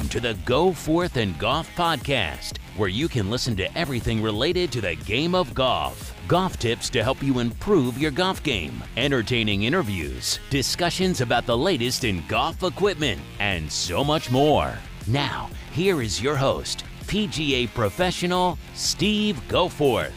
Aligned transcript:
Welcome 0.00 0.22
to 0.22 0.28
the 0.28 0.40
Go 0.46 0.72
Forth 0.72 1.18
and 1.18 1.38
Golf 1.38 1.68
Podcast, 1.76 2.56
where 2.78 2.88
you 2.88 3.06
can 3.06 3.28
listen 3.28 3.54
to 3.56 3.78
everything 3.78 4.22
related 4.22 4.72
to 4.72 4.80
the 4.80 4.94
game 4.94 5.34
of 5.34 5.52
golf. 5.52 6.14
Golf 6.26 6.58
tips 6.58 6.88
to 6.90 7.02
help 7.02 7.22
you 7.22 7.38
improve 7.38 7.98
your 7.98 8.10
golf 8.10 8.42
game, 8.42 8.82
entertaining 8.96 9.64
interviews, 9.64 10.38
discussions 10.48 11.20
about 11.20 11.44
the 11.44 11.54
latest 11.54 12.04
in 12.04 12.26
golf 12.28 12.62
equipment, 12.62 13.20
and 13.40 13.70
so 13.70 14.02
much 14.02 14.30
more. 14.30 14.72
Now, 15.06 15.50
here 15.70 16.00
is 16.00 16.22
your 16.22 16.34
host, 16.34 16.82
PGA 17.02 17.68
professional 17.74 18.56
Steve 18.72 19.38
Goforth. 19.48 20.12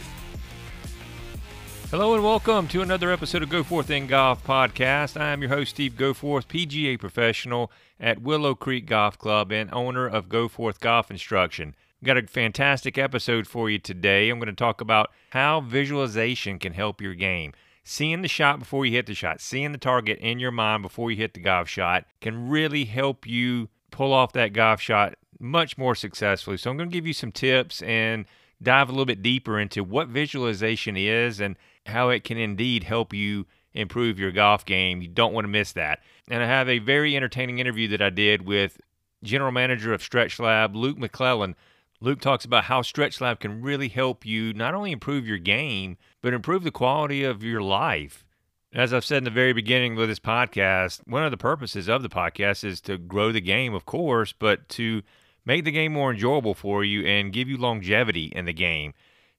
Hello 1.92 2.16
and 2.16 2.24
welcome 2.24 2.68
to 2.70 2.82
another 2.82 3.12
episode 3.12 3.44
of 3.44 3.50
Go 3.50 3.62
Forth 3.62 3.92
and 3.92 4.10
Golf 4.10 4.44
podcast. 4.44 5.20
I 5.20 5.32
am 5.32 5.42
your 5.42 5.50
host, 5.50 5.72
Steve 5.72 5.94
Goforth, 5.94 6.48
PGA 6.48 6.98
professional 6.98 7.70
at 8.00 8.22
Willow 8.22 8.56
Creek 8.56 8.86
Golf 8.86 9.18
Club 9.18 9.52
and 9.52 9.74
owner 9.74 10.08
of 10.08 10.30
Go 10.30 10.48
Forth 10.48 10.80
Golf 10.80 11.10
Instruction. 11.10 11.76
We've 12.02 12.08
got 12.08 12.18
a 12.18 12.28
fantastic 12.28 12.98
episode 12.98 13.48
for 13.48 13.70
you 13.70 13.80
today. 13.80 14.30
I'm 14.30 14.40
going 14.40 14.48
to 14.48 14.54
talk 14.54 14.82
about 14.82 15.12
how 15.30 15.62
visualization 15.62 16.60
can 16.60 16.74
help 16.74 17.00
your 17.00 17.16
game. 17.16 17.54
Seeing 17.86 18.22
the 18.22 18.28
shot 18.28 18.60
before 18.60 18.86
you 18.86 18.92
hit 18.92 19.06
the 19.06 19.14
shot, 19.14 19.42
seeing 19.42 19.72
the 19.72 19.78
target 19.78 20.20
in 20.20 20.40
your 20.40 20.52
mind 20.52 20.84
before 20.84 21.12
you 21.12 21.18
hit 21.18 21.34
the 21.34 21.40
golf 21.40 21.70
shot 21.70 22.06
can 22.22 22.50
really 22.50 22.86
help 22.86 23.26
you 23.28 23.70
pull 23.92 24.12
off 24.12 24.34
that 24.34 24.54
golf 24.54 24.82
shot 24.82 25.16
much 25.40 25.78
more 25.78 25.96
successfully. 25.96 26.58
So 26.58 26.72
I'm 26.72 26.78
going 26.78 26.90
to 26.90 26.94
give 26.94 27.08
you 27.08 27.14
some 27.14 27.32
tips 27.32 27.82
and 27.82 28.26
dive 28.62 28.90
a 28.90 28.92
little 28.92 29.06
bit 29.06 29.22
deeper 29.22 29.60
into 29.60 29.84
what 29.84 30.08
visualization 30.08 30.96
is 30.98 31.40
and 31.40 31.58
how 31.86 32.10
it 32.10 32.24
can 32.24 32.38
indeed 32.38 32.86
help 32.86 33.14
you 33.14 33.46
improve 33.74 34.20
your 34.20 34.32
golf 34.32 34.66
game. 34.66 35.02
You 35.02 35.10
don't 35.10 35.34
want 35.34 35.46
to 35.46 35.50
miss 35.50 35.74
that. 35.74 36.00
And 36.30 36.42
I 36.42 36.48
have 36.48 36.70
a 36.70 36.80
very 36.80 37.16
entertaining 37.16 37.60
interview 37.60 37.88
that 37.90 38.02
I 38.02 38.10
did 38.10 38.44
with 38.46 38.80
general 39.24 39.52
manager 39.52 39.94
of 39.94 40.02
Stretch 40.02 40.40
Lab, 40.40 40.76
Luke 40.76 40.98
McClellan. 40.98 41.56
Luke 42.00 42.22
talks 42.22 42.46
about 42.46 42.66
how 42.66 42.82
Stretch 42.82 43.22
Lab 43.22 43.40
can 43.40 43.62
really 43.62 43.88
help 43.88 44.26
you 44.26 44.54
not 44.54 44.74
only 44.74 44.92
improve 44.92 45.28
your 45.28 45.38
game, 45.38 45.98
but 46.22 46.34
improve 46.34 46.64
the 46.64 46.72
quality 46.72 47.24
of 47.24 47.44
your 47.44 47.62
life. 47.62 48.26
As 48.74 48.94
I've 48.94 49.06
said 49.06 49.20
in 49.20 49.24
the 49.26 49.30
very 49.30 49.54
beginning 49.54 50.00
of 50.00 50.08
this 50.08 50.20
podcast, 50.20 51.02
one 51.06 51.24
of 51.24 51.32
the 51.32 51.38
purposes 51.38 51.88
of 51.88 52.02
the 52.02 52.10
podcast 52.10 52.64
is 52.64 52.82
to 52.82 52.98
grow 52.98 53.32
the 53.32 53.42
game, 53.42 53.74
of 53.74 53.86
course, 53.86 54.34
but 54.34 54.68
to 54.70 55.04
make 55.46 55.64
the 55.64 55.72
game 55.72 55.94
more 55.94 56.12
enjoyable 56.12 56.54
for 56.54 56.84
you 56.84 57.06
and 57.06 57.34
give 57.34 57.48
you 57.48 57.58
longevity 57.58 58.26
in 58.36 58.46
the 58.46 58.54
game 58.54 58.94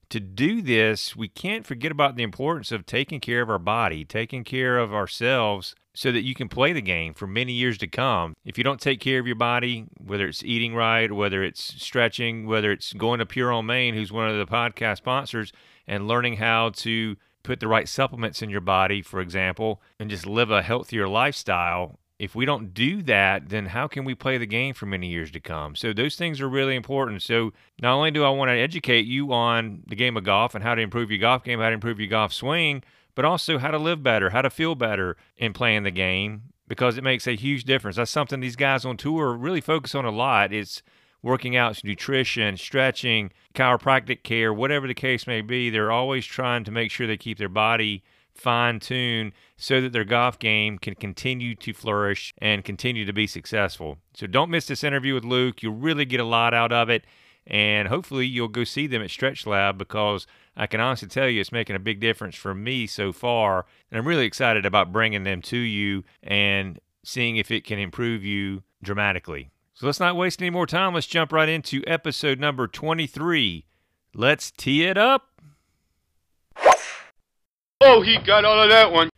to 0.09 0.19
do 0.19 0.61
this, 0.61 1.15
we 1.15 1.27
can't 1.27 1.65
forget 1.65 1.91
about 1.91 2.15
the 2.15 2.23
importance 2.23 2.71
of 2.71 2.85
taking 2.85 3.19
care 3.19 3.41
of 3.41 3.49
our 3.49 3.59
body, 3.59 4.05
taking 4.05 4.43
care 4.43 4.77
of 4.77 4.93
ourselves 4.93 5.75
so 5.95 6.11
that 6.11 6.23
you 6.23 6.35
can 6.35 6.49
play 6.49 6.73
the 6.73 6.81
game 6.81 7.13
for 7.13 7.25
many 7.25 7.53
years 7.53 7.77
to 7.79 7.87
come. 7.87 8.35
If 8.45 8.57
you 8.57 8.63
don't 8.63 8.79
take 8.79 8.99
care 8.99 9.19
of 9.19 9.25
your 9.25 9.35
body, 9.35 9.85
whether 9.97 10.27
it's 10.27 10.43
eating 10.43 10.75
right, 10.75 11.11
whether 11.11 11.43
it's 11.43 11.81
stretching, 11.81 12.45
whether 12.45 12.71
it's 12.71 12.93
going 12.93 13.19
to 13.19 13.25
Pure 13.25 13.51
on 13.51 13.65
Main, 13.65 13.93
who's 13.93 14.11
one 14.11 14.29
of 14.29 14.37
the 14.37 14.51
podcast 14.51 14.97
sponsors, 14.97 15.51
and 15.87 16.07
learning 16.07 16.37
how 16.37 16.69
to 16.71 17.15
put 17.43 17.59
the 17.59 17.67
right 17.67 17.87
supplements 17.87 18.41
in 18.41 18.49
your 18.49 18.61
body, 18.61 19.01
for 19.01 19.21
example, 19.21 19.81
and 19.99 20.09
just 20.09 20.25
live 20.25 20.51
a 20.51 20.61
healthier 20.61 21.07
lifestyle, 21.07 21.99
if 22.17 22.33
we 22.33 22.45
don't 22.45 22.73
do 22.73 23.01
that, 23.03 23.49
then 23.49 23.67
how 23.67 23.87
can 23.87 24.05
we 24.05 24.15
play 24.15 24.37
the 24.37 24.45
game 24.45 24.73
for 24.73 24.85
many 24.85 25.07
years 25.07 25.31
to 25.31 25.39
come? 25.39 25.75
So 25.75 25.91
those 25.93 26.15
things 26.15 26.39
are 26.39 26.49
really 26.49 26.75
important. 26.75 27.21
So 27.21 27.51
not 27.81 27.93
only 27.93 28.11
do 28.11 28.23
I 28.23 28.29
want 28.29 28.49
to 28.49 28.57
educate 28.57 29.05
you 29.05 29.33
on 29.33 29.83
the 29.87 29.95
game 29.95 30.15
of 30.15 30.23
golf 30.23 30.55
and 30.55 30.63
how 30.63 30.75
to 30.75 30.81
improve 30.81 31.11
your 31.11 31.19
golf 31.19 31.43
game, 31.43 31.59
how 31.59 31.67
to 31.67 31.73
improve 31.73 31.99
your 31.99 32.09
golf 32.09 32.31
swing, 32.31 32.83
but 33.15 33.25
also 33.25 33.57
how 33.57 33.71
to 33.71 33.77
live 33.77 34.03
better, 34.03 34.29
how 34.29 34.41
to 34.41 34.49
feel 34.49 34.75
better 34.75 35.17
in 35.37 35.53
playing 35.53 35.83
the 35.83 35.91
game 35.91 36.43
because 36.67 36.97
it 36.97 37.03
makes 37.03 37.27
a 37.27 37.35
huge 37.35 37.63
difference. 37.63 37.95
That's 37.95 38.11
something 38.11 38.39
these 38.39 38.55
guys 38.55 38.85
on 38.85 38.97
tour 38.97 39.33
really 39.33 39.61
focus 39.61 39.95
on 39.95 40.05
a 40.05 40.11
lot. 40.11 40.53
It's 40.53 40.83
working 41.21 41.55
out, 41.55 41.83
nutrition, 41.83 42.57
stretching, 42.57 43.31
chiropractic 43.55 44.23
care, 44.23 44.53
whatever 44.53 44.87
the 44.87 44.93
case 44.93 45.25
may 45.25 45.41
be. 45.41 45.69
They're 45.69 45.91
always 45.91 46.25
trying 46.25 46.63
to 46.65 46.71
make 46.71 46.91
sure 46.91 47.07
they 47.07 47.17
keep 47.17 47.37
their 47.37 47.49
body 47.49 48.03
fine 48.35 48.79
tuned 48.79 49.31
so 49.57 49.79
that 49.81 49.93
their 49.93 50.03
golf 50.03 50.37
game 50.37 50.77
can 50.77 50.93
continue 50.95 51.55
to 51.55 51.73
flourish 51.73 52.33
and 52.39 52.65
continue 52.65 53.05
to 53.05 53.13
be 53.13 53.25
successful. 53.25 53.97
So 54.13 54.27
don't 54.27 54.51
miss 54.51 54.67
this 54.67 54.83
interview 54.83 55.13
with 55.13 55.23
Luke. 55.23 55.63
You'll 55.63 55.75
really 55.75 56.05
get 56.05 56.19
a 56.19 56.25
lot 56.25 56.53
out 56.53 56.73
of 56.73 56.89
it. 56.89 57.05
And 57.47 57.87
hopefully 57.87 58.25
you'll 58.25 58.47
go 58.47 58.63
see 58.63 58.87
them 58.87 59.01
at 59.01 59.11
Stretch 59.11 59.45
Lab 59.45 59.77
because 59.77 60.25
I 60.57 60.67
can 60.67 60.79
honestly 60.79 61.07
tell 61.07 61.29
you 61.29 61.41
it's 61.41 61.51
making 61.51 61.75
a 61.75 61.79
big 61.79 61.99
difference 61.99 62.35
for 62.35 62.55
me 62.55 62.87
so 62.87 63.11
far. 63.11 63.65
And 63.91 63.99
I'm 63.99 64.07
really 64.07 64.25
excited 64.25 64.65
about 64.65 64.91
bringing 64.91 65.23
them 65.23 65.41
to 65.43 65.57
you 65.57 66.03
and 66.23 66.79
seeing 67.03 67.37
if 67.37 67.51
it 67.51 67.63
can 67.63 67.77
improve 67.77 68.23
you 68.23 68.63
dramatically. 68.81 69.51
So 69.73 69.85
let's 69.85 69.99
not 69.99 70.15
waste 70.15 70.41
any 70.41 70.49
more 70.49 70.65
time. 70.65 70.93
Let's 70.93 71.05
jump 71.05 71.31
right 71.31 71.49
into 71.49 71.83
episode 71.85 72.39
number 72.39 72.65
23. 72.67 73.65
Let's 74.13 74.49
tee 74.49 74.85
it 74.85 74.97
up. 74.97 75.29
Oh, 77.81 78.01
he 78.01 78.17
got 78.17 78.45
all 78.45 78.63
of 78.63 78.69
that 78.69 78.91
one. 78.91 79.09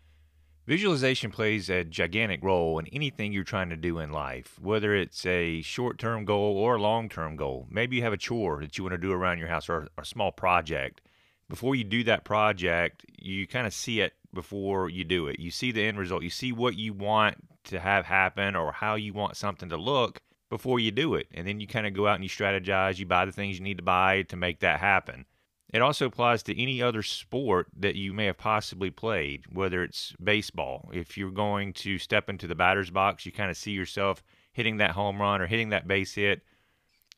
Visualization 0.67 1.31
plays 1.31 1.69
a 1.69 1.85
gigantic 1.85 2.43
role 2.43 2.77
in 2.77 2.87
anything 2.87 3.31
you're 3.31 3.45
trying 3.45 3.69
to 3.69 3.77
do 3.77 3.99
in 3.99 4.11
life, 4.11 4.59
whether 4.61 4.93
it's 4.93 5.25
a 5.25 5.61
short 5.61 5.97
term 5.97 6.25
goal 6.25 6.57
or 6.57 6.75
a 6.75 6.81
long 6.81 7.07
term 7.07 7.37
goal. 7.37 7.65
Maybe 7.69 7.95
you 7.95 8.03
have 8.03 8.11
a 8.11 8.17
chore 8.17 8.59
that 8.59 8.77
you 8.77 8.83
want 8.83 8.91
to 8.91 8.97
do 8.97 9.13
around 9.13 9.37
your 9.37 9.47
house 9.47 9.69
or 9.69 9.87
a 9.97 10.03
small 10.03 10.33
project. 10.33 10.99
Before 11.47 11.73
you 11.73 11.85
do 11.85 12.03
that 12.03 12.25
project, 12.25 13.05
you 13.17 13.47
kind 13.47 13.65
of 13.65 13.73
see 13.73 14.01
it 14.01 14.15
before 14.33 14.89
you 14.89 15.05
do 15.05 15.27
it. 15.27 15.39
You 15.39 15.51
see 15.51 15.71
the 15.71 15.85
end 15.85 15.97
result. 15.97 16.23
You 16.23 16.29
see 16.29 16.51
what 16.51 16.75
you 16.75 16.91
want 16.91 17.37
to 17.65 17.79
have 17.79 18.05
happen 18.05 18.53
or 18.53 18.73
how 18.73 18.95
you 18.95 19.13
want 19.13 19.37
something 19.37 19.69
to 19.69 19.77
look 19.77 20.21
before 20.49 20.81
you 20.81 20.91
do 20.91 21.15
it. 21.15 21.27
And 21.33 21.47
then 21.47 21.61
you 21.61 21.67
kind 21.67 21.87
of 21.87 21.93
go 21.93 22.07
out 22.07 22.15
and 22.15 22.25
you 22.25 22.29
strategize. 22.29 22.99
You 22.99 23.05
buy 23.05 23.23
the 23.23 23.31
things 23.31 23.57
you 23.57 23.63
need 23.63 23.77
to 23.77 23.83
buy 23.83 24.23
to 24.23 24.35
make 24.35 24.59
that 24.59 24.81
happen. 24.81 25.27
It 25.73 25.81
also 25.81 26.05
applies 26.05 26.43
to 26.43 26.61
any 26.61 26.81
other 26.81 27.03
sport 27.03 27.67
that 27.75 27.95
you 27.95 28.13
may 28.13 28.25
have 28.25 28.37
possibly 28.37 28.89
played, 28.89 29.43
whether 29.51 29.83
it's 29.83 30.13
baseball. 30.23 30.89
If 30.93 31.17
you're 31.17 31.31
going 31.31 31.73
to 31.73 31.97
step 31.97 32.29
into 32.29 32.47
the 32.47 32.55
batter's 32.55 32.89
box, 32.89 33.25
you 33.25 33.33
kind 33.33 33.51
of 33.51 33.57
see 33.57 33.71
yourself 33.71 34.23
hitting 34.53 34.77
that 34.77 34.91
home 34.91 35.21
run 35.21 35.41
or 35.41 35.47
hitting 35.47 35.69
that 35.69 35.87
base 35.87 36.13
hit. 36.13 36.41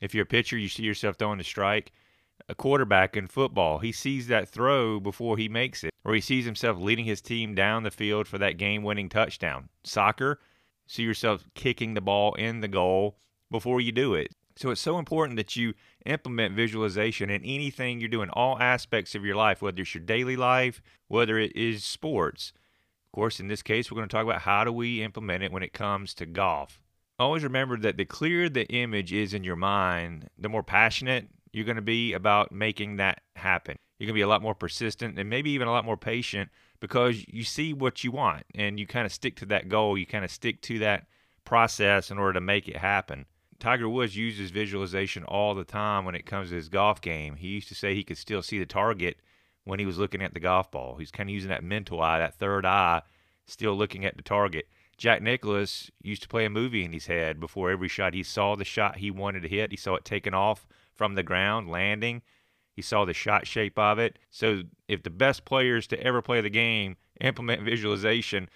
If 0.00 0.14
you're 0.14 0.24
a 0.24 0.26
pitcher, 0.26 0.58
you 0.58 0.68
see 0.68 0.82
yourself 0.82 1.16
throwing 1.16 1.38
the 1.38 1.44
strike. 1.44 1.92
A 2.48 2.54
quarterback 2.54 3.16
in 3.16 3.28
football, 3.28 3.78
he 3.78 3.92
sees 3.92 4.26
that 4.26 4.48
throw 4.48 4.98
before 4.98 5.36
he 5.36 5.48
makes 5.48 5.84
it, 5.84 5.94
or 6.04 6.14
he 6.14 6.20
sees 6.20 6.44
himself 6.44 6.78
leading 6.78 7.04
his 7.04 7.20
team 7.20 7.54
down 7.54 7.84
the 7.84 7.90
field 7.90 8.26
for 8.26 8.38
that 8.38 8.56
game 8.56 8.82
winning 8.82 9.08
touchdown. 9.08 9.68
Soccer, 9.84 10.40
see 10.86 11.02
yourself 11.02 11.44
kicking 11.54 11.94
the 11.94 12.00
ball 12.00 12.34
in 12.34 12.60
the 12.60 12.68
goal 12.68 13.18
before 13.50 13.80
you 13.80 13.92
do 13.92 14.14
it. 14.14 14.34
So 14.60 14.68
it's 14.68 14.80
so 14.82 14.98
important 14.98 15.38
that 15.38 15.56
you 15.56 15.72
implement 16.04 16.54
visualization 16.54 17.30
in 17.30 17.42
anything 17.42 17.98
you're 17.98 18.10
doing, 18.10 18.28
all 18.28 18.58
aspects 18.58 19.14
of 19.14 19.24
your 19.24 19.34
life, 19.34 19.62
whether 19.62 19.80
it's 19.80 19.94
your 19.94 20.04
daily 20.04 20.36
life, 20.36 20.82
whether 21.08 21.38
it 21.38 21.56
is 21.56 21.82
sports. 21.82 22.52
Of 23.06 23.12
course, 23.12 23.40
in 23.40 23.48
this 23.48 23.62
case, 23.62 23.90
we're 23.90 23.96
going 23.96 24.08
to 24.08 24.14
talk 24.14 24.24
about 24.24 24.42
how 24.42 24.64
do 24.64 24.70
we 24.70 25.02
implement 25.02 25.42
it 25.42 25.50
when 25.50 25.62
it 25.62 25.72
comes 25.72 26.12
to 26.14 26.26
golf. 26.26 26.78
Always 27.18 27.42
remember 27.42 27.78
that 27.78 27.96
the 27.96 28.04
clearer 28.04 28.50
the 28.50 28.66
image 28.66 29.14
is 29.14 29.32
in 29.32 29.44
your 29.44 29.56
mind, 29.56 30.28
the 30.36 30.50
more 30.50 30.62
passionate 30.62 31.28
you're 31.54 31.64
going 31.64 31.76
to 31.76 31.82
be 31.82 32.12
about 32.12 32.52
making 32.52 32.96
that 32.96 33.22
happen. 33.36 33.76
You're 33.98 34.08
going 34.08 34.14
to 34.14 34.18
be 34.18 34.20
a 34.20 34.28
lot 34.28 34.42
more 34.42 34.54
persistent 34.54 35.18
and 35.18 35.30
maybe 35.30 35.52
even 35.52 35.68
a 35.68 35.72
lot 35.72 35.86
more 35.86 35.96
patient 35.96 36.50
because 36.80 37.24
you 37.28 37.44
see 37.44 37.72
what 37.72 38.04
you 38.04 38.10
want 38.10 38.42
and 38.54 38.78
you 38.78 38.86
kind 38.86 39.06
of 39.06 39.12
stick 39.12 39.36
to 39.36 39.46
that 39.46 39.70
goal. 39.70 39.96
You 39.96 40.04
kind 40.04 40.24
of 40.24 40.30
stick 40.30 40.60
to 40.62 40.78
that 40.80 41.06
process 41.46 42.10
in 42.10 42.18
order 42.18 42.34
to 42.34 42.40
make 42.42 42.68
it 42.68 42.76
happen. 42.76 43.24
Tiger 43.60 43.88
Woods 43.88 44.16
uses 44.16 44.50
visualization 44.50 45.22
all 45.24 45.54
the 45.54 45.64
time 45.64 46.04
when 46.04 46.14
it 46.14 46.26
comes 46.26 46.48
to 46.48 46.56
his 46.56 46.70
golf 46.70 47.00
game. 47.00 47.36
He 47.36 47.48
used 47.48 47.68
to 47.68 47.74
say 47.74 47.94
he 47.94 48.02
could 48.02 48.18
still 48.18 48.42
see 48.42 48.58
the 48.58 48.66
target 48.66 49.20
when 49.64 49.78
he 49.78 49.86
was 49.86 49.98
looking 49.98 50.22
at 50.22 50.32
the 50.32 50.40
golf 50.40 50.70
ball. 50.70 50.96
He's 50.96 51.10
kind 51.10 51.28
of 51.28 51.34
using 51.34 51.50
that 51.50 51.62
mental 51.62 52.00
eye, 52.00 52.18
that 52.18 52.34
third 52.34 52.64
eye, 52.64 53.02
still 53.44 53.76
looking 53.76 54.04
at 54.04 54.16
the 54.16 54.22
target. 54.22 54.66
Jack 54.96 55.22
Nicklaus 55.22 55.90
used 56.02 56.22
to 56.22 56.28
play 56.28 56.44
a 56.44 56.50
movie 56.50 56.84
in 56.84 56.92
his 56.92 57.06
head 57.06 57.38
before 57.38 57.70
every 57.70 57.88
shot. 57.88 58.14
He 58.14 58.22
saw 58.22 58.56
the 58.56 58.64
shot 58.64 58.96
he 58.96 59.10
wanted 59.10 59.42
to 59.42 59.48
hit. 59.48 59.70
He 59.70 59.76
saw 59.76 59.94
it 59.94 60.04
taken 60.04 60.34
off 60.34 60.66
from 60.94 61.14
the 61.14 61.22
ground, 61.22 61.70
landing. 61.70 62.22
He 62.72 62.82
saw 62.82 63.04
the 63.04 63.14
shot 63.14 63.46
shape 63.46 63.78
of 63.78 63.98
it. 63.98 64.18
So 64.30 64.62
if 64.88 65.02
the 65.02 65.10
best 65.10 65.44
players 65.44 65.86
to 65.88 66.02
ever 66.02 66.22
play 66.22 66.40
the 66.40 66.50
game 66.50 66.96
implement 67.20 67.62
visualization, 67.62 68.48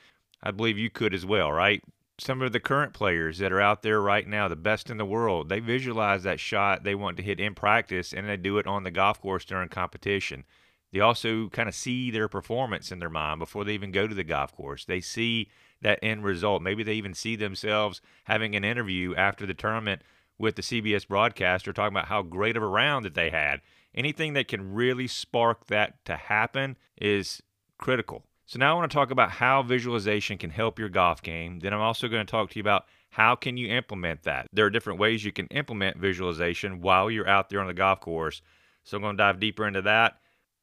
I 0.43 0.51
believe 0.51 0.79
you 0.79 0.91
could 0.91 1.13
as 1.13 1.27
well, 1.27 1.53
right? 1.53 1.83
Some 2.19 2.43
of 2.43 2.53
the 2.53 2.61
current 2.61 2.93
players 2.93 3.39
that 3.39 3.53
are 3.53 3.61
out 3.61 3.83
there 3.83 4.01
right 4.01 4.27
now, 4.27 4.47
the 4.47 4.57
best 4.57 4.89
in 4.91 4.99
the 4.99 5.05
world, 5.05 5.49
they 5.49 5.61
visualize 5.61 6.23
that 6.23 6.39
shot 6.39 6.85
they 6.85 6.95
want 6.95 7.17
to 7.17 7.23
hit 7.23 7.41
in 7.41 7.55
practice 7.55 8.13
and 8.13 8.29
they 8.29 8.37
do 8.37 8.59
it 8.59 8.67
on 8.67 8.85
the 8.85 8.91
golf 8.91 9.21
course 9.21 9.45
during 9.45 9.69
competition. 9.69 10.45
They 10.93 11.01
also 11.01 11.49
kind 11.49 11.69
of 11.69 11.75
see 11.75 12.13
their 12.13 12.29
performance 12.29 12.93
in 12.93 13.01
their 13.01 13.11
mind 13.11 13.41
before 13.41 13.65
they 13.65 13.75
even 13.75 13.91
go 13.91 14.07
to 14.07 14.15
the 14.15 14.23
golf 14.23 14.55
course. 14.55 14.85
They 14.85 15.01
see 15.01 15.51
that 15.83 15.99
end 16.03 16.23
result. 16.23 16.63
Maybe 16.63 16.85
they 16.85 16.95
even 16.95 17.15
see 17.15 17.35
themselves 17.35 18.01
having 18.25 18.55
an 18.55 18.65
interview 18.65 19.15
after 19.17 19.45
the 19.45 19.55
tournament 19.55 20.03
with 20.39 20.55
the 20.55 20.63
CBS 20.63 21.07
broadcaster 21.07 21.73
talking 21.73 21.97
about 21.97 22.09
how 22.09 22.23
great 22.23 22.57
of 22.57 22.63
a 22.63 22.67
round 22.67 23.05
that 23.05 23.15
they 23.15 23.31
had. 23.31 23.61
Anything 23.93 24.35
that 24.35 24.49
can 24.49 24.73
really 24.73 25.09
spark 25.09 25.67
that 25.67 26.05
to 26.05 26.17
happen 26.17 26.77
is 27.01 27.43
critical. 27.77 28.25
So 28.47 28.59
now 28.59 28.73
I 28.73 28.79
want 28.79 28.91
to 28.91 28.95
talk 28.95 29.11
about 29.11 29.31
how 29.31 29.63
visualization 29.63 30.37
can 30.37 30.51
help 30.51 30.79
your 30.79 30.91
golf 30.91 31.23
game. 31.23 31.61
Then 31.61 31.73
I'm 31.73 31.81
also 31.81 32.09
going 32.09 32.25
to 32.25 32.31
talk 32.31 32.51
to 32.51 32.57
you 32.57 32.63
about 32.63 32.85
how 33.11 33.35
can 33.37 33.57
you 33.57 33.69
implement 33.69 34.25
that. 34.25 34.49
There 34.53 34.67
are 34.67 34.71
different 34.71 34.99
ways 34.99 35.25
you 35.25 35.33
can 35.33 35.47
implement 35.47 35.97
visualization 35.97 36.83
while 36.83 37.11
you're 37.11 37.29
out 37.29 37.49
there 37.49 37.61
on 37.61 37.69
the 37.69 37.75
golf 37.75 38.01
course. 38.01 38.43
So 38.83 38.97
I'm 38.97 39.03
going 39.03 39.17
to 39.17 39.23
dive 39.23 39.41
deeper 39.41 39.67
into 39.67 39.83
that 39.83 40.19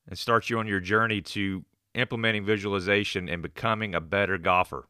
and 0.07 0.17
start 0.17 0.49
you 0.49 0.59
on 0.59 0.67
your 0.67 0.79
journey 0.79 1.21
to 1.21 1.65
implementing 1.95 2.45
visualization 2.45 3.27
and 3.27 3.41
becoming 3.41 3.95
a 3.95 4.01
better 4.01 4.37
golfer. 4.37 4.87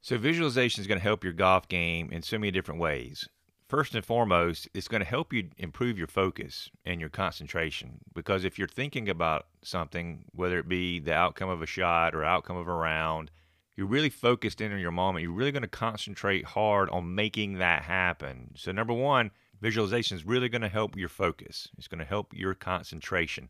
So 0.00 0.18
visualization 0.18 0.80
is 0.80 0.86
going 0.86 0.98
to 0.98 1.04
help 1.04 1.22
your 1.22 1.32
golf 1.32 1.68
game 1.68 2.10
in 2.10 2.22
so 2.22 2.38
many 2.38 2.50
different 2.50 2.80
ways. 2.80 3.28
First 3.72 3.94
and 3.94 4.04
foremost, 4.04 4.68
it's 4.74 4.86
going 4.86 5.00
to 5.00 5.08
help 5.08 5.32
you 5.32 5.48
improve 5.56 5.96
your 5.96 6.06
focus 6.06 6.68
and 6.84 7.00
your 7.00 7.08
concentration 7.08 8.00
because 8.12 8.44
if 8.44 8.58
you're 8.58 8.68
thinking 8.68 9.08
about 9.08 9.46
something, 9.62 10.26
whether 10.32 10.58
it 10.58 10.68
be 10.68 10.98
the 10.98 11.14
outcome 11.14 11.48
of 11.48 11.62
a 11.62 11.66
shot 11.66 12.14
or 12.14 12.22
outcome 12.22 12.58
of 12.58 12.68
a 12.68 12.74
round, 12.74 13.30
you're 13.74 13.86
really 13.86 14.10
focused 14.10 14.60
in 14.60 14.74
on 14.74 14.78
your 14.78 14.90
moment. 14.90 15.22
You're 15.22 15.32
really 15.32 15.52
going 15.52 15.62
to 15.62 15.68
concentrate 15.68 16.44
hard 16.44 16.90
on 16.90 17.14
making 17.14 17.54
that 17.60 17.84
happen. 17.84 18.50
So 18.56 18.72
number 18.72 18.92
1, 18.92 19.30
visualization 19.62 20.18
is 20.18 20.26
really 20.26 20.50
going 20.50 20.60
to 20.60 20.68
help 20.68 20.94
your 20.94 21.08
focus. 21.08 21.68
It's 21.78 21.88
going 21.88 22.00
to 22.00 22.04
help 22.04 22.34
your 22.34 22.52
concentration. 22.52 23.48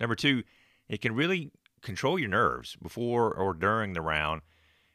Number 0.00 0.16
2, 0.16 0.42
it 0.88 1.00
can 1.00 1.14
really 1.14 1.52
control 1.80 2.18
your 2.18 2.28
nerves 2.28 2.74
before 2.82 3.32
or 3.32 3.54
during 3.54 3.92
the 3.92 4.02
round 4.02 4.42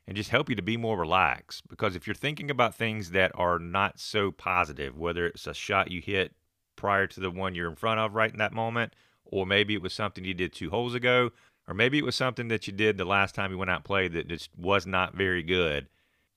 and 0.07 0.15
just 0.15 0.29
help 0.29 0.49
you 0.49 0.55
to 0.55 0.61
be 0.61 0.77
more 0.77 0.97
relaxed. 0.97 1.67
Because 1.67 1.95
if 1.95 2.05
you're 2.05 2.13
thinking 2.13 2.51
about 2.51 2.75
things 2.75 3.11
that 3.11 3.31
are 3.35 3.59
not 3.59 3.99
so 3.99 4.31
positive, 4.31 4.97
whether 4.97 5.25
it's 5.25 5.47
a 5.47 5.53
shot 5.53 5.91
you 5.91 6.01
hit 6.01 6.33
prior 6.75 7.07
to 7.07 7.19
the 7.19 7.31
one 7.31 7.55
you're 7.55 7.69
in 7.69 7.75
front 7.75 7.99
of 7.99 8.13
right 8.13 8.31
in 8.31 8.37
that 8.37 8.53
moment, 8.53 8.93
or 9.25 9.45
maybe 9.45 9.73
it 9.73 9.81
was 9.81 9.93
something 9.93 10.23
you 10.23 10.33
did 10.33 10.53
two 10.53 10.69
holes 10.69 10.93
ago, 10.93 11.31
or 11.67 11.73
maybe 11.73 11.97
it 11.97 12.05
was 12.05 12.15
something 12.15 12.47
that 12.49 12.67
you 12.67 12.73
did 12.73 12.97
the 12.97 13.05
last 13.05 13.33
time 13.33 13.51
you 13.51 13.57
went 13.57 13.71
out 13.71 13.77
and 13.77 13.85
played 13.85 14.13
that 14.13 14.27
just 14.27 14.49
was 14.57 14.85
not 14.85 15.15
very 15.15 15.41
good. 15.41 15.87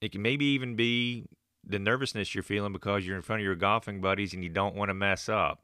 It 0.00 0.12
can 0.12 0.22
maybe 0.22 0.46
even 0.46 0.74
be 0.74 1.26
the 1.66 1.78
nervousness 1.78 2.34
you're 2.34 2.42
feeling 2.42 2.72
because 2.72 3.06
you're 3.06 3.16
in 3.16 3.22
front 3.22 3.40
of 3.40 3.44
your 3.44 3.54
golfing 3.54 4.00
buddies 4.00 4.32
and 4.32 4.42
you 4.42 4.48
don't 4.48 4.74
want 4.74 4.88
to 4.88 4.94
mess 4.94 5.28
up. 5.28 5.62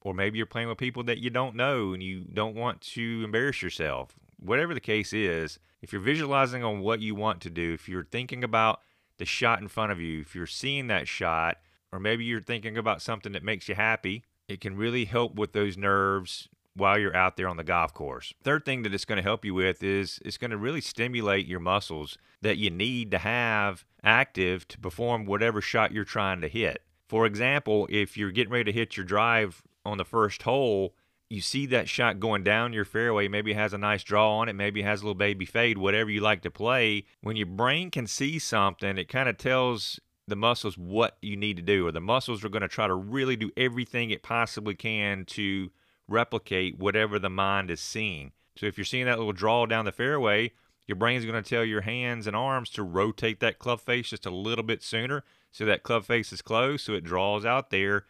Or 0.00 0.14
maybe 0.14 0.38
you're 0.38 0.46
playing 0.46 0.68
with 0.68 0.78
people 0.78 1.02
that 1.04 1.18
you 1.18 1.30
don't 1.30 1.56
know 1.56 1.92
and 1.92 2.02
you 2.02 2.24
don't 2.32 2.54
want 2.54 2.80
to 2.82 3.22
embarrass 3.24 3.60
yourself. 3.60 4.14
Whatever 4.38 4.74
the 4.74 4.80
case 4.80 5.12
is, 5.12 5.58
if 5.82 5.92
you're 5.92 6.02
visualizing 6.02 6.64
on 6.64 6.80
what 6.80 7.00
you 7.00 7.14
want 7.14 7.40
to 7.42 7.50
do, 7.50 7.72
if 7.72 7.88
you're 7.88 8.04
thinking 8.04 8.44
about 8.44 8.80
the 9.18 9.24
shot 9.24 9.60
in 9.60 9.68
front 9.68 9.92
of 9.92 10.00
you, 10.00 10.20
if 10.20 10.34
you're 10.34 10.46
seeing 10.46 10.88
that 10.88 11.08
shot, 11.08 11.56
or 11.92 11.98
maybe 11.98 12.24
you're 12.24 12.40
thinking 12.40 12.76
about 12.76 13.02
something 13.02 13.32
that 13.32 13.42
makes 13.42 13.68
you 13.68 13.74
happy, 13.74 14.24
it 14.48 14.60
can 14.60 14.76
really 14.76 15.04
help 15.04 15.34
with 15.36 15.52
those 15.52 15.76
nerves 15.76 16.48
while 16.74 16.98
you're 16.98 17.16
out 17.16 17.36
there 17.36 17.48
on 17.48 17.56
the 17.56 17.64
golf 17.64 17.94
course. 17.94 18.34
Third 18.42 18.64
thing 18.64 18.82
that 18.82 18.92
it's 18.92 19.06
going 19.06 19.16
to 19.16 19.22
help 19.22 19.44
you 19.44 19.54
with 19.54 19.82
is 19.82 20.20
it's 20.24 20.36
going 20.36 20.50
to 20.50 20.58
really 20.58 20.82
stimulate 20.82 21.46
your 21.46 21.60
muscles 21.60 22.18
that 22.42 22.58
you 22.58 22.70
need 22.70 23.10
to 23.12 23.18
have 23.18 23.84
active 24.04 24.68
to 24.68 24.78
perform 24.78 25.24
whatever 25.24 25.60
shot 25.60 25.92
you're 25.92 26.04
trying 26.04 26.42
to 26.42 26.48
hit. 26.48 26.82
For 27.08 27.24
example, 27.24 27.88
if 27.90 28.16
you're 28.16 28.30
getting 28.30 28.52
ready 28.52 28.64
to 28.64 28.78
hit 28.78 28.96
your 28.96 29.06
drive 29.06 29.62
on 29.84 29.96
the 29.96 30.04
first 30.04 30.42
hole, 30.42 30.94
you 31.28 31.40
see 31.40 31.66
that 31.66 31.88
shot 31.88 32.20
going 32.20 32.44
down 32.44 32.72
your 32.72 32.84
fairway, 32.84 33.28
maybe 33.28 33.50
it 33.50 33.56
has 33.56 33.72
a 33.72 33.78
nice 33.78 34.04
draw 34.04 34.38
on 34.38 34.48
it, 34.48 34.52
maybe 34.52 34.80
it 34.80 34.84
has 34.84 35.00
a 35.00 35.04
little 35.04 35.14
baby 35.14 35.44
fade, 35.44 35.78
whatever 35.78 36.10
you 36.10 36.20
like 36.20 36.42
to 36.42 36.50
play. 36.50 37.04
When 37.20 37.36
your 37.36 37.46
brain 37.46 37.90
can 37.90 38.06
see 38.06 38.38
something, 38.38 38.96
it 38.96 39.08
kind 39.08 39.28
of 39.28 39.36
tells 39.36 39.98
the 40.28 40.36
muscles 40.36 40.78
what 40.78 41.16
you 41.22 41.36
need 41.36 41.56
to 41.56 41.62
do, 41.62 41.86
or 41.86 41.92
the 41.92 42.00
muscles 42.00 42.44
are 42.44 42.48
going 42.48 42.62
to 42.62 42.68
try 42.68 42.86
to 42.86 42.94
really 42.94 43.36
do 43.36 43.50
everything 43.56 44.10
it 44.10 44.22
possibly 44.22 44.74
can 44.74 45.24
to 45.26 45.70
replicate 46.08 46.78
whatever 46.78 47.18
the 47.18 47.30
mind 47.30 47.70
is 47.70 47.80
seeing. 47.80 48.32
So 48.56 48.66
if 48.66 48.78
you're 48.78 48.84
seeing 48.84 49.06
that 49.06 49.18
little 49.18 49.32
draw 49.32 49.66
down 49.66 49.84
the 49.84 49.92
fairway, 49.92 50.52
your 50.86 50.96
brain's 50.96 51.24
going 51.24 51.42
to 51.42 51.48
tell 51.48 51.64
your 51.64 51.80
hands 51.82 52.26
and 52.26 52.36
arms 52.36 52.70
to 52.70 52.82
rotate 52.82 53.40
that 53.40 53.58
club 53.58 53.80
face 53.80 54.10
just 54.10 54.26
a 54.26 54.30
little 54.30 54.64
bit 54.64 54.82
sooner 54.82 55.24
so 55.50 55.64
that 55.64 55.82
club 55.82 56.04
face 56.04 56.32
is 56.32 56.42
closed 56.42 56.84
so 56.84 56.94
it 56.94 57.02
draws 57.04 57.44
out 57.44 57.70
there 57.70 58.04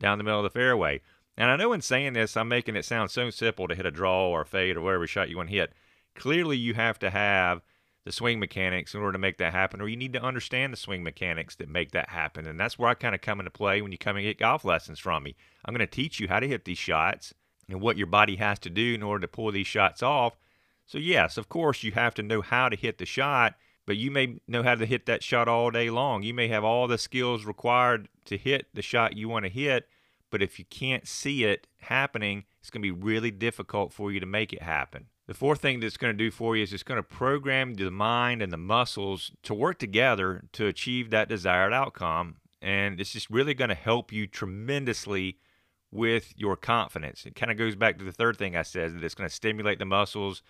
down 0.00 0.18
the 0.18 0.24
middle 0.24 0.40
of 0.40 0.44
the 0.44 0.50
fairway. 0.50 1.00
And 1.38 1.52
I 1.52 1.56
know 1.56 1.72
in 1.72 1.82
saying 1.82 2.14
this, 2.14 2.36
I'm 2.36 2.48
making 2.48 2.74
it 2.74 2.84
sound 2.84 3.12
so 3.12 3.30
simple 3.30 3.68
to 3.68 3.76
hit 3.76 3.86
a 3.86 3.92
draw 3.92 4.28
or 4.28 4.40
a 4.40 4.46
fade 4.46 4.76
or 4.76 4.80
whatever 4.80 5.06
shot 5.06 5.30
you 5.30 5.36
want 5.36 5.50
to 5.50 5.54
hit. 5.54 5.72
Clearly, 6.16 6.56
you 6.56 6.74
have 6.74 6.98
to 6.98 7.10
have 7.10 7.62
the 8.04 8.10
swing 8.10 8.40
mechanics 8.40 8.92
in 8.92 9.00
order 9.00 9.12
to 9.12 9.20
make 9.20 9.38
that 9.38 9.52
happen, 9.52 9.80
or 9.80 9.88
you 9.88 9.96
need 9.96 10.12
to 10.14 10.22
understand 10.22 10.72
the 10.72 10.76
swing 10.76 11.04
mechanics 11.04 11.54
that 11.54 11.68
make 11.68 11.92
that 11.92 12.08
happen. 12.08 12.44
And 12.44 12.58
that's 12.58 12.76
where 12.76 12.88
I 12.88 12.94
kind 12.94 13.14
of 13.14 13.20
come 13.20 13.38
into 13.38 13.52
play 13.52 13.80
when 13.80 13.92
you 13.92 13.98
come 13.98 14.16
and 14.16 14.24
get 14.24 14.40
golf 14.40 14.64
lessons 14.64 14.98
from 14.98 15.22
me. 15.22 15.36
I'm 15.64 15.72
going 15.72 15.86
to 15.86 15.86
teach 15.86 16.18
you 16.18 16.26
how 16.26 16.40
to 16.40 16.48
hit 16.48 16.64
these 16.64 16.76
shots 16.76 17.32
and 17.68 17.80
what 17.80 17.96
your 17.96 18.08
body 18.08 18.34
has 18.36 18.58
to 18.60 18.70
do 18.70 18.94
in 18.94 19.04
order 19.04 19.20
to 19.20 19.28
pull 19.28 19.52
these 19.52 19.66
shots 19.68 20.02
off. 20.02 20.36
So, 20.86 20.98
yes, 20.98 21.38
of 21.38 21.48
course, 21.48 21.84
you 21.84 21.92
have 21.92 22.14
to 22.14 22.22
know 22.22 22.40
how 22.40 22.68
to 22.68 22.76
hit 22.76 22.98
the 22.98 23.06
shot, 23.06 23.54
but 23.86 23.96
you 23.96 24.10
may 24.10 24.40
know 24.48 24.64
how 24.64 24.74
to 24.74 24.86
hit 24.86 25.06
that 25.06 25.22
shot 25.22 25.46
all 25.46 25.70
day 25.70 25.88
long. 25.88 26.24
You 26.24 26.34
may 26.34 26.48
have 26.48 26.64
all 26.64 26.88
the 26.88 26.98
skills 26.98 27.44
required 27.44 28.08
to 28.24 28.36
hit 28.36 28.66
the 28.74 28.82
shot 28.82 29.16
you 29.16 29.28
want 29.28 29.44
to 29.44 29.50
hit 29.50 29.86
but 30.30 30.42
if 30.42 30.58
you 30.58 30.64
can't 30.64 31.06
see 31.06 31.44
it 31.44 31.66
happening, 31.78 32.44
it's 32.60 32.70
going 32.70 32.82
to 32.82 32.94
be 32.94 33.04
really 33.04 33.30
difficult 33.30 33.92
for 33.92 34.12
you 34.12 34.20
to 34.20 34.26
make 34.26 34.52
it 34.52 34.62
happen. 34.62 35.06
The 35.26 35.34
fourth 35.34 35.60
thing 35.60 35.80
that's 35.80 35.98
going 35.98 36.16
to 36.16 36.24
do 36.24 36.30
for 36.30 36.56
you 36.56 36.62
is 36.62 36.72
it's 36.72 36.82
going 36.82 36.96
to 36.96 37.02
program 37.02 37.74
the 37.74 37.90
mind 37.90 38.40
and 38.40 38.52
the 38.52 38.56
muscles 38.56 39.32
to 39.42 39.52
work 39.52 39.78
together 39.78 40.44
to 40.52 40.66
achieve 40.66 41.10
that 41.10 41.28
desired 41.28 41.72
outcome. 41.72 42.36
And 42.62 43.00
it's 43.00 43.12
just 43.12 43.28
really 43.28 43.54
going 43.54 43.68
to 43.68 43.74
help 43.74 44.10
you 44.10 44.26
tremendously 44.26 45.38
with 45.90 46.32
your 46.36 46.56
confidence. 46.56 47.26
It 47.26 47.34
kind 47.34 47.52
of 47.52 47.58
goes 47.58 47.76
back 47.76 47.98
to 47.98 48.04
the 48.04 48.12
third 48.12 48.36
thing 48.36 48.56
I 48.56 48.62
said 48.62 48.94
that 48.94 49.04
it's 49.04 49.14
going 49.14 49.28
to 49.28 49.34
stimulate 49.34 49.78
the 49.78 49.84
muscles 49.84 50.42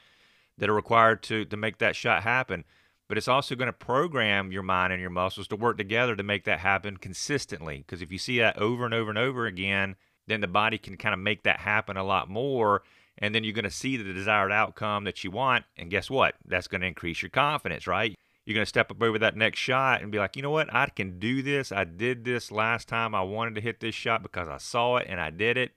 that 0.58 0.68
are 0.68 0.74
required 0.74 1.22
to, 1.24 1.44
to 1.44 1.56
make 1.56 1.78
that 1.78 1.96
shot 1.96 2.22
happen 2.22 2.64
but 3.08 3.16
it's 3.16 3.28
also 3.28 3.54
going 3.54 3.66
to 3.66 3.72
program 3.72 4.52
your 4.52 4.62
mind 4.62 4.92
and 4.92 5.00
your 5.00 5.10
muscles 5.10 5.48
to 5.48 5.56
work 5.56 5.78
together 5.78 6.14
to 6.14 6.22
make 6.22 6.44
that 6.44 6.60
happen 6.60 6.98
consistently. 6.98 7.78
Because 7.78 8.02
if 8.02 8.12
you 8.12 8.18
see 8.18 8.38
that 8.38 8.58
over 8.58 8.84
and 8.84 8.92
over 8.92 9.08
and 9.08 9.18
over 9.18 9.46
again, 9.46 9.96
then 10.26 10.42
the 10.42 10.46
body 10.46 10.76
can 10.76 10.96
kind 10.96 11.14
of 11.14 11.18
make 11.18 11.42
that 11.44 11.60
happen 11.60 11.96
a 11.96 12.04
lot 12.04 12.28
more. 12.28 12.82
And 13.16 13.34
then 13.34 13.42
you're 13.42 13.54
going 13.54 13.64
to 13.64 13.70
see 13.70 13.96
the 13.96 14.12
desired 14.12 14.52
outcome 14.52 15.04
that 15.04 15.24
you 15.24 15.30
want. 15.30 15.64
And 15.76 15.90
guess 15.90 16.10
what? 16.10 16.34
That's 16.44 16.68
going 16.68 16.82
to 16.82 16.86
increase 16.86 17.22
your 17.22 17.30
confidence, 17.30 17.86
right? 17.86 18.14
You're 18.44 18.54
going 18.54 18.64
to 18.64 18.68
step 18.68 18.90
up 18.90 19.02
over 19.02 19.18
that 19.18 19.36
next 19.36 19.58
shot 19.58 20.02
and 20.02 20.12
be 20.12 20.18
like, 20.18 20.36
you 20.36 20.42
know 20.42 20.50
what? 20.50 20.72
I 20.72 20.86
can 20.86 21.18
do 21.18 21.42
this. 21.42 21.72
I 21.72 21.84
did 21.84 22.24
this 22.24 22.52
last 22.52 22.88
time 22.88 23.14
I 23.14 23.22
wanted 23.22 23.54
to 23.56 23.60
hit 23.60 23.80
this 23.80 23.94
shot 23.94 24.22
because 24.22 24.48
I 24.48 24.58
saw 24.58 24.98
it 24.98 25.06
and 25.08 25.20
I 25.20 25.30
did 25.30 25.56
it. 25.56 25.72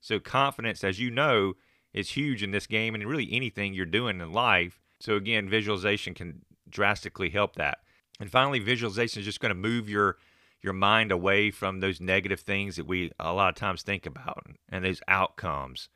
So, 0.00 0.20
confidence, 0.20 0.84
as 0.84 1.00
you 1.00 1.10
know, 1.10 1.54
is 1.92 2.10
huge 2.10 2.42
in 2.42 2.50
this 2.50 2.66
game 2.66 2.94
and 2.94 3.06
really 3.06 3.28
anything 3.32 3.72
you're 3.72 3.86
doing 3.86 4.20
in 4.20 4.32
life. 4.32 4.80
So, 5.00 5.16
again, 5.16 5.48
visualization 5.48 6.14
can 6.14 6.42
drastically 6.74 7.30
help 7.30 7.56
that. 7.56 7.78
And 8.20 8.30
finally, 8.30 8.58
visualization 8.58 9.20
is 9.20 9.26
just 9.26 9.40
going 9.40 9.50
to 9.50 9.54
move 9.54 9.88
your 9.88 10.18
your 10.62 10.72
mind 10.72 11.12
away 11.12 11.50
from 11.50 11.80
those 11.80 12.00
negative 12.00 12.40
things 12.40 12.76
that 12.76 12.86
we 12.86 13.12
a 13.20 13.34
lot 13.34 13.50
of 13.50 13.54
times 13.54 13.82
think 13.82 14.06
about 14.06 14.46
and 14.70 14.84
those 14.84 15.00
outcomes. 15.08 15.90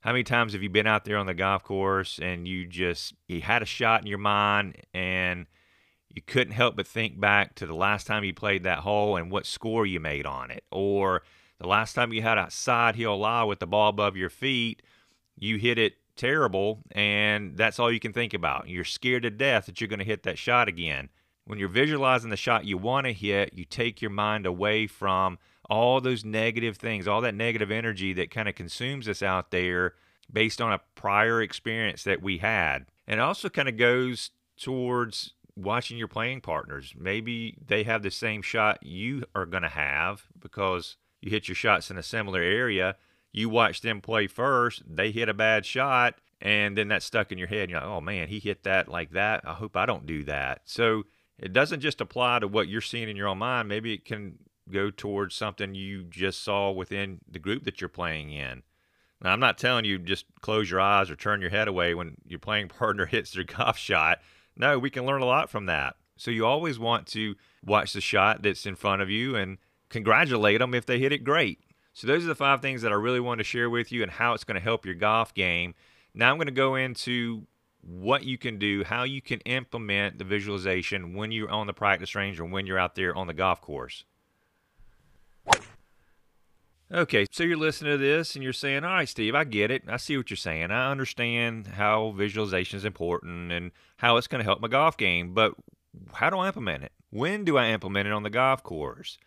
How 0.00 0.12
many 0.12 0.24
times 0.24 0.54
have 0.54 0.62
you 0.62 0.70
been 0.70 0.86
out 0.86 1.04
there 1.04 1.18
on 1.18 1.26
the 1.26 1.34
golf 1.34 1.62
course 1.62 2.18
and 2.18 2.48
you 2.48 2.66
just 2.66 3.14
you 3.26 3.42
had 3.42 3.62
a 3.62 3.66
shot 3.66 4.00
in 4.00 4.06
your 4.06 4.18
mind 4.18 4.76
and 4.94 5.46
you 6.08 6.22
couldn't 6.22 6.54
help 6.54 6.76
but 6.76 6.86
think 6.86 7.20
back 7.20 7.54
to 7.56 7.66
the 7.66 7.74
last 7.74 8.06
time 8.06 8.24
you 8.24 8.32
played 8.32 8.62
that 8.62 8.78
hole 8.78 9.16
and 9.16 9.30
what 9.30 9.44
score 9.44 9.84
you 9.84 10.00
made 10.00 10.24
on 10.24 10.50
it 10.50 10.64
or 10.72 11.22
the 11.58 11.68
last 11.68 11.92
time 11.92 12.12
you 12.12 12.22
had 12.22 12.38
a 12.38 12.50
side 12.50 12.96
hill 12.96 13.18
lie 13.18 13.44
with 13.44 13.58
the 13.58 13.66
ball 13.66 13.90
above 13.90 14.16
your 14.16 14.30
feet, 14.30 14.80
you 15.36 15.58
hit 15.58 15.78
it 15.78 15.94
terrible, 16.18 16.82
and 16.92 17.56
that's 17.56 17.78
all 17.78 17.90
you 17.90 18.00
can 18.00 18.12
think 18.12 18.34
about. 18.34 18.68
You're 18.68 18.84
scared 18.84 19.22
to 19.22 19.30
death 19.30 19.66
that 19.66 19.80
you're 19.80 19.88
going 19.88 20.00
to 20.00 20.04
hit 20.04 20.24
that 20.24 20.38
shot 20.38 20.68
again. 20.68 21.08
When 21.46 21.58
you're 21.58 21.68
visualizing 21.68 22.28
the 22.28 22.36
shot 22.36 22.66
you 22.66 22.76
want 22.76 23.06
to 23.06 23.12
hit, 23.14 23.54
you 23.54 23.64
take 23.64 24.02
your 24.02 24.10
mind 24.10 24.44
away 24.44 24.86
from 24.86 25.38
all 25.70 26.00
those 26.00 26.24
negative 26.24 26.76
things, 26.76 27.08
all 27.08 27.22
that 27.22 27.34
negative 27.34 27.70
energy 27.70 28.12
that 28.14 28.30
kind 28.30 28.48
of 28.48 28.54
consumes 28.54 29.08
us 29.08 29.22
out 29.22 29.50
there 29.50 29.94
based 30.30 30.60
on 30.60 30.72
a 30.72 30.80
prior 30.94 31.40
experience 31.40 32.04
that 32.04 32.22
we 32.22 32.38
had. 32.38 32.86
And 33.06 33.20
it 33.20 33.22
also 33.22 33.48
kind 33.48 33.68
of 33.68 33.78
goes 33.78 34.30
towards 34.58 35.32
watching 35.56 35.96
your 35.96 36.08
playing 36.08 36.40
partners. 36.40 36.92
Maybe 36.96 37.56
they 37.66 37.82
have 37.84 38.02
the 38.02 38.10
same 38.10 38.42
shot 38.42 38.82
you 38.82 39.24
are 39.34 39.46
going 39.46 39.62
to 39.62 39.68
have 39.68 40.24
because 40.38 40.96
you 41.20 41.30
hit 41.30 41.48
your 41.48 41.54
shots 41.54 41.90
in 41.90 41.98
a 41.98 42.02
similar 42.02 42.40
area 42.40 42.96
you 43.32 43.48
watch 43.48 43.80
them 43.80 44.00
play 44.00 44.26
first, 44.26 44.82
they 44.86 45.10
hit 45.10 45.28
a 45.28 45.34
bad 45.34 45.66
shot, 45.66 46.14
and 46.40 46.76
then 46.76 46.88
that's 46.88 47.04
stuck 47.04 47.32
in 47.32 47.38
your 47.38 47.48
head. 47.48 47.70
You're 47.70 47.80
like, 47.80 47.88
oh 47.88 48.00
man, 48.00 48.28
he 48.28 48.38
hit 48.38 48.64
that 48.64 48.88
like 48.88 49.10
that. 49.12 49.42
I 49.44 49.54
hope 49.54 49.76
I 49.76 49.86
don't 49.86 50.06
do 50.06 50.24
that. 50.24 50.62
So 50.64 51.04
it 51.38 51.52
doesn't 51.52 51.80
just 51.80 52.00
apply 52.00 52.40
to 52.40 52.48
what 52.48 52.68
you're 52.68 52.80
seeing 52.80 53.08
in 53.08 53.16
your 53.16 53.28
own 53.28 53.38
mind. 53.38 53.68
Maybe 53.68 53.92
it 53.92 54.04
can 54.04 54.38
go 54.70 54.90
towards 54.90 55.34
something 55.34 55.74
you 55.74 56.04
just 56.04 56.42
saw 56.42 56.70
within 56.70 57.20
the 57.30 57.38
group 57.38 57.64
that 57.64 57.80
you're 57.80 57.88
playing 57.88 58.30
in. 58.30 58.62
Now, 59.22 59.32
I'm 59.32 59.40
not 59.40 59.58
telling 59.58 59.84
you 59.84 59.98
just 59.98 60.26
close 60.40 60.70
your 60.70 60.80
eyes 60.80 61.10
or 61.10 61.16
turn 61.16 61.40
your 61.40 61.50
head 61.50 61.68
away 61.68 61.94
when 61.94 62.16
your 62.26 62.38
playing 62.38 62.68
partner 62.78 63.06
hits 63.06 63.32
their 63.32 63.44
golf 63.44 63.78
shot. 63.78 64.20
No, 64.56 64.78
we 64.78 64.90
can 64.90 65.06
learn 65.06 65.22
a 65.22 65.26
lot 65.26 65.50
from 65.50 65.66
that. 65.66 65.96
So 66.16 66.30
you 66.30 66.44
always 66.44 66.78
want 66.78 67.06
to 67.08 67.36
watch 67.64 67.92
the 67.92 68.00
shot 68.00 68.42
that's 68.42 68.66
in 68.66 68.74
front 68.74 69.02
of 69.02 69.10
you 69.10 69.36
and 69.36 69.58
congratulate 69.88 70.58
them 70.58 70.74
if 70.74 70.84
they 70.84 70.98
hit 70.98 71.12
it 71.12 71.24
great. 71.24 71.60
So 71.92 72.06
those 72.06 72.24
are 72.24 72.28
the 72.28 72.34
five 72.34 72.60
things 72.60 72.82
that 72.82 72.92
I 72.92 72.96
really 72.96 73.20
want 73.20 73.38
to 73.38 73.44
share 73.44 73.68
with 73.68 73.90
you 73.90 74.02
and 74.02 74.12
how 74.12 74.34
it's 74.34 74.44
going 74.44 74.54
to 74.56 74.60
help 74.60 74.86
your 74.86 74.94
golf 74.94 75.34
game. 75.34 75.74
Now 76.14 76.30
I'm 76.30 76.36
going 76.36 76.46
to 76.46 76.52
go 76.52 76.74
into 76.74 77.46
what 77.80 78.24
you 78.24 78.38
can 78.38 78.58
do, 78.58 78.84
how 78.84 79.04
you 79.04 79.20
can 79.20 79.40
implement 79.40 80.18
the 80.18 80.24
visualization 80.24 81.14
when 81.14 81.32
you're 81.32 81.50
on 81.50 81.66
the 81.66 81.72
practice 81.72 82.14
range 82.14 82.38
or 82.38 82.44
when 82.44 82.66
you're 82.66 82.78
out 82.78 82.94
there 82.94 83.14
on 83.16 83.26
the 83.26 83.34
golf 83.34 83.60
course. 83.60 84.04
Okay, 86.90 87.26
so 87.30 87.44
you're 87.44 87.58
listening 87.58 87.92
to 87.92 87.98
this 87.98 88.34
and 88.34 88.42
you're 88.42 88.54
saying, 88.54 88.82
All 88.82 88.94
right, 88.94 89.08
Steve, 89.08 89.34
I 89.34 89.44
get 89.44 89.70
it. 89.70 89.82
I 89.88 89.98
see 89.98 90.16
what 90.16 90.30
you're 90.30 90.38
saying. 90.38 90.70
I 90.70 90.90
understand 90.90 91.66
how 91.66 92.12
visualization 92.12 92.78
is 92.78 92.84
important 92.86 93.52
and 93.52 93.72
how 93.98 94.16
it's 94.16 94.26
going 94.26 94.38
to 94.38 94.44
help 94.44 94.60
my 94.60 94.68
golf 94.68 94.96
game, 94.96 95.34
but 95.34 95.52
how 96.14 96.30
do 96.30 96.38
I 96.38 96.46
implement 96.46 96.84
it? 96.84 96.92
When 97.10 97.44
do 97.44 97.58
I 97.58 97.68
implement 97.68 98.06
it 98.06 98.12
on 98.12 98.22
the 98.22 98.30
golf 98.30 98.62
course? 98.62 99.18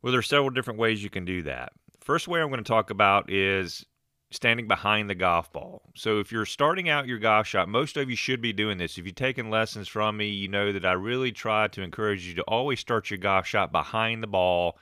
Well, 0.00 0.12
there 0.12 0.20
are 0.20 0.22
several 0.22 0.50
different 0.50 0.78
ways 0.78 1.02
you 1.02 1.10
can 1.10 1.24
do 1.24 1.42
that. 1.42 1.72
First 2.08 2.26
way 2.26 2.40
I'm 2.40 2.48
going 2.48 2.64
to 2.64 2.66
talk 2.66 2.88
about 2.88 3.30
is 3.30 3.84
standing 4.30 4.66
behind 4.66 5.10
the 5.10 5.14
golf 5.14 5.52
ball. 5.52 5.82
So 5.94 6.20
if 6.20 6.32
you're 6.32 6.46
starting 6.46 6.88
out 6.88 7.06
your 7.06 7.18
golf 7.18 7.46
shot, 7.46 7.68
most 7.68 7.98
of 7.98 8.08
you 8.08 8.16
should 8.16 8.40
be 8.40 8.54
doing 8.54 8.78
this. 8.78 8.96
If 8.96 9.04
you've 9.04 9.14
taken 9.14 9.50
lessons 9.50 9.88
from 9.88 10.16
me, 10.16 10.28
you 10.28 10.48
know 10.48 10.72
that 10.72 10.86
I 10.86 10.92
really 10.92 11.32
try 11.32 11.68
to 11.68 11.82
encourage 11.82 12.26
you 12.26 12.32
to 12.36 12.42
always 12.44 12.80
start 12.80 13.10
your 13.10 13.18
golf 13.18 13.46
shot 13.46 13.72
behind 13.72 14.22
the 14.22 14.26
ball, 14.26 14.78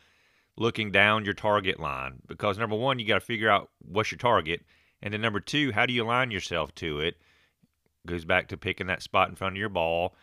looking 0.56 0.92
down 0.92 1.24
your 1.24 1.34
target 1.34 1.80
line. 1.80 2.20
Because 2.28 2.58
number 2.58 2.76
one, 2.76 3.00
you 3.00 3.08
got 3.08 3.14
to 3.14 3.26
figure 3.26 3.50
out 3.50 3.70
what's 3.80 4.12
your 4.12 4.18
target. 4.18 4.60
And 5.02 5.12
then 5.12 5.20
number 5.20 5.40
two, 5.40 5.72
how 5.72 5.84
do 5.84 5.92
you 5.92 6.04
align 6.04 6.30
yourself 6.30 6.76
to 6.76 7.00
it? 7.00 7.16
Goes 8.06 8.24
back 8.24 8.46
to 8.50 8.56
picking 8.56 8.86
that 8.86 9.02
spot 9.02 9.30
in 9.30 9.34
front 9.34 9.56
of 9.56 9.58
your 9.58 9.68
ball 9.68 10.14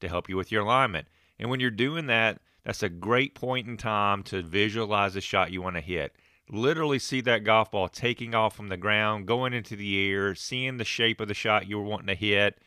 to 0.00 0.08
help 0.08 0.28
you 0.28 0.36
with 0.36 0.50
your 0.50 0.62
alignment. 0.64 1.06
And 1.38 1.50
when 1.50 1.60
you're 1.60 1.70
doing 1.70 2.06
that, 2.06 2.40
that's 2.64 2.82
a 2.82 2.88
great 2.88 3.36
point 3.36 3.68
in 3.68 3.76
time 3.76 4.24
to 4.24 4.42
visualize 4.42 5.14
the 5.14 5.20
shot 5.20 5.52
you 5.52 5.62
want 5.62 5.76
to 5.76 5.80
hit 5.80 6.16
literally 6.50 6.98
see 6.98 7.20
that 7.22 7.44
golf 7.44 7.70
ball 7.70 7.88
taking 7.88 8.34
off 8.34 8.56
from 8.56 8.68
the 8.68 8.76
ground, 8.76 9.26
going 9.26 9.52
into 9.52 9.76
the 9.76 10.10
air, 10.10 10.34
seeing 10.34 10.76
the 10.76 10.84
shape 10.84 11.20
of 11.20 11.28
the 11.28 11.34
shot 11.34 11.68
you 11.68 11.78
were 11.78 11.84
wanting 11.84 12.08
to 12.08 12.14
hit, 12.14 12.58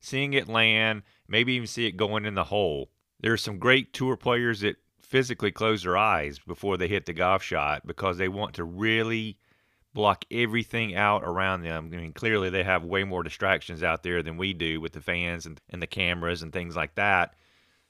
seeing 0.00 0.32
it 0.32 0.48
land, 0.48 1.02
maybe 1.26 1.54
even 1.54 1.66
see 1.66 1.86
it 1.86 1.96
going 1.96 2.24
in 2.24 2.34
the 2.34 2.44
hole. 2.44 2.90
There 3.20 3.32
are 3.32 3.38
some 3.38 3.58
great 3.58 3.92
tour 3.92 4.16
players 4.16 4.60
that 4.60 4.76
physically 5.00 5.50
close 5.50 5.82
their 5.82 5.96
eyes 5.96 6.38
before 6.38 6.76
they 6.76 6.88
hit 6.88 7.06
the 7.06 7.12
golf 7.12 7.42
shot 7.42 7.86
because 7.86 8.18
they 8.18 8.28
want 8.28 8.54
to 8.54 8.64
really 8.64 9.38
block 9.94 10.24
everything 10.30 10.94
out 10.94 11.24
around 11.24 11.62
them. 11.62 11.90
I 11.92 11.96
mean, 11.96 12.12
clearly 12.12 12.50
they 12.50 12.62
have 12.62 12.84
way 12.84 13.04
more 13.04 13.22
distractions 13.22 13.82
out 13.82 14.02
there 14.02 14.22
than 14.22 14.36
we 14.36 14.52
do 14.52 14.80
with 14.80 14.92
the 14.92 15.00
fans 15.00 15.46
and, 15.46 15.60
and 15.70 15.82
the 15.82 15.86
cameras 15.86 16.42
and 16.42 16.52
things 16.52 16.76
like 16.76 16.94
that. 16.96 17.34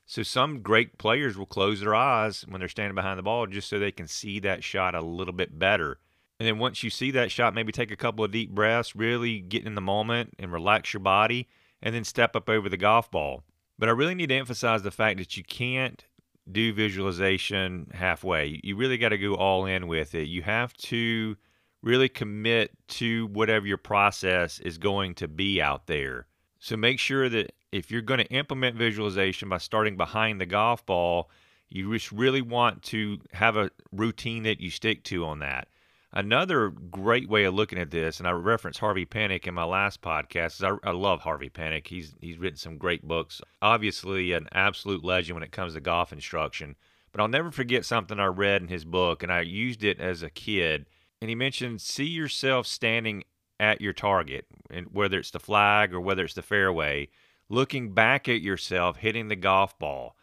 So 0.08 0.22
some 0.22 0.62
great 0.62 0.96
players 0.96 1.36
will 1.36 1.44
close 1.44 1.80
their 1.80 1.94
eyes 1.94 2.40
when 2.48 2.60
they're 2.60 2.68
standing 2.68 2.94
behind 2.94 3.18
the 3.18 3.22
ball 3.22 3.46
just 3.46 3.68
so 3.68 3.78
they 3.78 3.92
can 3.92 4.08
see 4.08 4.40
that 4.40 4.64
shot 4.64 4.94
a 4.94 5.02
little 5.02 5.34
bit 5.34 5.58
better. 5.58 5.98
And 6.40 6.46
then 6.48 6.58
once 6.58 6.82
you 6.82 6.88
see 6.88 7.10
that 7.10 7.30
shot, 7.30 7.54
maybe 7.54 7.72
take 7.72 7.90
a 7.90 7.96
couple 7.96 8.24
of 8.24 8.30
deep 8.30 8.50
breaths, 8.50 8.96
really 8.96 9.40
get 9.40 9.66
in 9.66 9.74
the 9.74 9.82
moment 9.82 10.32
and 10.38 10.50
relax 10.50 10.94
your 10.94 11.02
body, 11.02 11.46
and 11.82 11.94
then 11.94 12.04
step 12.04 12.34
up 12.34 12.48
over 12.48 12.70
the 12.70 12.78
golf 12.78 13.10
ball. 13.10 13.44
But 13.78 13.90
I 13.90 13.92
really 13.92 14.14
need 14.14 14.30
to 14.30 14.34
emphasize 14.34 14.82
the 14.82 14.90
fact 14.90 15.18
that 15.18 15.36
you 15.36 15.44
can't 15.44 16.02
do 16.50 16.72
visualization 16.72 17.90
halfway. 17.92 18.62
You 18.64 18.76
really 18.76 18.96
got 18.96 19.10
to 19.10 19.18
go 19.18 19.34
all 19.34 19.66
in 19.66 19.88
with 19.88 20.14
it. 20.14 20.28
You 20.28 20.40
have 20.40 20.72
to 20.74 21.36
really 21.82 22.08
commit 22.08 22.70
to 22.88 23.26
whatever 23.26 23.66
your 23.66 23.76
process 23.76 24.58
is 24.60 24.78
going 24.78 25.16
to 25.16 25.28
be 25.28 25.60
out 25.60 25.86
there. 25.86 26.28
So 26.58 26.78
make 26.78 26.98
sure 26.98 27.28
that 27.28 27.52
if 27.72 27.90
you're 27.90 28.02
going 28.02 28.18
to 28.18 28.32
implement 28.32 28.76
visualization 28.76 29.48
by 29.48 29.58
starting 29.58 29.96
behind 29.96 30.40
the 30.40 30.46
golf 30.46 30.84
ball, 30.87 31.30
you 31.68 31.92
just 31.92 32.10
really 32.12 32.42
want 32.42 32.82
to 32.82 33.18
have 33.32 33.56
a 33.56 33.70
routine 33.92 34.44
that 34.44 34.60
you 34.60 34.70
stick 34.70 35.04
to 35.04 35.25
on 35.25 35.40
that. 35.40 35.68
Another 36.10 36.70
great 36.70 37.28
way 37.28 37.44
of 37.44 37.52
looking 37.52 37.78
at 37.78 37.90
this, 37.90 38.18
and 38.18 38.26
I 38.26 38.30
referenced 38.30 38.80
Harvey 38.80 39.04
Penick 39.04 39.46
in 39.46 39.52
my 39.52 39.64
last 39.64 40.00
podcast, 40.00 40.64
I, 40.64 40.88
I, 40.88 40.92
love 40.92 41.20
Harvey 41.20 41.50
Penick. 41.50 41.87
He's 41.87 42.14
he's 42.22 42.38
written 42.38 42.56
some 42.56 42.78
great 42.78 43.06
books. 43.06 43.42
Obviously, 43.60 44.32
an 44.32 44.48
absolute 44.52 45.04
legend 45.04 45.34
when 45.34 45.42
it 45.42 45.52
comes 45.52 45.75
to 45.75 45.80
golf 45.80 46.10
instruction. 46.10 46.76
But 47.12 47.20
I'll 47.20 47.28
never 47.28 47.50
forget 47.50 47.84
something 47.84 48.18
I 48.18 48.26
read 48.26 48.62
in 48.62 48.68
his 48.68 48.87
book, 48.87 49.22
and 49.22 49.30
I 49.30 49.42
used 49.42 49.84
it 49.84 50.00
as 50.00 50.22
a 50.22 50.30
kid. 50.30 50.87
And 51.20 51.28
he 51.28 51.34
mentioned, 51.34 51.82
see 51.82 52.06
yourself 52.06 52.66
standing 52.66 53.25
at 53.60 53.82
your 53.82 53.92
target, 53.92 54.46
and 54.70 54.87
whether 54.92 55.18
it's 55.18 55.30
the 55.30 55.40
flag 55.40 55.92
or 55.92 56.00
whether 56.00 56.25
it's 56.25 56.34
the 56.34 56.42
fairway, 56.42 57.08
looking 57.48 57.92
back 57.92 58.28
at 58.28 58.40
yourself 58.40 58.98
hitting 58.98 59.28
the 59.28 59.36
golf 59.36 59.78
ball 59.78 60.16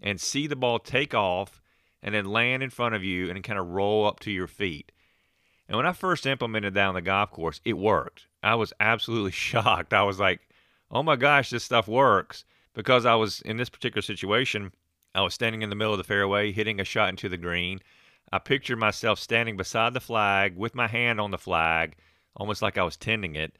and 0.00 0.20
see 0.20 0.46
the 0.46 0.56
ball 0.56 0.78
take 0.78 1.14
off 1.14 1.60
and 2.02 2.14
then 2.14 2.24
land 2.26 2.62
in 2.62 2.70
front 2.70 2.94
of 2.94 3.02
you 3.02 3.30
and 3.30 3.42
kind 3.42 3.58
of 3.58 3.68
roll 3.68 4.06
up 4.06 4.20
to 4.20 4.30
your 4.30 4.46
feet. 4.46 4.92
And 5.68 5.76
when 5.76 5.86
I 5.86 5.92
first 5.92 6.26
implemented 6.26 6.74
that 6.74 6.86
on 6.86 6.94
the 6.94 7.02
golf 7.02 7.30
course, 7.30 7.60
it 7.64 7.78
worked. 7.78 8.26
I 8.42 8.54
was 8.54 8.72
absolutely 8.78 9.30
shocked. 9.32 9.92
I 9.92 10.02
was 10.02 10.20
like, 10.20 10.40
oh 10.90 11.02
my 11.02 11.16
gosh, 11.16 11.50
this 11.50 11.64
stuff 11.64 11.88
works. 11.88 12.44
Because 12.74 13.06
I 13.06 13.14
was 13.14 13.40
in 13.40 13.56
this 13.56 13.70
particular 13.70 14.02
situation, 14.02 14.70
I 15.14 15.22
was 15.22 15.32
standing 15.32 15.62
in 15.62 15.70
the 15.70 15.76
middle 15.76 15.94
of 15.94 15.98
the 15.98 16.04
fairway, 16.04 16.52
hitting 16.52 16.78
a 16.78 16.84
shot 16.84 17.08
into 17.08 17.28
the 17.28 17.38
green. 17.38 17.80
I 18.30 18.38
pictured 18.38 18.78
myself 18.78 19.18
standing 19.18 19.56
beside 19.56 19.94
the 19.94 20.00
flag 20.00 20.56
with 20.56 20.74
my 20.74 20.86
hand 20.86 21.18
on 21.18 21.30
the 21.30 21.38
flag, 21.38 21.96
almost 22.36 22.60
like 22.60 22.76
I 22.76 22.82
was 22.82 22.96
tending 22.96 23.34
it, 23.34 23.56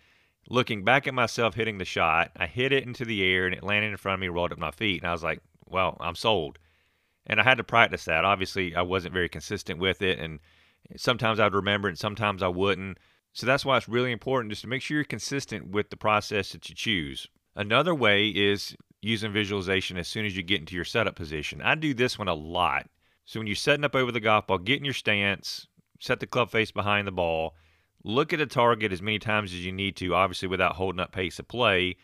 looking 0.49 0.85
back 0.85 1.07
at 1.07 1.15
myself 1.15 1.55
hitting 1.55 1.79
the 1.79 1.85
shot. 1.85 2.31
I 2.37 2.47
hit 2.47 2.73
it 2.73 2.85
into 2.85 3.05
the 3.05 3.25
air 3.25 3.47
and 3.47 3.55
it 3.55 3.63
landed 3.63 3.91
in 3.91 3.97
front 3.97 4.15
of 4.15 4.21
me, 4.21 4.29
rolled 4.29 4.53
up 4.53 4.59
my 4.59 4.71
feet. 4.71 5.03
And 5.03 5.09
I 5.09 5.13
was 5.13 5.23
like, 5.23 5.41
well, 5.67 5.97
I'm 6.01 6.15
sold. 6.15 6.59
And 7.27 7.41
I 7.41 7.43
had 7.43 7.59
to 7.59 7.65
practice 7.65 8.05
that. 8.05 8.25
Obviously, 8.25 8.75
I 8.75 8.83
wasn't 8.83 9.15
very 9.15 9.29
consistent 9.29 9.81
with 9.81 10.03
it. 10.03 10.19
And 10.19 10.39
sometimes 10.97 11.41
I'd 11.41 11.55
remember 11.55 11.89
it 11.89 11.93
and 11.93 11.99
sometimes 11.99 12.43
I 12.43 12.49
wouldn't. 12.49 12.99
So 13.33 13.47
that's 13.47 13.65
why 13.65 13.77
it's 13.77 13.89
really 13.89 14.13
important 14.13 14.53
just 14.53 14.63
to 14.63 14.69
make 14.69 14.83
sure 14.83 14.97
you're 14.97 15.05
consistent 15.05 15.69
with 15.71 15.91
the 15.91 15.97
process 15.97 16.53
that 16.53 16.69
you 16.69 16.75
choose. 16.75 17.27
Another 17.55 17.95
way 17.95 18.29
is 18.29 18.77
using 19.03 19.33
visualization 19.33 19.97
as 19.97 20.09
soon 20.09 20.25
as 20.25 20.37
you 20.37 20.43
get 20.43 20.61
into 20.61 20.75
your 20.75 20.85
setup 20.85 21.17
position. 21.17 21.61
I 21.63 21.75
do 21.75 21.95
this 21.95 22.19
one 22.19 22.29
a 22.29 22.35
lot. 22.35 22.89
So 23.25 23.41
when 23.41 23.47
you're 23.47 23.57
setting 23.57 23.85
up 23.85 23.95
over 23.95 24.13
the 24.13 24.21
golf 24.21 24.47
ball, 24.47 24.59
get 24.59 24.79
in 24.79 24.85
your 24.85 24.95
stance, 24.95 25.67
set 26.01 26.21
the 26.21 26.27
club 26.27 26.51
face 26.51 26.71
behind 26.71 27.07
the 27.07 27.13
ball, 27.13 27.55
look 28.07 28.33
at 28.33 28.41
a 28.41 28.47
target 28.47 28.93
as 28.93 29.03
many 29.03 29.19
times 29.19 29.53
as 29.53 29.67
you 29.67 29.73
need 29.73 29.97
to, 29.97 30.15
obviously 30.15 30.47
without 30.47 30.77
holding 30.77 31.01
up 31.01 31.11
pace 31.11 31.41
of 31.41 31.49
play, 31.49 31.97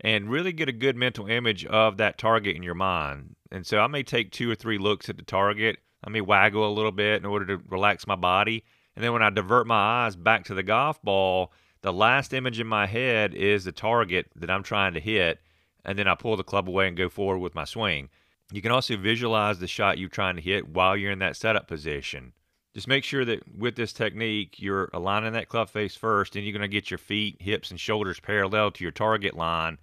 and 0.00 0.28
really 0.28 0.52
get 0.52 0.68
a 0.68 0.72
good 0.72 0.96
mental 0.96 1.28
image 1.28 1.64
of 1.66 1.96
that 1.96 2.18
target 2.18 2.56
in 2.56 2.62
your 2.64 2.74
mind. 2.74 3.36
And 3.52 3.64
so 3.64 3.78
I 3.78 3.86
may 3.86 4.02
take 4.02 4.32
two 4.32 4.50
or 4.50 4.56
three 4.56 4.78
looks 4.78 5.08
at 5.08 5.16
the 5.16 5.22
target. 5.22 5.78
I 6.02 6.10
may 6.10 6.20
waggle 6.20 6.68
a 6.68 6.74
little 6.74 6.90
bit 6.90 7.22
in 7.22 7.24
order 7.24 7.46
to 7.46 7.62
relax 7.68 8.04
my 8.04 8.16
body. 8.16 8.64
And 8.96 9.04
then 9.04 9.12
when 9.12 9.22
I 9.22 9.30
divert 9.30 9.68
my 9.68 10.04
eyes 10.04 10.16
back 10.16 10.44
to 10.46 10.54
the 10.54 10.64
golf 10.64 11.00
ball, 11.02 11.52
the 11.82 11.92
last 11.92 12.34
image 12.34 12.58
in 12.58 12.66
my 12.66 12.86
head 12.86 13.32
is 13.32 13.64
the 13.64 13.72
target 13.72 14.26
that 14.34 14.50
I'm 14.50 14.64
trying 14.64 14.94
to 14.94 15.00
hit. 15.00 15.38
And 15.84 15.96
then 15.96 16.08
I 16.08 16.16
pull 16.16 16.36
the 16.36 16.42
club 16.42 16.68
away 16.68 16.88
and 16.88 16.96
go 16.96 17.08
forward 17.08 17.38
with 17.38 17.54
my 17.54 17.64
swing. 17.64 18.08
You 18.52 18.60
can 18.60 18.72
also 18.72 18.96
visualize 18.96 19.60
the 19.60 19.68
shot 19.68 19.98
you're 19.98 20.08
trying 20.08 20.34
to 20.34 20.42
hit 20.42 20.68
while 20.68 20.96
you're 20.96 21.12
in 21.12 21.20
that 21.20 21.36
setup 21.36 21.68
position 21.68 22.32
just 22.74 22.88
make 22.88 23.04
sure 23.04 23.24
that 23.24 23.56
with 23.56 23.76
this 23.76 23.92
technique, 23.92 24.60
you're 24.60 24.90
aligning 24.92 25.32
that 25.34 25.48
club 25.48 25.70
face 25.70 25.94
first, 25.94 26.34
and 26.34 26.44
you're 26.44 26.52
going 26.52 26.62
to 26.62 26.68
get 26.68 26.90
your 26.90 26.98
feet, 26.98 27.40
hips, 27.40 27.70
and 27.70 27.78
shoulders 27.78 28.18
parallel 28.18 28.72
to 28.72 28.84
your 28.84 28.90
target 28.90 29.36
line. 29.36 29.78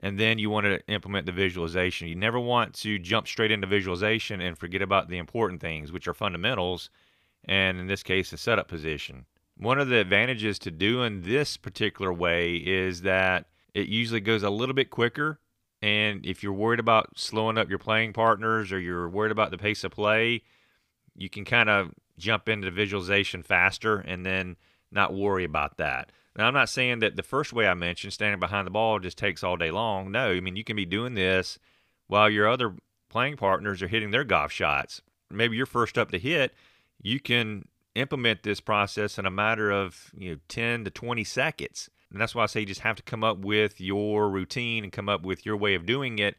And 0.00 0.18
then 0.18 0.38
you 0.38 0.50
want 0.50 0.66
to 0.66 0.80
implement 0.88 1.26
the 1.26 1.32
visualization. 1.32 2.08
You 2.08 2.16
never 2.16 2.40
want 2.40 2.74
to 2.76 2.98
jump 2.98 3.28
straight 3.28 3.52
into 3.52 3.66
visualization 3.66 4.40
and 4.40 4.58
forget 4.58 4.82
about 4.82 5.08
the 5.08 5.18
important 5.18 5.60
things, 5.60 5.92
which 5.92 6.08
are 6.08 6.14
fundamentals, 6.14 6.90
and 7.44 7.78
in 7.78 7.86
this 7.86 8.02
case, 8.02 8.30
the 8.30 8.38
setup 8.38 8.66
position. 8.66 9.26
One 9.56 9.78
of 9.78 9.88
the 9.88 9.98
advantages 9.98 10.58
to 10.60 10.70
doing 10.70 11.22
this 11.22 11.56
particular 11.56 12.12
way 12.12 12.56
is 12.56 13.02
that 13.02 13.46
it 13.74 13.88
usually 13.88 14.20
goes 14.20 14.42
a 14.42 14.50
little 14.50 14.74
bit 14.74 14.90
quicker. 14.90 15.38
And 15.82 16.24
if 16.26 16.42
you're 16.42 16.52
worried 16.52 16.80
about 16.80 17.18
slowing 17.18 17.56
up 17.56 17.68
your 17.68 17.78
playing 17.78 18.14
partners 18.14 18.72
or 18.72 18.80
you're 18.80 19.08
worried 19.08 19.32
about 19.32 19.50
the 19.50 19.58
pace 19.58 19.84
of 19.84 19.92
play, 19.92 20.42
you 21.16 21.28
can 21.28 21.44
kind 21.44 21.68
of 21.68 21.92
jump 22.18 22.48
into 22.48 22.66
the 22.66 22.70
visualization 22.70 23.42
faster 23.42 23.98
and 23.98 24.24
then 24.24 24.56
not 24.92 25.14
worry 25.14 25.44
about 25.44 25.78
that. 25.78 26.12
Now, 26.36 26.46
I'm 26.46 26.54
not 26.54 26.68
saying 26.68 27.00
that 27.00 27.16
the 27.16 27.22
first 27.22 27.52
way 27.52 27.66
I 27.66 27.74
mentioned, 27.74 28.12
standing 28.12 28.40
behind 28.40 28.66
the 28.66 28.70
ball, 28.70 28.98
just 28.98 29.18
takes 29.18 29.42
all 29.42 29.56
day 29.56 29.70
long. 29.70 30.12
No, 30.12 30.30
I 30.30 30.40
mean, 30.40 30.56
you 30.56 30.64
can 30.64 30.76
be 30.76 30.86
doing 30.86 31.14
this 31.14 31.58
while 32.06 32.30
your 32.30 32.48
other 32.48 32.74
playing 33.08 33.36
partners 33.36 33.82
are 33.82 33.88
hitting 33.88 34.10
their 34.10 34.24
golf 34.24 34.52
shots. 34.52 35.02
Maybe 35.30 35.56
you're 35.56 35.66
first 35.66 35.98
up 35.98 36.10
to 36.12 36.18
hit. 36.18 36.54
You 37.02 37.20
can 37.20 37.66
implement 37.94 38.42
this 38.42 38.60
process 38.60 39.18
in 39.18 39.26
a 39.26 39.30
matter 39.30 39.70
of 39.70 40.12
you 40.16 40.30
know 40.30 40.40
10 40.48 40.84
to 40.84 40.90
20 40.90 41.24
seconds. 41.24 41.90
And 42.10 42.20
that's 42.20 42.34
why 42.34 42.44
I 42.44 42.46
say 42.46 42.60
you 42.60 42.66
just 42.66 42.80
have 42.80 42.96
to 42.96 43.02
come 43.02 43.22
up 43.22 43.38
with 43.38 43.80
your 43.80 44.30
routine 44.30 44.84
and 44.84 44.92
come 44.92 45.08
up 45.08 45.22
with 45.22 45.46
your 45.46 45.56
way 45.56 45.74
of 45.74 45.86
doing 45.86 46.18
it 46.18 46.36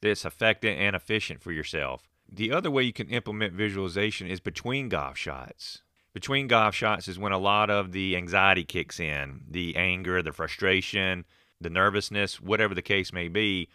that's 0.00 0.24
effective 0.24 0.76
and 0.76 0.96
efficient 0.96 1.40
for 1.40 1.52
yourself. 1.52 2.08
The 2.34 2.50
other 2.50 2.70
way 2.70 2.82
you 2.82 2.94
can 2.94 3.10
implement 3.10 3.52
visualization 3.52 4.26
is 4.26 4.40
between 4.40 4.88
golf 4.88 5.18
shots. 5.18 5.82
Between 6.14 6.46
golf 6.46 6.74
shots 6.74 7.06
is 7.06 7.18
when 7.18 7.32
a 7.32 7.38
lot 7.38 7.68
of 7.68 7.92
the 7.92 8.16
anxiety 8.16 8.64
kicks 8.64 8.98
in, 8.98 9.42
the 9.50 9.76
anger, 9.76 10.22
the 10.22 10.32
frustration, 10.32 11.26
the 11.60 11.68
nervousness, 11.68 12.40
whatever 12.40 12.74
the 12.74 12.80
case 12.80 13.12
may 13.12 13.28
be. 13.28 13.68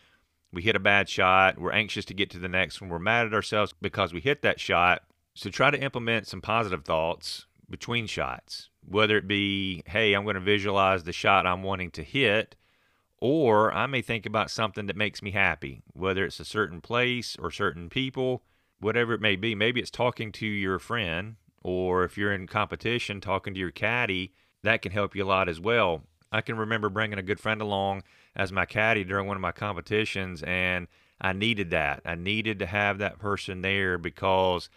We 0.52 0.64
hit 0.64 0.76
a 0.76 0.80
bad 0.80 1.08
shot, 1.08 1.60
we're 1.60 1.72
anxious 1.72 2.04
to 2.06 2.16
get 2.16 2.32
to 2.32 2.40
the 2.40 2.48
next 2.48 2.82
one, 2.82 2.90
we're 2.90 2.98
mad 2.98 3.28
at 3.28 3.34
ourselves 3.34 3.76
because 3.80 4.12
we 4.12 4.22
hit 4.22 4.42
that 4.42 4.60
shot. 4.60 5.04
So 5.36 5.52
try 5.52 5.70
to 5.70 5.80
implement 5.80 6.26
some 6.26 6.42
positive 6.42 6.84
thoughts 6.84 7.46
between 7.70 8.08
shots. 8.08 8.70
whether 8.88 9.18
it 9.18 9.28
be, 9.28 9.84
hey, 9.86 10.14
I'm 10.14 10.24
going 10.24 10.36
to 10.36 10.40
visualize 10.40 11.04
the 11.04 11.12
shot 11.12 11.46
I'm 11.46 11.62
wanting 11.62 11.92
to 11.92 12.04
hit, 12.04 12.56
or 13.20 13.74
I 13.74 13.88
may 13.88 14.02
think 14.02 14.26
about 14.26 14.52
something 14.52 14.86
that 14.88 14.96
makes 14.96 15.22
me 15.22 15.32
happy, 15.32 15.82
whether 15.94 16.24
it's 16.26 16.40
a 16.40 16.46
certain 16.46 16.82
place 16.82 17.36
or 17.40 17.52
certain 17.52 17.90
people, 17.90 18.44
whatever 18.80 19.14
it 19.14 19.22
may 19.22 19.36
be. 19.36 19.56
Maybe 19.56 19.80
it's 19.80 19.92
talking 19.92 20.32
to 20.34 20.46
your 20.46 20.80
friend, 20.80 21.36
or 21.64 22.04
if 22.04 22.18
you're 22.18 22.34
in 22.34 22.48
competition, 22.48 23.20
talking 23.20 23.54
to 23.54 23.60
your 23.60 23.72
caddy, 23.72 24.34
that 24.64 24.82
can 24.82 24.92
help 24.92 25.16
you 25.16 25.24
a 25.24 25.26
lot 25.26 25.50
as 25.50 25.60
well. 25.60 26.04
I 26.32 26.42
can 26.42 26.58
remember 26.58 26.90
bringing 26.90 27.18
a 27.18 27.24
good 27.24 27.40
friend 27.40 27.62
along 27.62 28.04
as 28.36 28.52
my 28.52 28.66
caddy 28.66 29.04
during 29.04 29.28
one 29.28 29.38
of 29.38 29.42
my 29.42 29.52
competitions, 29.52 30.44
and 30.44 30.88
I 31.20 31.34
needed 31.34 31.72
that. 31.72 32.02
I 32.06 32.16
needed 32.16 32.60
to 32.60 32.66
have 32.66 33.00
that 33.00 33.18
person 33.18 33.62
there 33.62 33.98
because 33.98 34.70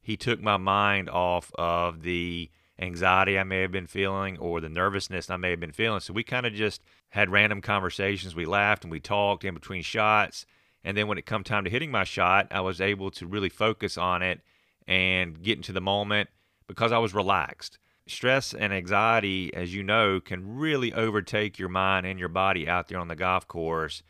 he 0.00 0.16
took 0.16 0.40
my 0.40 0.56
mind 0.56 1.10
off 1.10 1.50
of 1.56 2.02
the 2.02 2.50
anxiety 2.78 3.38
I 3.38 3.44
may 3.44 3.60
have 3.62 3.72
been 3.72 3.86
feeling 3.86 4.38
or 4.38 4.60
the 4.60 4.68
nervousness 4.68 5.30
I 5.30 5.36
may 5.36 5.50
have 5.50 5.60
been 5.60 5.72
feeling. 5.72 6.00
So 6.00 6.12
we 6.12 6.22
kind 6.22 6.46
of 6.46 6.54
just 6.54 6.82
had 7.10 7.30
random 7.30 7.60
conversations. 7.60 8.34
We 8.34 8.46
laughed 8.46 8.84
and 8.84 8.90
we 8.90 9.00
talked 9.00 9.44
in 9.44 9.54
between 9.54 9.82
shots. 9.82 10.46
And 10.84 10.96
then 10.96 11.08
when 11.08 11.18
it 11.18 11.26
come 11.26 11.44
time 11.44 11.64
to 11.64 11.70
hitting 11.70 11.90
my 11.90 12.04
shot, 12.04 12.48
I 12.50 12.60
was 12.60 12.80
able 12.80 13.10
to 13.12 13.26
really 13.26 13.48
focus 13.48 13.98
on 13.98 14.22
it 14.22 14.40
and 14.86 15.42
get 15.42 15.58
into 15.58 15.72
the 15.72 15.80
moment 15.80 16.30
because 16.66 16.92
I 16.92 16.98
was 16.98 17.14
relaxed. 17.14 17.78
Stress 18.06 18.54
and 18.54 18.72
anxiety, 18.72 19.52
as 19.52 19.74
you 19.74 19.82
know, 19.82 20.20
can 20.20 20.56
really 20.56 20.92
overtake 20.94 21.58
your 21.58 21.68
mind 21.68 22.06
and 22.06 22.18
your 22.18 22.28
body 22.28 22.68
out 22.68 22.88
there 22.88 22.98
on 22.98 23.08
the 23.08 23.16
golf 23.16 23.46
course. 23.46 24.02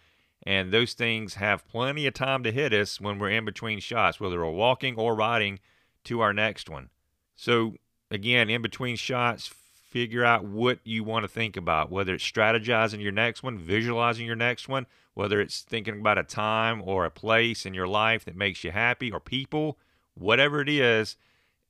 And 0.44 0.72
those 0.72 0.94
things 0.94 1.34
have 1.34 1.66
plenty 1.66 2.06
of 2.06 2.14
time 2.14 2.44
to 2.44 2.52
hit 2.52 2.72
us 2.72 3.00
when 3.00 3.18
we're 3.18 3.30
in 3.30 3.44
between 3.44 3.80
shots, 3.80 4.20
whether 4.20 4.38
we're 4.38 4.50
walking 4.50 4.96
or 4.96 5.16
riding 5.16 5.58
to 6.04 6.20
our 6.20 6.32
next 6.32 6.70
one. 6.70 6.90
So, 7.34 7.74
again, 8.10 8.50
in 8.50 8.62
between 8.62 8.96
shots, 8.96 9.50
figure 9.90 10.24
out 10.24 10.44
what 10.44 10.78
you 10.84 11.02
want 11.02 11.24
to 11.24 11.28
think 11.28 11.56
about, 11.56 11.90
whether 11.90 12.14
it's 12.14 12.30
strategizing 12.30 13.02
your 13.02 13.12
next 13.12 13.42
one, 13.42 13.58
visualizing 13.58 14.26
your 14.26 14.36
next 14.36 14.68
one, 14.68 14.86
whether 15.14 15.40
it's 15.40 15.62
thinking 15.62 16.00
about 16.00 16.18
a 16.18 16.22
time 16.22 16.82
or 16.84 17.04
a 17.04 17.10
place 17.10 17.64
in 17.64 17.74
your 17.74 17.88
life 17.88 18.24
that 18.24 18.36
makes 18.36 18.62
you 18.62 18.70
happy 18.70 19.10
or 19.10 19.18
people, 19.18 19.78
whatever 20.14 20.60
it 20.60 20.68
is, 20.68 21.16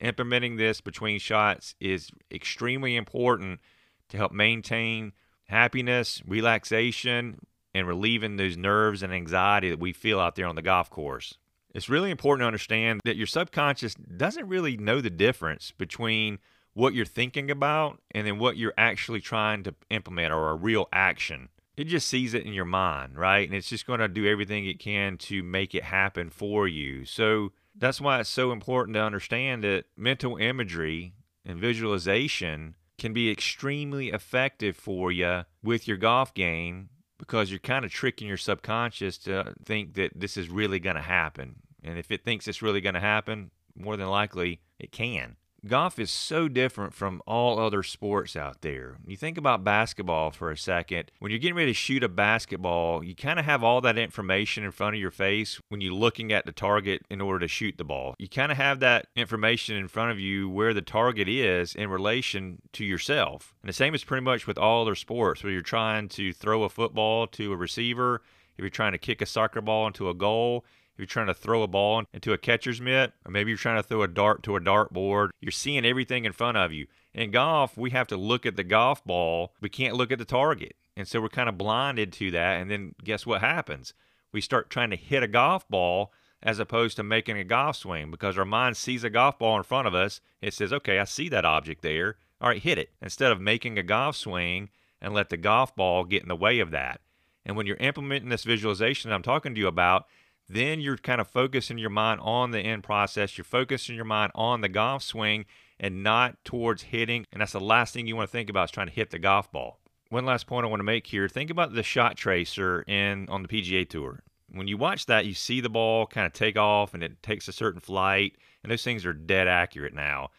implementing 0.01 0.57
this 0.57 0.81
between 0.81 1.19
shots 1.19 1.75
is 1.81 2.11
extremely 2.31 2.97
important 2.97 3.61
to 4.09 4.17
help 4.17 4.33
maintain 4.33 5.13
happiness, 5.45 6.23
relaxation, 6.27 7.39
and 7.75 7.87
relieving 7.87 8.37
those 8.37 8.57
nerves 8.57 9.03
and 9.03 9.13
anxiety 9.13 9.71
that 9.71 9.79
we 9.79 9.93
feel 9.93 10.21
out 10.21 10.35
there 10.35 10.47
on 10.47 10.57
the 10.57 10.63
golf 10.63 10.91
course. 10.91 11.35
It's 11.75 11.89
really 11.89 12.11
important 12.11 12.43
to 12.43 12.47
understand 12.47 13.01
that 13.05 13.17
your 13.17 13.27
subconscious 13.27 13.95
doesn't 13.95 14.49
really 14.49 14.77
know 14.77 15.01
the 15.01 15.11
difference 15.11 15.73
between 15.73 16.39
what 16.75 16.95
you're 16.95 17.05
thinking 17.05 17.51
about 17.51 18.01
and 18.13 18.27
then 18.27 18.39
what 18.39 18.57
you're 18.57 18.75
actually 18.79 19.21
trying 19.21 19.63
to 19.65 19.75
implement 19.91 20.33
or 20.33 20.51
a 20.51 20.55
real 20.55 20.89
action. 20.93 21.49
It 21.77 21.85
just 21.85 22.09
sees 22.09 22.35
it 22.35 22.45
in 22.45 22.53
your 22.53 22.65
mind, 22.65 23.19
right? 23.19 23.47
And 23.47 23.57
it's 23.57 23.69
just 23.69 23.87
going 23.87 24.01
to 24.01 24.09
do 24.09 24.27
everything 24.27 24.67
it 24.67 24.81
can 24.81 25.17
to 25.19 25.43
make 25.43 25.75
it 25.75 25.85
happen 25.85 26.31
for 26.31 26.67
you. 26.67 27.05
So 27.05 27.53
that's 27.77 28.01
why 28.01 28.21
it's 28.21 28.29
so 28.29 28.51
important 28.51 28.95
to 28.95 29.03
understand 29.03 29.63
that 29.65 29.85
mental 29.97 30.37
imagery 30.37 31.15
and 31.45 31.61
visualization 31.61 32.75
can 32.99 33.13
be 33.13 33.31
extremely 33.31 34.09
effective 34.09 34.77
for 34.77 35.13
you 35.13 35.45
with 35.63 35.87
your 35.87 35.97
golf 35.97 36.35
game 36.35 36.89
because 37.19 37.51
you're 37.51 37.59
kind 37.59 37.85
of 37.85 37.91
tricking 37.91 38.29
your 38.29 38.37
subconscious 38.37 39.19
to 39.19 39.55
think 39.65 39.95
that 39.95 40.13
this 40.15 40.37
is 40.37 40.49
really 40.49 40.79
going 40.79 40.97
to 40.97 41.03
happen. 41.03 41.57
And 41.83 41.99
if 41.99 42.11
it 42.11 42.25
thinks 42.25 42.49
it's 42.49 42.63
really 42.63 42.81
going 42.81 42.95
to 42.95 43.01
happen, 43.01 43.51
more 43.77 43.97
than 43.97 44.09
likely 44.09 44.61
it 44.79 44.93
can 44.93 45.37
golf 45.67 45.99
is 45.99 46.11
so 46.11 46.49
different 46.49 46.95
from 46.95 47.23
all 47.27 47.59
other 47.59 47.83
sports 47.83 48.37
out 48.37 48.63
there. 48.63 48.97
You 49.07 49.17
think 49.17 49.39
about 49.39 49.65
basketball 49.65 50.31
for 50.31 50.51
a 50.51 50.57
second. 50.57 51.11
When 51.19 51.31
you're 51.31 51.39
getting 51.39 51.57
ready 51.57 51.71
to 51.71 51.75
shoot 51.75 52.05
a 52.05 52.09
basketball, 52.09 53.03
you 53.03 53.15
kind 53.15 53.39
of 53.39 53.45
have 53.45 53.65
all 53.65 53.81
that 53.81 53.99
information 53.99 54.65
in 54.65 54.71
front 54.71 54.95
of 54.95 55.01
your 55.01 55.11
face 55.11 55.61
when 55.69 55.81
you're 55.81 55.93
looking 55.93 56.33
at 56.33 56.47
the 56.47 56.53
target 56.53 57.03
in 57.11 57.21
order 57.21 57.41
to 57.41 57.49
shoot 57.49 57.77
the 57.77 57.85
ball. 57.85 58.15
You 58.19 58.29
kind 58.29 58.53
of 58.53 58.59
have 58.59 58.81
that 58.81 59.07
information 59.17 59.77
in 59.77 59.89
front 59.89 60.13
of 60.13 60.21
you 60.21 60.49
where 60.49 60.75
the 60.75 60.83
target 60.83 61.29
is 61.29 61.75
in 61.75 61.91
relation 61.91 62.63
to 62.73 62.85
yourself. 62.85 63.55
And 63.63 63.69
the 63.69 63.75
same 63.75 63.95
is 63.95 64.05
pretty 64.05 64.25
much 64.25 64.47
with 64.47 64.59
all 64.59 64.83
other 64.83 64.95
sports 64.95 65.43
where 65.43 65.53
you're 65.53 65.63
trying 65.63 66.09
to 66.11 66.33
throw 66.33 66.63
a 66.63 66.69
football 66.69 67.27
to 67.29 67.53
a 67.53 67.57
receiver, 67.57 68.23
if 68.57 68.63
you're 68.63 68.71
trying 68.71 68.93
to 68.93 68.99
kick 68.99 69.23
a 69.23 69.27
soccer 69.27 69.61
ball 69.61 69.87
into 69.87 70.09
a 70.09 70.15
goal, 70.15 70.65
you're 70.99 71.07
trying 71.07 71.27
to 71.27 71.35
throw 71.35 71.63
a 71.63 71.69
ball 71.69 72.05
into 72.13 72.33
a 72.33 72.39
catcher's 72.39 72.81
mitt, 72.81 73.13
or 73.25 73.31
maybe 73.31 73.51
you're 73.51 73.59
trying 73.59 73.81
to 73.81 73.87
throw 73.87 74.03
a 74.03 74.09
dart 74.09 74.43
to 74.45 74.57
a 74.57 74.61
dartboard, 74.61 75.31
you're 75.41 75.53
seeing 75.53 75.85
everything 75.85 76.25
in 76.25 76.33
front 76.33 76.57
of 76.57 76.73
you. 76.73 76.87
In 77.15 77.31
golf, 77.31 77.77
we 77.77 77.91
have 77.91 78.07
to 78.09 78.17
look 78.17 78.47
at 78.47 78.57
the 78.57 78.65
golf 78.65 79.05
ball. 79.05 79.53
We 79.61 79.69
can't 79.69 79.97
look 79.97 80.13
at 80.13 80.19
the 80.19 80.25
target. 80.25 80.77
And 80.97 81.07
so 81.07 81.21
we're 81.21 81.29
kind 81.29 81.49
of 81.49 81.59
blinded 81.59 82.13
to 82.15 82.31
that. 82.33 82.61
And 82.61 82.71
then 82.71 82.95
guess 83.03 83.27
what 83.27 83.41
happens? 83.41 83.95
We 84.33 84.41
start 84.41 84.71
trying 84.71 84.91
to 84.91 84.97
hit 84.97 85.23
a 85.23 85.29
golf 85.29 85.69
ball 85.69 86.13
as 86.43 86.59
opposed 86.59 86.97
to 86.97 87.03
making 87.03 87.39
a 87.39 87.45
golf 87.45 87.77
swing 87.77 88.11
because 88.11 88.39
our 88.39 88.45
mind 88.45 88.77
sees 88.77 89.05
a 89.05 89.11
golf 89.11 89.39
ball 89.39 89.57
in 89.57 89.63
front 89.63 89.89
of 89.89 89.95
us. 89.95 90.21
It 90.41 90.55
says, 90.55 90.73
okay, 90.73 90.99
I 90.99 91.05
see 91.05 91.29
that 91.31 91.45
object 91.45 91.83
there. 91.83 92.17
All 92.41 92.49
right, 92.49 92.63
hit 92.63 92.79
it. 92.79 92.91
Instead 93.03 93.33
of 93.33 93.41
making 93.41 93.79
a 93.79 93.83
golf 93.83 94.17
swing 94.17 94.69
and 95.01 95.15
let 95.15 95.31
the 95.31 95.37
golf 95.37 95.75
ball 95.75 96.05
get 96.05 96.23
in 96.23 96.29
the 96.29 96.37
way 96.37 96.61
of 96.61 96.71
that. 96.71 97.01
And 97.45 97.57
when 97.57 97.67
you're 97.67 97.77
implementing 97.77 98.29
this 98.29 98.45
visualization 98.45 99.11
I'm 99.11 99.23
talking 99.23 99.55
to 99.55 99.61
you 99.61 99.67
about, 99.67 100.07
then 100.49 100.81
you're 100.81 100.97
kind 100.97 101.21
of 101.21 101.29
focusing 101.29 101.79
your 101.79 101.91
mind 101.91 102.21
on 102.23 102.51
the 102.51 102.61
end 102.61 102.83
process. 102.83 103.37
You're 103.37 103.45
focusing 103.45 103.97
your 103.97 104.05
mind 104.05 104.33
on 104.35 104.61
the 104.61 104.69
golf 104.69 105.03
swing 105.03 105.45
and 105.79 106.03
not 106.03 106.43
towards 106.45 106.83
hitting. 106.85 107.27
And 107.33 107.41
that's 107.41 107.53
the 107.53 107.61
last 107.61 107.93
thing 107.93 108.07
you 108.07 108.17
want 108.17 108.29
to 108.29 108.33
think 108.33 108.49
about 108.49 108.65
is 108.65 108.71
trying 108.71 108.89
to 108.89 108.93
hit 108.93 109.11
the 109.11 109.19
golf 109.19 109.53
ball. 109.53 109.81
One 110.11 110.25
last 110.25 110.47
point 110.47 110.65
I 110.65 110.71
want 110.71 110.81
to 110.81 110.85
make 110.85 111.07
here. 111.07 111.29
Think 111.29 111.51
about 111.51 111.75
the 111.75 111.83
shot 111.83 112.17
tracer 112.17 112.83
in 112.83 113.29
on 113.29 113.43
the 113.43 113.49
PGA 113.49 113.89
Tour. 113.89 114.23
When 114.51 114.67
you 114.67 114.79
watch 114.79 115.05
that, 115.07 115.27
you 115.27 115.35
see 115.35 115.61
the 115.61 115.69
ball 115.69 116.07
kind 116.07 116.27
of 116.27 116.33
take 116.33 116.57
off 116.57 116.95
and 116.95 117.03
it 117.03 117.23
takes 117.23 117.49
a 117.49 117.53
certain 117.53 117.83
flight, 117.83 118.37
and 118.63 118.73
those 118.73 118.83
things 118.83 119.05
are 119.05 119.13
dead 119.13 119.47
accurate 119.47 119.93
now. 119.93 120.31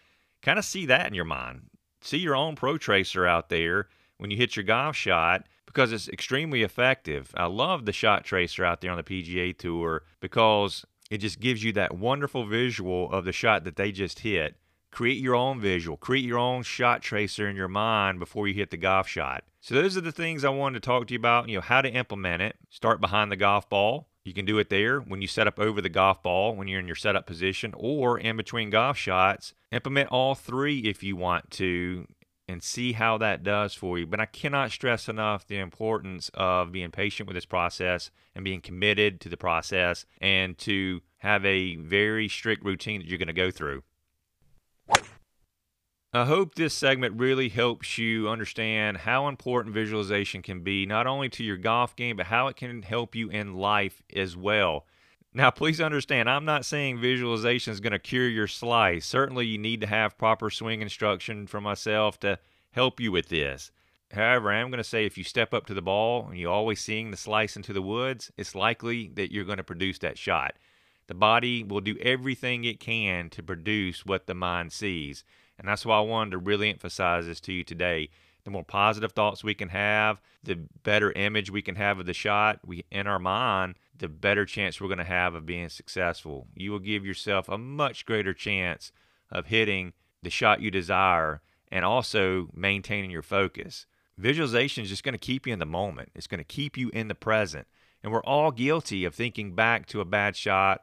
Kind 0.41 0.57
of 0.57 0.65
see 0.65 0.87
that 0.87 1.05
in 1.05 1.13
your 1.13 1.25
mind. 1.25 1.69
See 2.01 2.17
your 2.17 2.35
own 2.35 2.55
Protracer 2.55 3.29
out 3.29 3.49
there 3.49 3.89
when 4.17 4.31
you 4.31 4.37
hit 4.37 4.55
your 4.55 4.63
golf 4.63 4.95
shot 4.95 5.45
because 5.69 5.93
it's 5.93 6.09
extremely 6.09 6.63
effective. 6.63 7.31
I 7.37 7.45
love 7.45 7.85
the 7.85 7.93
shot 7.93 8.25
tracer 8.25 8.65
out 8.65 8.81
there 8.81 8.89
on 8.89 8.97
the 8.97 9.03
PGA 9.03 9.55
Tour 9.55 10.03
because 10.19 10.83
it 11.11 11.19
just 11.19 11.39
gives 11.39 11.63
you 11.63 11.71
that 11.73 11.95
wonderful 11.95 12.45
visual 12.45 13.11
of 13.11 13.23
the 13.23 13.31
shot 13.31 13.63
that 13.65 13.75
they 13.75 13.91
just 13.91 14.19
hit. 14.19 14.55
Create 14.91 15.19
your 15.19 15.35
own 15.35 15.61
visual, 15.61 15.95
create 15.95 16.25
your 16.25 16.39
own 16.39 16.63
shot 16.63 17.03
tracer 17.03 17.47
in 17.47 17.55
your 17.55 17.67
mind 17.67 18.17
before 18.17 18.47
you 18.47 18.55
hit 18.55 18.71
the 18.71 18.77
golf 18.77 19.07
shot. 19.07 19.43
So 19.61 19.75
those 19.75 19.95
are 19.95 20.01
the 20.01 20.11
things 20.11 20.43
I 20.43 20.49
wanted 20.49 20.81
to 20.81 20.87
talk 20.87 21.05
to 21.07 21.13
you 21.13 21.19
about, 21.19 21.47
you 21.47 21.55
know, 21.55 21.61
how 21.61 21.81
to 21.81 21.89
implement 21.89 22.41
it. 22.41 22.55
Start 22.71 22.99
behind 22.99 23.31
the 23.31 23.35
golf 23.35 23.69
ball. 23.69 24.07
You 24.23 24.33
can 24.33 24.45
do 24.45 24.57
it 24.57 24.69
there 24.69 24.99
when 24.99 25.21
you 25.21 25.27
set 25.27 25.47
up 25.47 25.59
over 25.59 25.81
the 25.81 25.89
golf 25.89 26.23
ball 26.23 26.55
when 26.55 26.67
you're 26.67 26.79
in 26.79 26.87
your 26.87 26.95
setup 26.95 27.27
position 27.27 27.73
or 27.77 28.17
in 28.17 28.37
between 28.37 28.71
golf 28.71 28.97
shots. 28.97 29.53
Implement 29.71 30.09
all 30.09 30.33
three 30.33 30.79
if 30.79 31.03
you 31.03 31.15
want 31.15 31.51
to 31.51 32.07
and 32.49 32.63
see 32.63 32.93
how 32.93 33.15
that 33.19 33.43
does 33.43 33.75
for 33.75 33.99
you. 33.99 34.07
But 34.07 34.19
I 34.19 34.25
cannot 34.25 34.71
stress 34.71 35.07
enough 35.07 35.45
the 35.45 35.59
importance 35.59 36.31
of 36.33 36.71
being 36.71 36.89
patient 36.89 37.27
with 37.27 37.35
this 37.35 37.45
process 37.45 38.09
and 38.33 38.43
being 38.43 38.59
committed 38.59 39.21
to 39.21 39.29
the 39.29 39.37
process 39.37 40.05
and 40.19 40.57
to 40.59 41.01
have 41.19 41.45
a 41.45 41.75
very 41.75 42.27
strict 42.27 42.65
routine 42.65 43.01
that 43.01 43.07
you're 43.07 43.19
going 43.19 43.27
to 43.27 43.33
go 43.33 43.51
through. 43.51 43.83
I 46.11 46.25
hope 46.25 46.55
this 46.55 46.73
segment 46.73 47.19
really 47.19 47.49
helps 47.49 47.99
you 47.99 48.27
understand 48.27 48.97
how 48.97 49.27
important 49.27 49.75
visualization 49.75 50.41
can 50.41 50.61
be, 50.61 50.87
not 50.87 51.05
only 51.05 51.29
to 51.29 51.43
your 51.43 51.57
golf 51.57 51.95
game, 51.95 52.17
but 52.17 52.25
how 52.25 52.47
it 52.47 52.55
can 52.55 52.81
help 52.81 53.13
you 53.13 53.29
in 53.29 53.53
life 53.53 54.01
as 54.15 54.35
well. 54.35 54.87
Now, 55.31 55.51
please 55.51 55.79
understand, 55.79 56.27
I'm 56.27 56.45
not 56.45 56.65
saying 56.65 56.99
visualization 56.99 57.71
is 57.71 57.79
going 57.79 57.91
to 57.91 57.99
cure 57.99 58.27
your 58.27 58.47
slice. 58.47 59.05
Certainly, 59.05 59.45
you 59.45 59.59
need 59.59 59.79
to 59.81 59.87
have 59.87 60.17
proper 60.17 60.49
swing 60.49 60.81
instruction 60.81 61.45
from 61.45 61.63
myself 61.63 62.19
to 62.21 62.39
help 62.71 62.99
you 62.99 63.11
with 63.11 63.29
this. 63.29 63.71
However, 64.11 64.51
I'm 64.51 64.71
going 64.71 64.79
to 64.79 64.83
say 64.83 65.05
if 65.05 65.19
you 65.19 65.23
step 65.23 65.53
up 65.53 65.67
to 65.67 65.75
the 65.75 65.83
ball 65.83 66.27
and 66.29 66.39
you're 66.39 66.51
always 66.51 66.81
seeing 66.81 67.11
the 67.11 67.17
slice 67.17 67.55
into 67.55 67.73
the 67.73 67.81
woods, 67.81 68.31
it's 68.37 68.55
likely 68.55 69.09
that 69.09 69.31
you're 69.31 69.45
going 69.45 69.57
to 69.57 69.63
produce 69.63 69.99
that 69.99 70.17
shot. 70.17 70.55
The 71.05 71.13
body 71.13 71.63
will 71.63 71.81
do 71.81 71.97
everything 72.01 72.63
it 72.63 72.79
can 72.79 73.29
to 73.31 73.43
produce 73.43 74.07
what 74.07 74.25
the 74.25 74.33
mind 74.33 74.71
sees. 74.71 75.23
And 75.59 75.67
that's 75.67 75.85
why 75.85 75.97
I 75.97 76.01
wanted 76.01 76.31
to 76.31 76.37
really 76.39 76.69
emphasize 76.69 77.27
this 77.27 77.41
to 77.41 77.53
you 77.53 77.63
today. 77.63 78.09
The 78.45 78.51
more 78.51 78.63
positive 78.63 79.11
thoughts 79.11 79.43
we 79.43 79.53
can 79.53 79.69
have, 79.69 80.21
the 80.43 80.55
better 80.55 81.11
image 81.11 81.51
we 81.51 81.61
can 81.61 81.75
have 81.75 81.99
of 81.99 82.07
the 82.07 82.13
shot 82.13 82.59
we 82.65 82.85
in 82.89 83.05
our 83.05 83.19
mind, 83.19 83.75
the 83.99 84.07
better 84.07 84.45
chance 84.45 84.79
we're 84.79 84.87
going 84.87 84.97
to 84.97 85.03
have 85.03 85.35
of 85.35 85.45
being 85.45 85.69
successful. 85.69 86.47
You 86.55 86.71
will 86.71 86.79
give 86.79 87.05
yourself 87.05 87.47
a 87.47 87.57
much 87.57 88.05
greater 88.05 88.33
chance 88.33 88.91
of 89.31 89.47
hitting 89.47 89.93
the 90.23 90.29
shot 90.29 90.61
you 90.61 90.71
desire 90.71 91.41
and 91.71 91.85
also 91.85 92.49
maintaining 92.53 93.11
your 93.11 93.21
focus. 93.21 93.85
Visualization 94.17 94.83
is 94.83 94.89
just 94.89 95.03
going 95.03 95.13
to 95.13 95.19
keep 95.19 95.47
you 95.47 95.53
in 95.53 95.59
the 95.59 95.65
moment. 95.65 96.09
It's 96.15 96.27
going 96.27 96.39
to 96.39 96.43
keep 96.43 96.77
you 96.77 96.89
in 96.89 97.07
the 97.07 97.15
present. 97.15 97.67
And 98.03 98.11
we're 98.11 98.23
all 98.23 98.51
guilty 98.51 99.05
of 99.05 99.15
thinking 99.15 99.55
back 99.55 99.85
to 99.87 100.01
a 100.01 100.05
bad 100.05 100.35
shot 100.35 100.81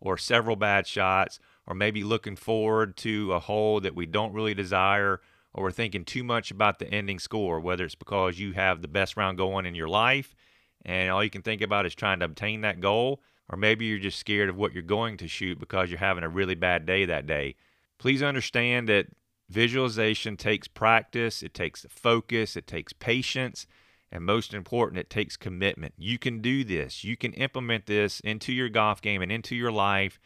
or 0.00 0.16
several 0.16 0.56
bad 0.56 0.86
shots 0.86 1.38
or 1.66 1.74
maybe 1.74 2.02
looking 2.02 2.36
forward 2.36 2.96
to 2.98 3.32
a 3.32 3.40
hole 3.40 3.80
that 3.80 3.94
we 3.94 4.06
don't 4.06 4.32
really 4.32 4.54
desire 4.54 5.20
or 5.54 5.64
we're 5.64 5.70
thinking 5.70 6.04
too 6.04 6.24
much 6.24 6.50
about 6.50 6.78
the 6.78 6.88
ending 6.88 7.18
score, 7.18 7.60
whether 7.60 7.84
it's 7.84 7.94
because 7.94 8.38
you 8.38 8.52
have 8.52 8.80
the 8.80 8.88
best 8.88 9.16
round 9.16 9.36
going 9.36 9.66
in 9.66 9.74
your 9.74 9.88
life 9.88 10.34
and 10.84 11.10
all 11.10 11.22
you 11.22 11.30
can 11.30 11.42
think 11.42 11.62
about 11.62 11.86
is 11.86 11.94
trying 11.94 12.20
to 12.20 12.26
obtain 12.26 12.62
that 12.62 12.80
goal, 12.80 13.22
or 13.48 13.56
maybe 13.56 13.86
you're 13.86 13.98
just 13.98 14.18
scared 14.18 14.48
of 14.48 14.56
what 14.56 14.72
you're 14.72 14.82
going 14.82 15.16
to 15.18 15.28
shoot 15.28 15.58
because 15.58 15.90
you're 15.90 15.98
having 15.98 16.24
a 16.24 16.28
really 16.28 16.54
bad 16.54 16.86
day 16.86 17.04
that 17.04 17.26
day. 17.26 17.56
Please 17.98 18.22
understand 18.22 18.88
that 18.88 19.06
visualization 19.48 20.36
takes 20.36 20.66
practice, 20.68 21.42
it 21.42 21.54
takes 21.54 21.86
focus, 21.88 22.56
it 22.56 22.66
takes 22.66 22.92
patience, 22.92 23.66
and 24.10 24.24
most 24.24 24.52
important, 24.52 24.98
it 24.98 25.10
takes 25.10 25.36
commitment. 25.36 25.94
You 25.96 26.18
can 26.18 26.40
do 26.40 26.64
this. 26.64 27.02
You 27.02 27.16
can 27.16 27.32
implement 27.32 27.86
this 27.86 28.20
into 28.20 28.52
your 28.52 28.68
golf 28.68 29.00
game 29.00 29.22
and 29.22 29.32
into 29.32 29.56
your 29.56 29.72
life. 29.72 30.18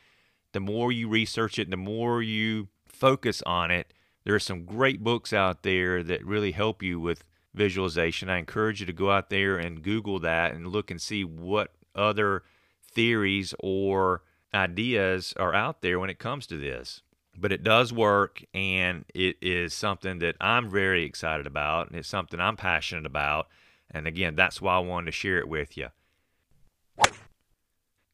The 0.53 0.61
more 0.61 0.91
you 0.91 1.09
research 1.09 1.59
it, 1.59 1.71
the 1.71 1.77
more 1.77 2.23
you 2.23 2.69
focus 2.89 3.43
on 3.47 3.71
it. 3.71 3.93
There 4.25 4.35
are 4.35 4.41
some 4.41 4.65
great 4.65 5.05
books 5.05 5.33
out 5.33 5.63
there 5.63 6.03
that 6.03 6.25
really 6.27 6.51
help 6.53 6.83
you 6.83 6.99
with 6.99 7.23
visualization. 7.57 8.29
I 8.29 8.39
encourage 8.39 8.81
you 8.81 8.87
to 8.87 8.93
go 8.93 9.11
out 9.11 9.31
there 9.31 9.57
and 9.57 9.83
Google 9.83 10.21
that 10.21 10.55
and 10.55 10.69
look 10.69 10.91
and 10.91 11.01
see 11.01 11.25
what 11.25 11.73
other 11.95 12.45
theories 12.93 13.55
or 13.59 14.23
ideas 14.55 15.35
are 15.37 15.55
out 15.55 15.83
there 15.83 15.99
when 15.99 16.11
it 16.11 16.19
comes 16.19 16.47
to 16.47 16.57
this. 16.57 17.03
But 17.39 17.53
it 17.53 17.63
does 17.63 17.93
work, 17.93 18.43
and 18.55 19.05
it 19.15 19.37
is 19.43 19.75
something 19.75 20.21
that 20.21 20.37
I'm 20.41 20.71
very 20.71 21.05
excited 21.05 21.47
about, 21.47 21.89
and 21.89 21.99
it's 21.99 22.09
something 22.09 22.41
I'm 22.41 22.57
passionate 22.57 23.05
about. 23.05 23.49
And 23.91 24.07
again, 24.07 24.37
that's 24.37 24.63
why 24.63 24.77
I 24.77 24.79
wanted 24.79 25.07
to 25.07 25.13
share 25.13 25.39
it 25.39 25.49
with 25.49 25.77
you. 25.77 25.89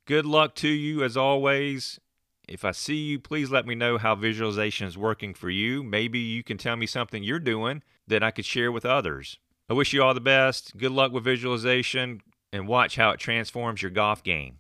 Good 0.07 0.27
luck 0.27 0.57
to 0.57 0.69
you 0.69 1.05
as 1.05 1.17
always. 1.17 2.01
If 2.49 2.65
I 2.65 2.73
see 2.73 2.97
you, 2.97 3.21
please 3.21 3.51
let 3.51 3.65
me 3.65 3.77
know 3.77 3.99
how 3.99 4.17
visualization 4.17 4.89
is 4.89 4.99
working 4.99 5.35
for 5.35 5.49
you. 5.49 5.85
Maybe 5.85 6.19
you 6.19 6.43
can 6.43 6.59
tell 6.59 6.75
me 6.75 6.87
something 6.87 7.23
you're 7.23 7.39
doing 7.39 7.85
that 8.13 8.23
I 8.23 8.31
could 8.31 8.45
share 8.45 8.71
with 8.71 8.85
others. 8.85 9.39
I 9.69 9.75
wish 9.75 9.93
you 9.93 10.03
all 10.03 10.15
the 10.15 10.21
best. 10.21 10.77
Good 10.77 10.93
luck 10.93 11.13
with 11.13 11.25
visualization 11.25 12.23
and 12.53 12.69
watch 12.69 12.97
how 12.97 13.11
it 13.11 13.19
transforms 13.19 13.83
your 13.83 13.91
golf 13.91 14.23
game. 14.23 14.59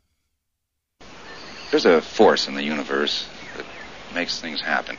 There's 1.71 1.85
a 1.85 2.01
force 2.01 2.49
in 2.49 2.55
the 2.55 2.63
universe 2.63 3.29
that 3.57 3.67
makes 4.15 4.41
things 4.41 4.61
happen. 4.61 4.97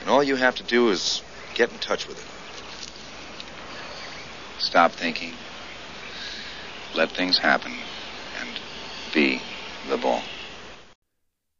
And 0.00 0.10
all 0.10 0.22
you 0.22 0.36
have 0.36 0.56
to 0.56 0.62
do 0.62 0.90
is 0.90 1.22
get 1.54 1.70
in 1.70 1.78
touch 1.78 2.08
with 2.08 2.18
it. 2.18 2.24
Stop 4.62 4.92
thinking, 4.92 5.32
let 6.94 7.10
things 7.10 7.38
happen, 7.38 7.72
and 8.40 8.48
be 9.12 9.42
the 9.88 9.98
ball. 9.98 10.22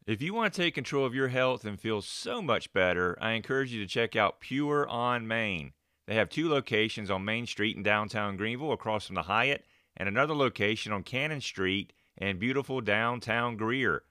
If 0.06 0.22
you 0.22 0.32
want 0.32 0.54
to 0.54 0.62
take 0.62 0.76
control 0.76 1.04
of 1.04 1.16
your 1.16 1.26
health 1.26 1.64
and 1.64 1.80
feel 1.80 2.00
so 2.00 2.40
much 2.40 2.72
better, 2.72 3.18
I 3.20 3.32
encourage 3.32 3.72
you 3.72 3.80
to 3.82 3.88
check 3.88 4.14
out 4.14 4.38
Pure 4.38 4.88
on 4.88 5.26
Main. 5.26 5.72
They 6.06 6.14
have 6.14 6.28
two 6.28 6.48
locations 6.48 7.10
on 7.10 7.24
Main 7.24 7.44
Street 7.44 7.76
in 7.76 7.82
downtown 7.82 8.36
Greenville 8.36 8.70
across 8.70 9.06
from 9.06 9.16
the 9.16 9.22
Hyatt, 9.22 9.64
and 9.96 10.08
another 10.08 10.32
location 10.32 10.92
on 10.92 11.02
Cannon 11.02 11.40
Street 11.40 11.92
in 12.16 12.38
beautiful 12.38 12.80
downtown 12.80 13.56
Greer. 13.56 14.04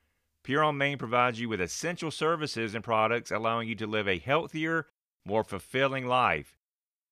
Pure 0.43 0.65
on 0.65 0.77
Main 0.77 0.97
provides 0.97 1.39
you 1.39 1.47
with 1.47 1.61
essential 1.61 2.11
services 2.11 2.75
and 2.75 2.83
products 2.83 3.31
allowing 3.31 3.69
you 3.69 3.75
to 3.75 3.87
live 3.87 4.09
a 4.09 4.19
healthier, 4.19 4.87
more 5.23 5.45
fulfilling 5.45 6.05
life. 6.05 6.57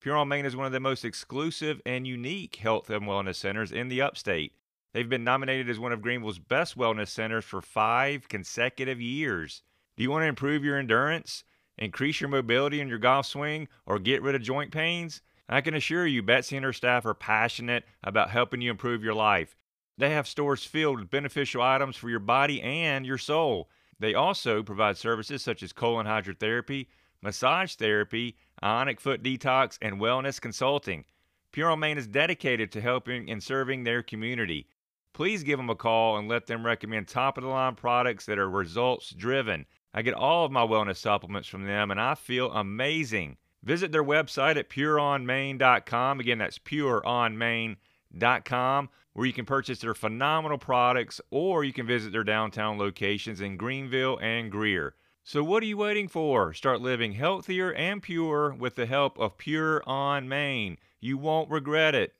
Pure 0.01 0.17
on 0.17 0.27
Main 0.27 0.45
is 0.45 0.57
one 0.57 0.65
of 0.65 0.73
the 0.73 0.81
most 0.81 1.05
exclusive 1.05 1.81
and 1.85 2.05
unique 2.05 2.57
health 2.57 2.89
and 2.89 3.03
wellness 3.03 3.35
centers 3.35 3.71
in 3.71 3.87
the 3.87 4.01
upstate. 4.01 4.51
They've 4.93 5.09
been 5.09 5.23
nominated 5.23 5.69
as 5.69 5.79
one 5.79 5.91
of 5.91 6.03
Greenville's 6.03 6.37
best 6.37 6.77
wellness 6.77 7.07
centers 7.07 7.45
for 7.45 7.61
five 7.61 8.29
consecutive 8.29 9.01
years. 9.01 9.63
Do 9.97 10.03
you 10.03 10.11
want 10.11 10.21
to 10.21 10.27
improve 10.27 10.63
your 10.63 10.77
endurance, 10.77 11.43
increase 11.79 12.21
your 12.21 12.29
mobility 12.29 12.79
in 12.79 12.87
your 12.87 12.99
golf 12.99 13.25
swing, 13.25 13.67
or 13.87 13.97
get 13.97 14.21
rid 14.21 14.35
of 14.35 14.43
joint 14.43 14.71
pains? 14.71 15.21
I 15.49 15.61
can 15.61 15.73
assure 15.73 16.05
you, 16.05 16.21
Betsy 16.21 16.57
and 16.57 16.63
her 16.63 16.73
staff 16.73 17.05
are 17.05 17.15
passionate 17.15 17.85
about 18.03 18.29
helping 18.29 18.61
you 18.61 18.69
improve 18.69 19.03
your 19.03 19.15
life. 19.15 19.55
They 19.97 20.11
have 20.11 20.27
stores 20.27 20.63
filled 20.63 20.99
with 20.99 21.09
beneficial 21.09 21.61
items 21.61 21.95
for 21.95 22.09
your 22.09 22.19
body 22.19 22.61
and 22.61 23.05
your 23.05 23.17
soul. 23.17 23.69
They 23.99 24.13
also 24.13 24.61
provide 24.61 24.97
services 24.97 25.41
such 25.41 25.63
as 25.63 25.73
colon 25.73 26.05
hydrotherapy, 26.05 26.87
massage 27.21 27.73
therapy, 27.73 28.35
ionic 28.63 29.01
foot 29.01 29.23
detox, 29.23 29.77
and 29.81 29.99
wellness 29.99 30.39
consulting. 30.39 31.05
Pure 31.51 31.71
on 31.71 31.79
Main 31.79 31.97
is 31.97 32.07
dedicated 32.07 32.71
to 32.71 32.81
helping 32.81 33.29
and 33.29 33.41
serving 33.41 33.83
their 33.83 34.01
community 34.01 34.67
please 35.13 35.43
give 35.43 35.57
them 35.57 35.69
a 35.69 35.75
call 35.75 36.17
and 36.17 36.27
let 36.27 36.47
them 36.47 36.65
recommend 36.65 37.07
top 37.07 37.37
of 37.37 37.43
the 37.43 37.49
line 37.49 37.75
products 37.75 38.25
that 38.25 38.39
are 38.39 38.49
results 38.49 39.11
driven. 39.11 39.67
I 39.93 40.01
get 40.01 40.15
all 40.15 40.45
of 40.45 40.51
my 40.51 40.65
wellness 40.65 40.97
supplements 40.97 41.47
from 41.47 41.65
them 41.65 41.91
and 41.91 42.01
I 42.01 42.15
feel 42.15 42.51
amazing. 42.51 43.37
Visit 43.63 43.91
their 43.91 44.03
website 44.03 44.57
at 44.57 44.69
pureonmain.com. 44.69 46.19
Again, 46.19 46.39
that's 46.39 46.59
pureonmain.com, 46.59 48.89
where 49.13 49.25
you 49.25 49.33
can 49.33 49.45
purchase 49.45 49.79
their 49.79 49.93
phenomenal 49.93 50.57
products 50.57 51.21
or 51.29 51.63
you 51.63 51.71
can 51.71 51.87
visit 51.87 52.11
their 52.11 52.25
downtown 52.25 52.77
locations 52.77 53.39
in 53.39 53.55
Greenville 53.55 54.19
and 54.21 54.51
Greer. 54.51 54.95
So, 55.25 55.41
what 55.41 55.63
are 55.63 55.67
you 55.67 55.77
waiting 55.77 56.09
for? 56.09 56.53
Start 56.53 56.81
living 56.81 57.13
healthier 57.13 57.73
and 57.73 58.03
pure 58.03 58.53
with 58.53 58.75
the 58.75 58.85
help 58.85 59.17
of 59.17 59.37
Pure 59.37 59.81
on 59.87 60.27
Main. 60.27 60.77
You 60.99 61.17
won't 61.17 61.49
regret 61.49 61.95
it. 61.95 62.13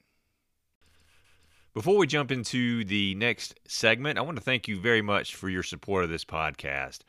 Before 1.74 1.98
we 1.98 2.06
jump 2.06 2.30
into 2.30 2.86
the 2.86 3.16
next 3.16 3.60
segment, 3.68 4.20
I 4.20 4.22
want 4.22 4.38
to 4.38 4.44
thank 4.44 4.68
you 4.68 4.80
very 4.80 5.02
much 5.02 5.34
for 5.34 5.50
your 5.50 5.64
support 5.64 6.04
of 6.04 6.12
this 6.12 6.24
podcast. 6.24 7.00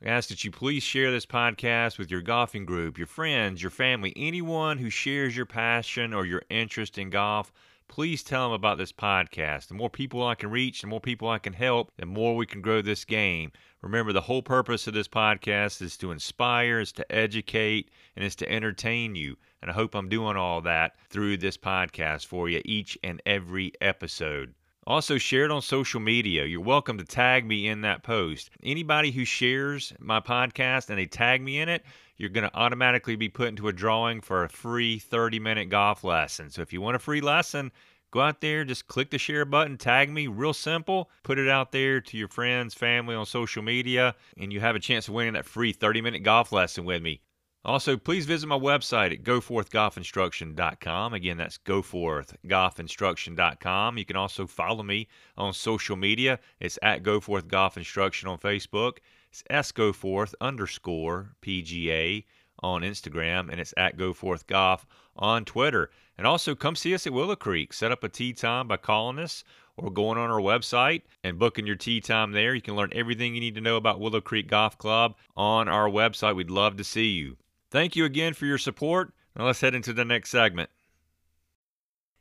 I 0.00 0.10
ask 0.10 0.28
that 0.28 0.44
you 0.44 0.52
please 0.52 0.84
share 0.84 1.10
this 1.10 1.26
podcast 1.26 1.98
with 1.98 2.08
your 2.08 2.22
golfing 2.22 2.64
group, 2.64 2.98
your 2.98 3.08
friends, 3.08 3.60
your 3.60 3.72
family, 3.72 4.12
anyone 4.14 4.78
who 4.78 4.90
shares 4.90 5.36
your 5.36 5.46
passion 5.46 6.14
or 6.14 6.24
your 6.24 6.42
interest 6.50 6.98
in 6.98 7.10
golf. 7.10 7.52
Please 7.88 8.22
tell 8.22 8.44
them 8.44 8.52
about 8.52 8.78
this 8.78 8.92
podcast. 8.92 9.66
The 9.66 9.74
more 9.74 9.90
people 9.90 10.24
I 10.24 10.36
can 10.36 10.52
reach, 10.52 10.82
the 10.82 10.86
more 10.86 11.00
people 11.00 11.28
I 11.28 11.40
can 11.40 11.52
help, 11.52 11.90
the 11.96 12.06
more 12.06 12.36
we 12.36 12.46
can 12.46 12.62
grow 12.62 12.80
this 12.80 13.04
game. 13.04 13.50
Remember, 13.80 14.12
the 14.12 14.20
whole 14.20 14.40
purpose 14.40 14.86
of 14.86 14.94
this 14.94 15.08
podcast 15.08 15.82
is 15.82 15.96
to 15.96 16.12
inspire, 16.12 16.78
is 16.78 16.92
to 16.92 17.12
educate, 17.12 17.90
and 18.14 18.24
is 18.24 18.36
to 18.36 18.48
entertain 18.48 19.16
you. 19.16 19.36
And 19.62 19.70
I 19.70 19.74
hope 19.74 19.94
I'm 19.94 20.08
doing 20.08 20.36
all 20.36 20.60
that 20.62 20.96
through 21.08 21.36
this 21.36 21.56
podcast 21.56 22.26
for 22.26 22.48
you 22.48 22.60
each 22.64 22.98
and 23.04 23.22
every 23.24 23.72
episode. 23.80 24.54
Also, 24.84 25.16
share 25.16 25.44
it 25.44 25.52
on 25.52 25.62
social 25.62 26.00
media. 26.00 26.44
You're 26.44 26.60
welcome 26.60 26.98
to 26.98 27.04
tag 27.04 27.46
me 27.46 27.68
in 27.68 27.82
that 27.82 28.02
post. 28.02 28.50
Anybody 28.64 29.12
who 29.12 29.24
shares 29.24 29.92
my 30.00 30.18
podcast 30.18 30.90
and 30.90 30.98
they 30.98 31.06
tag 31.06 31.40
me 31.40 31.60
in 31.60 31.68
it, 31.68 31.84
you're 32.16 32.30
going 32.30 32.48
to 32.48 32.56
automatically 32.56 33.14
be 33.14 33.28
put 33.28 33.46
into 33.46 33.68
a 33.68 33.72
drawing 33.72 34.20
for 34.20 34.42
a 34.42 34.48
free 34.48 34.98
30 34.98 35.38
minute 35.38 35.68
golf 35.68 36.02
lesson. 36.02 36.50
So, 36.50 36.62
if 36.62 36.72
you 36.72 36.80
want 36.80 36.96
a 36.96 36.98
free 36.98 37.20
lesson, 37.20 37.70
go 38.10 38.20
out 38.20 38.40
there, 38.40 38.64
just 38.64 38.88
click 38.88 39.10
the 39.10 39.18
share 39.18 39.44
button, 39.44 39.78
tag 39.78 40.10
me, 40.10 40.26
real 40.26 40.52
simple, 40.52 41.08
put 41.22 41.38
it 41.38 41.48
out 41.48 41.70
there 41.70 42.00
to 42.00 42.16
your 42.16 42.26
friends, 42.26 42.74
family 42.74 43.14
on 43.14 43.26
social 43.26 43.62
media, 43.62 44.16
and 44.36 44.52
you 44.52 44.58
have 44.58 44.74
a 44.74 44.80
chance 44.80 45.06
of 45.06 45.14
winning 45.14 45.34
that 45.34 45.46
free 45.46 45.72
30 45.72 46.00
minute 46.00 46.24
golf 46.24 46.50
lesson 46.50 46.84
with 46.84 47.00
me. 47.00 47.20
Also, 47.64 47.96
please 47.96 48.26
visit 48.26 48.48
my 48.48 48.58
website 48.58 49.12
at 49.12 49.22
goforthgolfinstruction.com. 49.22 51.14
Again, 51.14 51.36
that's 51.36 51.58
goforthgolfinstruction.com. 51.58 53.98
You 53.98 54.04
can 54.04 54.16
also 54.16 54.48
follow 54.48 54.82
me 54.82 55.06
on 55.36 55.52
social 55.52 55.94
media. 55.94 56.40
It's 56.58 56.76
at 56.82 57.04
goforthgolfinstruction 57.04 58.28
on 58.28 58.38
Facebook. 58.38 58.98
It's 59.30 59.44
sgoforth 59.48 60.34
underscore 60.40 61.36
PGA 61.40 62.24
on 62.64 62.82
Instagram, 62.82 63.50
and 63.50 63.60
it's 63.60 63.74
at 63.76 63.96
goforthgolf 63.96 64.80
on 65.16 65.44
Twitter. 65.44 65.90
And 66.18 66.26
also, 66.26 66.54
come 66.54 66.76
see 66.76 66.94
us 66.94 67.06
at 67.06 67.12
Willow 67.12 67.36
Creek. 67.36 67.72
Set 67.72 67.92
up 67.92 68.02
a 68.02 68.08
tee 68.08 68.32
time 68.32 68.66
by 68.66 68.76
calling 68.76 69.18
us 69.18 69.44
or 69.76 69.90
going 69.90 70.18
on 70.18 70.30
our 70.30 70.40
website 70.40 71.02
and 71.24 71.38
booking 71.38 71.66
your 71.66 71.76
tee 71.76 72.00
time 72.00 72.32
there. 72.32 72.54
You 72.54 72.60
can 72.60 72.76
learn 72.76 72.90
everything 72.92 73.34
you 73.34 73.40
need 73.40 73.54
to 73.54 73.60
know 73.60 73.76
about 73.76 74.00
Willow 74.00 74.20
Creek 74.20 74.48
Golf 74.48 74.76
Club 74.78 75.16
on 75.36 75.68
our 75.68 75.88
website. 75.88 76.36
We'd 76.36 76.50
love 76.50 76.76
to 76.76 76.84
see 76.84 77.08
you. 77.08 77.36
Thank 77.72 77.96
you 77.96 78.04
again 78.04 78.34
for 78.34 78.44
your 78.44 78.58
support. 78.58 79.14
Now 79.34 79.46
let's 79.46 79.62
head 79.62 79.74
into 79.74 79.94
the 79.94 80.04
next 80.04 80.28
segment. 80.28 80.68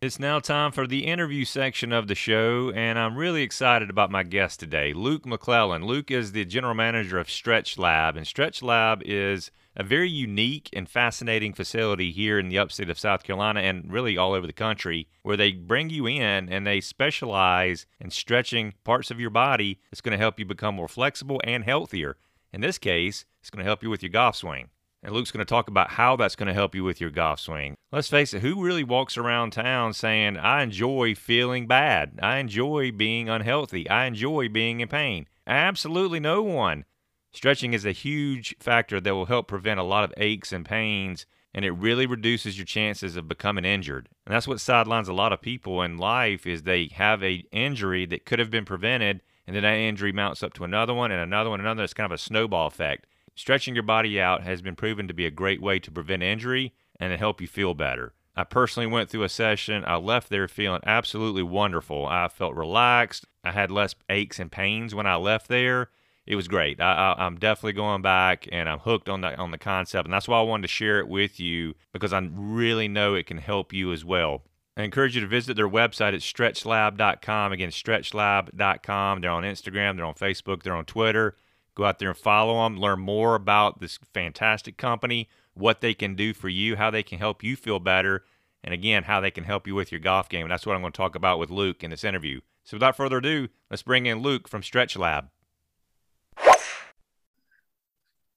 It's 0.02 0.18
now 0.18 0.40
time 0.40 0.72
for 0.72 0.88
the 0.88 1.06
interview 1.06 1.44
section 1.44 1.92
of 1.92 2.08
the 2.08 2.16
show, 2.16 2.72
and 2.74 2.98
I'm 2.98 3.18
really 3.18 3.44
excited 3.44 3.90
about 3.90 4.10
my 4.10 4.24
guest 4.24 4.62
today, 4.62 4.94
Luke 4.94 5.26
McClellan. 5.26 5.84
Luke 5.84 6.10
is 6.10 6.32
the 6.32 6.46
general 6.46 6.74
manager 6.74 7.20
of 7.20 7.30
Stretch 7.30 7.78
Lab, 7.78 8.16
and 8.16 8.26
Stretch 8.26 8.64
Lab 8.64 9.04
is 9.04 9.52
a 9.76 9.84
very 9.84 10.10
unique 10.10 10.70
and 10.72 10.88
fascinating 10.88 11.52
facility 11.52 12.12
here 12.12 12.40
in 12.40 12.48
the 12.48 12.58
upstate 12.58 12.90
of 12.90 12.98
South 12.98 13.24
Carolina 13.24 13.60
and 13.60 13.92
really 13.92 14.18
all 14.18 14.32
over 14.32 14.48
the 14.48 14.54
country 14.54 15.10
where 15.24 15.36
they 15.36 15.52
bring 15.52 15.90
you 15.90 16.08
in 16.08 16.48
and 16.48 16.66
they 16.66 16.80
specialize 16.80 17.86
in 18.00 18.10
stretching 18.10 18.74
parts 18.86 19.12
of 19.12 19.20
your 19.20 19.30
body 19.30 19.82
that's 19.92 20.00
going 20.00 20.18
to 20.18 20.18
help 20.18 20.40
you 20.40 20.46
become 20.46 20.76
more 20.76 20.88
flexible 20.88 21.42
and 21.44 21.66
healthier. 21.66 22.16
In 22.54 22.62
this 22.62 22.78
case, 22.78 23.26
it's 23.42 23.50
going 23.50 23.60
to 23.60 23.68
help 23.68 23.84
you 23.84 23.90
with 23.90 24.02
your 24.02 24.12
golf 24.12 24.38
swing. 24.38 24.70
And 25.04 25.14
Luke's 25.14 25.32
going 25.32 25.40
to 25.40 25.50
talk 25.50 25.68
about 25.68 25.92
how 25.92 26.16
that's 26.16 26.36
going 26.36 26.48
to 26.48 26.54
help 26.54 26.76
you 26.76 26.84
with 26.84 27.02
your 27.02 27.10
golf 27.10 27.40
swing. 27.40 27.76
Let's 27.92 28.08
face 28.08 28.34
it, 28.36 28.42
who 28.42 28.64
really 28.64 28.84
walks 28.84 29.18
around 29.18 29.52
town 29.52 29.94
saying, 29.94 30.38
I 30.38 30.62
enjoy 30.62 31.16
feeling 31.16 31.66
bad? 31.66 32.20
I 32.22 32.38
enjoy 32.38 32.92
being 32.92 33.28
unhealthy. 33.28 33.90
I 33.90 34.06
enjoy 34.06 34.50
being 34.50 34.80
in 34.80 34.88
pain? 34.88 35.28
Absolutely 35.48 36.20
no 36.20 36.44
one. 36.44 36.86
Stretching 37.34 37.74
is 37.74 37.86
a 37.86 37.94
huge 37.94 38.56
factor 38.60 39.02
that 39.02 39.16
will 39.16 39.26
help 39.26 39.48
prevent 39.48 39.80
a 39.80 39.84
lot 39.84 40.04
of 40.04 40.14
aches 40.18 40.52
and 40.52 40.66
pains, 40.66 41.26
and 41.54 41.66
it 41.66 41.72
really 41.72 42.06
reduces 42.06 42.58
your 42.58 42.66
chances 42.66 43.16
of 43.16 43.28
becoming 43.28 43.66
injured. 43.66 44.08
And 44.26 44.36
that's 44.36 44.48
what 44.48 44.62
sidelines 44.62 45.08
a 45.08 45.14
lot 45.14 45.34
of 45.34 45.42
people 45.42 45.82
in 45.82 45.98
life 45.98 46.46
is 46.46 46.64
they 46.64 46.90
have 46.94 47.24
a 47.24 47.44
injury 47.52 48.06
that 48.06 48.26
could 48.26 48.40
have 48.40 48.52
been 48.52 48.66
prevented, 48.66 49.22
and 49.48 49.56
then 49.56 49.64
that 49.64 49.78
injury 49.78 50.12
mounts 50.12 50.44
up 50.44 50.54
to 50.54 50.64
another 50.64 50.94
one 50.94 51.12
and 51.12 51.22
another 51.22 51.50
one 51.50 51.60
and 51.60 51.68
another. 51.68 51.84
It's 51.84 51.94
kind 51.94 52.06
of 52.06 52.16
a 52.16 52.18
snowball 52.18 52.68
effect. 52.68 53.08
Stretching 53.36 53.76
your 53.76 53.84
body 53.84 54.20
out 54.20 54.44
has 54.44 54.62
been 54.62 54.76
proven 54.76 55.08
to 55.08 55.14
be 55.14 55.26
a 55.26 55.32
great 55.32 55.62
way 55.62 55.80
to 55.80 55.92
prevent 55.92 56.24
injury 56.24 56.74
and 57.00 57.12
to 57.12 57.18
help 57.18 57.42
you 57.42 57.48
feel 57.48 57.74
better. 57.74 58.14
I 58.36 58.44
personally 58.44 58.88
went 58.88 59.10
through 59.10 59.24
a 59.24 59.30
session. 59.30 59.84
I 59.86 59.98
left 59.98 60.30
there 60.30 60.48
feeling 60.48 60.82
absolutely 60.86 61.44
wonderful. 61.44 62.06
I 62.08 62.28
felt 62.28 62.56
relaxed. 62.56 63.26
I 63.44 63.52
had 63.52 63.72
less 63.72 63.96
aches 64.10 64.40
and 64.40 64.52
pains 64.52 64.96
when 64.96 65.06
I 65.06 65.16
left 65.16 65.48
there 65.48 65.90
it 66.28 66.36
was 66.36 66.48
great. 66.48 66.80
I, 66.80 67.16
am 67.18 67.38
definitely 67.38 67.74
going 67.74 68.02
back, 68.02 68.48
and 68.52 68.70
I'm 68.70 68.80
hooked 68.80 69.10
on 69.10 69.22
the 69.22 69.36
on 69.38 69.52
the 69.52 69.58
concept, 69.58 70.06
and 70.06 70.14
that's 70.14 70.28
why 70.28 70.40
I 70.40 70.44
wanted 70.44 70.64
to 70.64 70.68
share 70.68 71.00
it 71.00 71.08
with 71.08 71.40
you 71.40 71.74
because 71.92 72.14
I 72.14 72.20
really 72.32 72.88
know 72.88 73.16
it 73.16 73.26
can 73.26 73.40
help 73.40 73.74
you 73.74 73.92
as 73.92 74.06
well. 74.06 74.44
I 74.78 74.84
encourage 74.84 75.16
you 75.16 75.22
to 75.22 75.28
visit 75.28 75.56
their 75.56 75.68
website 75.68 76.14
at 76.14 76.22
stretchlab.com. 76.22 77.52
Again, 77.52 77.70
stretchlab.com. 77.70 79.22
They're 79.22 79.32
on 79.32 79.44
Instagram, 79.44 79.96
they're 79.98 80.06
on 80.06 80.14
Facebook, 80.14 80.64
they're 80.64 80.76
on 80.76 80.86
Twitter. 80.86 81.36
Go 81.76 81.86
out 81.86 82.00
there 82.00 82.10
and 82.10 82.18
follow 82.18 82.64
them. 82.64 82.78
Learn 82.78 83.00
more 83.00 83.36
about 83.36 83.80
this 83.80 83.98
fantastic 84.14 84.78
company, 84.78 85.30
what 85.54 85.82
they 85.82 85.94
can 85.94 86.16
do 86.16 86.34
for 86.34 86.50
you, 86.50 86.76
how 86.76 86.92
they 86.92 87.04
can 87.04 87.20
help 87.20 87.44
you 87.44 87.56
feel 87.56 87.80
better, 87.80 88.26
and 88.64 88.74
again, 88.74 89.04
how 89.04 89.20
they 89.20 89.32
can 89.32 89.44
help 89.44 89.68
you 89.68 89.76
with 89.76 89.92
your 89.92 90.00
golf 90.00 90.30
game. 90.30 90.44
And 90.44 90.52
that's 90.52 90.66
what 90.66 90.76
I'm 90.76 90.82
going 90.82 90.94
to 90.94 90.98
talk 90.98 91.16
about 91.16 91.40
with 91.40 91.50
Luke 91.50 91.84
in 91.84 91.92
this 91.92 92.04
interview. 92.04 92.42
So, 92.64 92.76
without 92.76 92.96
further 92.96 93.18
ado, 93.18 93.48
let's 93.70 93.84
bring 93.84 94.06
in 94.06 94.20
Luke 94.20 94.48
from 94.48 94.64
Stretch 94.64 94.96
Lab. 94.98 95.30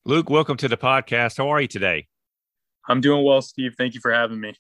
Luke, 0.07 0.31
welcome 0.31 0.57
to 0.59 0.69
the 0.69 0.77
podcast. 0.77 1.39
How 1.39 1.49
are 1.49 1.61
you 1.61 1.69
today? 1.69 2.09
I'm 2.89 3.01
doing 3.01 3.25
well, 3.25 3.43
Steve. 3.43 3.75
Thank 3.77 3.95
you 3.95 4.01
for 4.01 4.13
having 4.13 4.41
me. 4.41 4.55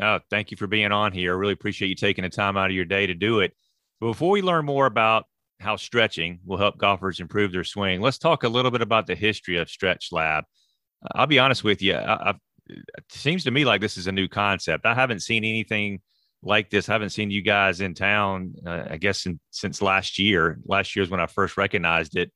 Oh, 0.00 0.20
thank 0.30 0.50
you 0.50 0.56
for 0.56 0.66
being 0.66 0.92
on 0.92 1.12
here. 1.12 1.32
I 1.32 1.36
really 1.36 1.52
appreciate 1.52 1.88
you 1.88 1.94
taking 1.94 2.24
the 2.24 2.30
time 2.30 2.56
out 2.56 2.70
of 2.70 2.76
your 2.76 2.84
day 2.84 3.06
to 3.06 3.14
do 3.14 3.40
it. 3.40 3.54
But 4.00 4.08
before 4.08 4.30
we 4.30 4.42
learn 4.42 4.64
more 4.64 4.86
about 4.86 5.26
how 5.62 5.76
stretching 5.76 6.40
will 6.44 6.58
help 6.58 6.78
golfers 6.78 7.20
improve 7.20 7.52
their 7.52 7.64
swing, 7.64 8.00
let's 8.00 8.18
talk 8.18 8.44
a 8.44 8.48
little 8.48 8.70
bit 8.70 8.82
about 8.82 9.06
the 9.06 9.14
history 9.14 9.56
of 9.56 9.70
Stretch 9.70 10.08
Lab. 10.12 10.44
I'll 11.14 11.26
be 11.26 11.38
honest 11.38 11.64
with 11.64 11.82
you. 11.82 11.94
I, 11.94 12.30
I, 12.30 12.34
it 12.68 13.04
seems 13.10 13.44
to 13.44 13.50
me 13.50 13.64
like 13.64 13.80
this 13.80 13.96
is 13.96 14.06
a 14.06 14.12
new 14.12 14.28
concept. 14.28 14.86
I 14.86 14.94
haven't 14.94 15.20
seen 15.20 15.44
anything 15.44 16.00
like 16.42 16.70
this. 16.70 16.88
I 16.88 16.92
haven't 16.92 17.10
seen 17.10 17.30
you 17.30 17.42
guys 17.42 17.80
in 17.80 17.94
town, 17.94 18.54
uh, 18.66 18.84
I 18.90 18.96
guess, 18.96 19.26
in, 19.26 19.40
since 19.50 19.80
last 19.82 20.18
year. 20.18 20.58
Last 20.64 20.94
year 20.94 21.02
is 21.02 21.10
when 21.10 21.20
I 21.20 21.26
first 21.26 21.56
recognized 21.56 22.16
it 22.16 22.30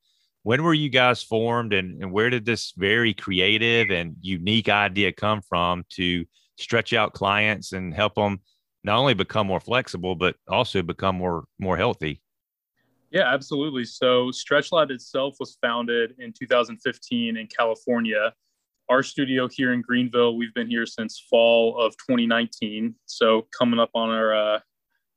when 0.47 0.63
were 0.63 0.73
you 0.73 0.87
guys 0.87 1.21
formed 1.21 1.73
and, 1.73 2.01
and 2.01 2.09
where 2.09 2.29
did 2.29 2.45
this 2.45 2.71
very 2.77 3.13
creative 3.13 3.89
and 3.89 4.15
unique 4.21 4.69
idea 4.69 5.11
come 5.11 5.41
from 5.41 5.83
to 5.89 6.23
stretch 6.57 6.93
out 6.93 7.11
clients 7.11 7.73
and 7.73 7.93
help 7.93 8.15
them 8.15 8.39
not 8.81 8.97
only 8.97 9.13
become 9.13 9.45
more 9.45 9.59
flexible 9.59 10.15
but 10.15 10.37
also 10.47 10.81
become 10.81 11.17
more 11.17 11.43
more 11.59 11.75
healthy 11.75 12.21
yeah 13.17 13.33
absolutely. 13.33 13.83
So 13.83 14.29
stretch 14.31 14.71
lab 14.71 14.91
itself 14.91 15.37
was 15.39 15.57
founded 15.59 16.13
in 16.19 16.33
2015 16.37 17.35
in 17.35 17.47
california. 17.47 18.31
Our 18.89 19.01
studio 19.01 19.47
here 19.47 19.73
in 19.73 19.81
greenville 19.81 20.37
we've 20.37 20.53
been 20.53 20.69
here 20.69 20.85
since 20.85 21.25
fall 21.29 21.79
of 21.83 21.93
2019 21.93 22.93
so 23.07 23.47
coming 23.57 23.79
up 23.79 23.89
on 23.95 24.09
our 24.09 24.35
uh, 24.35 24.59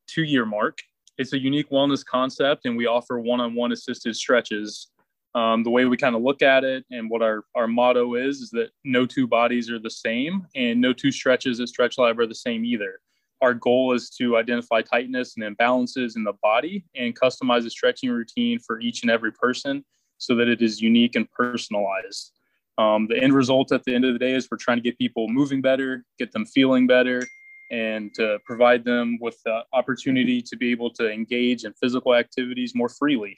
two 0.06 0.22
year 0.22 0.46
mark. 0.46 0.78
It's 1.18 1.34
a 1.34 1.38
unique 1.38 1.68
wellness 1.70 2.02
concept 2.02 2.64
and 2.64 2.74
we 2.74 2.86
offer 2.86 3.20
one-on-one 3.20 3.72
assisted 3.72 4.16
stretches. 4.16 4.88
Um, 5.34 5.62
the 5.62 5.70
way 5.70 5.84
we 5.84 5.98
kind 5.98 6.16
of 6.16 6.22
look 6.22 6.40
at 6.40 6.64
it 6.64 6.84
and 6.90 7.10
what 7.10 7.22
our, 7.22 7.44
our 7.54 7.68
motto 7.68 8.14
is 8.14 8.38
is 8.40 8.50
that 8.50 8.70
no 8.82 9.04
two 9.04 9.26
bodies 9.28 9.70
are 9.70 9.78
the 9.78 9.90
same 9.90 10.46
and 10.56 10.80
no 10.80 10.94
two 10.94 11.12
stretches 11.12 11.60
at 11.60 11.68
stretch 11.68 11.98
lab 11.98 12.18
are 12.18 12.26
the 12.26 12.34
same 12.34 12.64
either 12.64 12.98
our 13.40 13.54
goal 13.54 13.92
is 13.92 14.10
to 14.10 14.36
identify 14.36 14.82
tightness 14.82 15.36
and 15.36 15.56
imbalances 15.56 16.16
in 16.16 16.24
the 16.24 16.34
body 16.42 16.84
and 16.94 17.18
customize 17.18 17.66
a 17.66 17.70
stretching 17.70 18.10
routine 18.10 18.58
for 18.58 18.80
each 18.80 19.02
and 19.02 19.10
every 19.10 19.32
person 19.32 19.84
so 20.18 20.34
that 20.36 20.48
it 20.48 20.60
is 20.60 20.80
unique 20.80 21.16
and 21.16 21.30
personalized. 21.30 22.32
Um, 22.78 23.06
the 23.08 23.22
end 23.22 23.34
result 23.34 23.72
at 23.72 23.84
the 23.84 23.94
end 23.94 24.04
of 24.04 24.12
the 24.12 24.18
day 24.18 24.34
is 24.34 24.48
we're 24.50 24.58
trying 24.58 24.78
to 24.78 24.82
get 24.82 24.96
people 24.96 25.28
moving 25.28 25.60
better 25.60 26.04
get 26.18 26.32
them 26.32 26.46
feeling 26.46 26.86
better 26.86 27.22
and 27.70 28.12
to 28.14 28.38
provide 28.44 28.84
them 28.84 29.18
with 29.20 29.38
the 29.44 29.60
opportunity 29.72 30.42
to 30.42 30.56
be 30.56 30.70
able 30.70 30.90
to 30.90 31.10
engage 31.10 31.64
in 31.64 31.72
physical 31.74 32.14
activities 32.14 32.74
more 32.74 32.88
freely. 32.88 33.36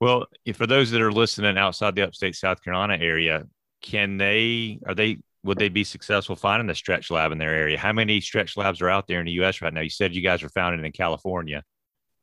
Well, 0.00 0.26
for 0.54 0.66
those 0.66 0.90
that 0.90 1.00
are 1.00 1.12
listening 1.12 1.58
outside 1.58 1.94
the 1.94 2.02
upstate 2.02 2.36
South 2.36 2.62
Carolina 2.62 2.96
area, 2.98 3.44
can 3.82 4.16
they 4.16 4.78
are 4.86 4.94
they 4.94 5.18
would 5.44 5.58
they 5.58 5.68
be 5.68 5.84
successful 5.84 6.34
finding 6.34 6.70
a 6.70 6.74
stretch 6.74 7.10
lab 7.10 7.30
in 7.30 7.38
their 7.38 7.54
area? 7.54 7.78
How 7.78 7.92
many 7.92 8.20
stretch 8.20 8.56
labs 8.56 8.80
are 8.80 8.88
out 8.88 9.06
there 9.06 9.20
in 9.20 9.26
the 9.26 9.32
U.S. 9.32 9.60
right 9.60 9.72
now? 9.72 9.82
You 9.82 9.90
said 9.90 10.14
you 10.14 10.22
guys 10.22 10.42
are 10.42 10.48
founded 10.48 10.84
in 10.84 10.90
California. 10.92 11.62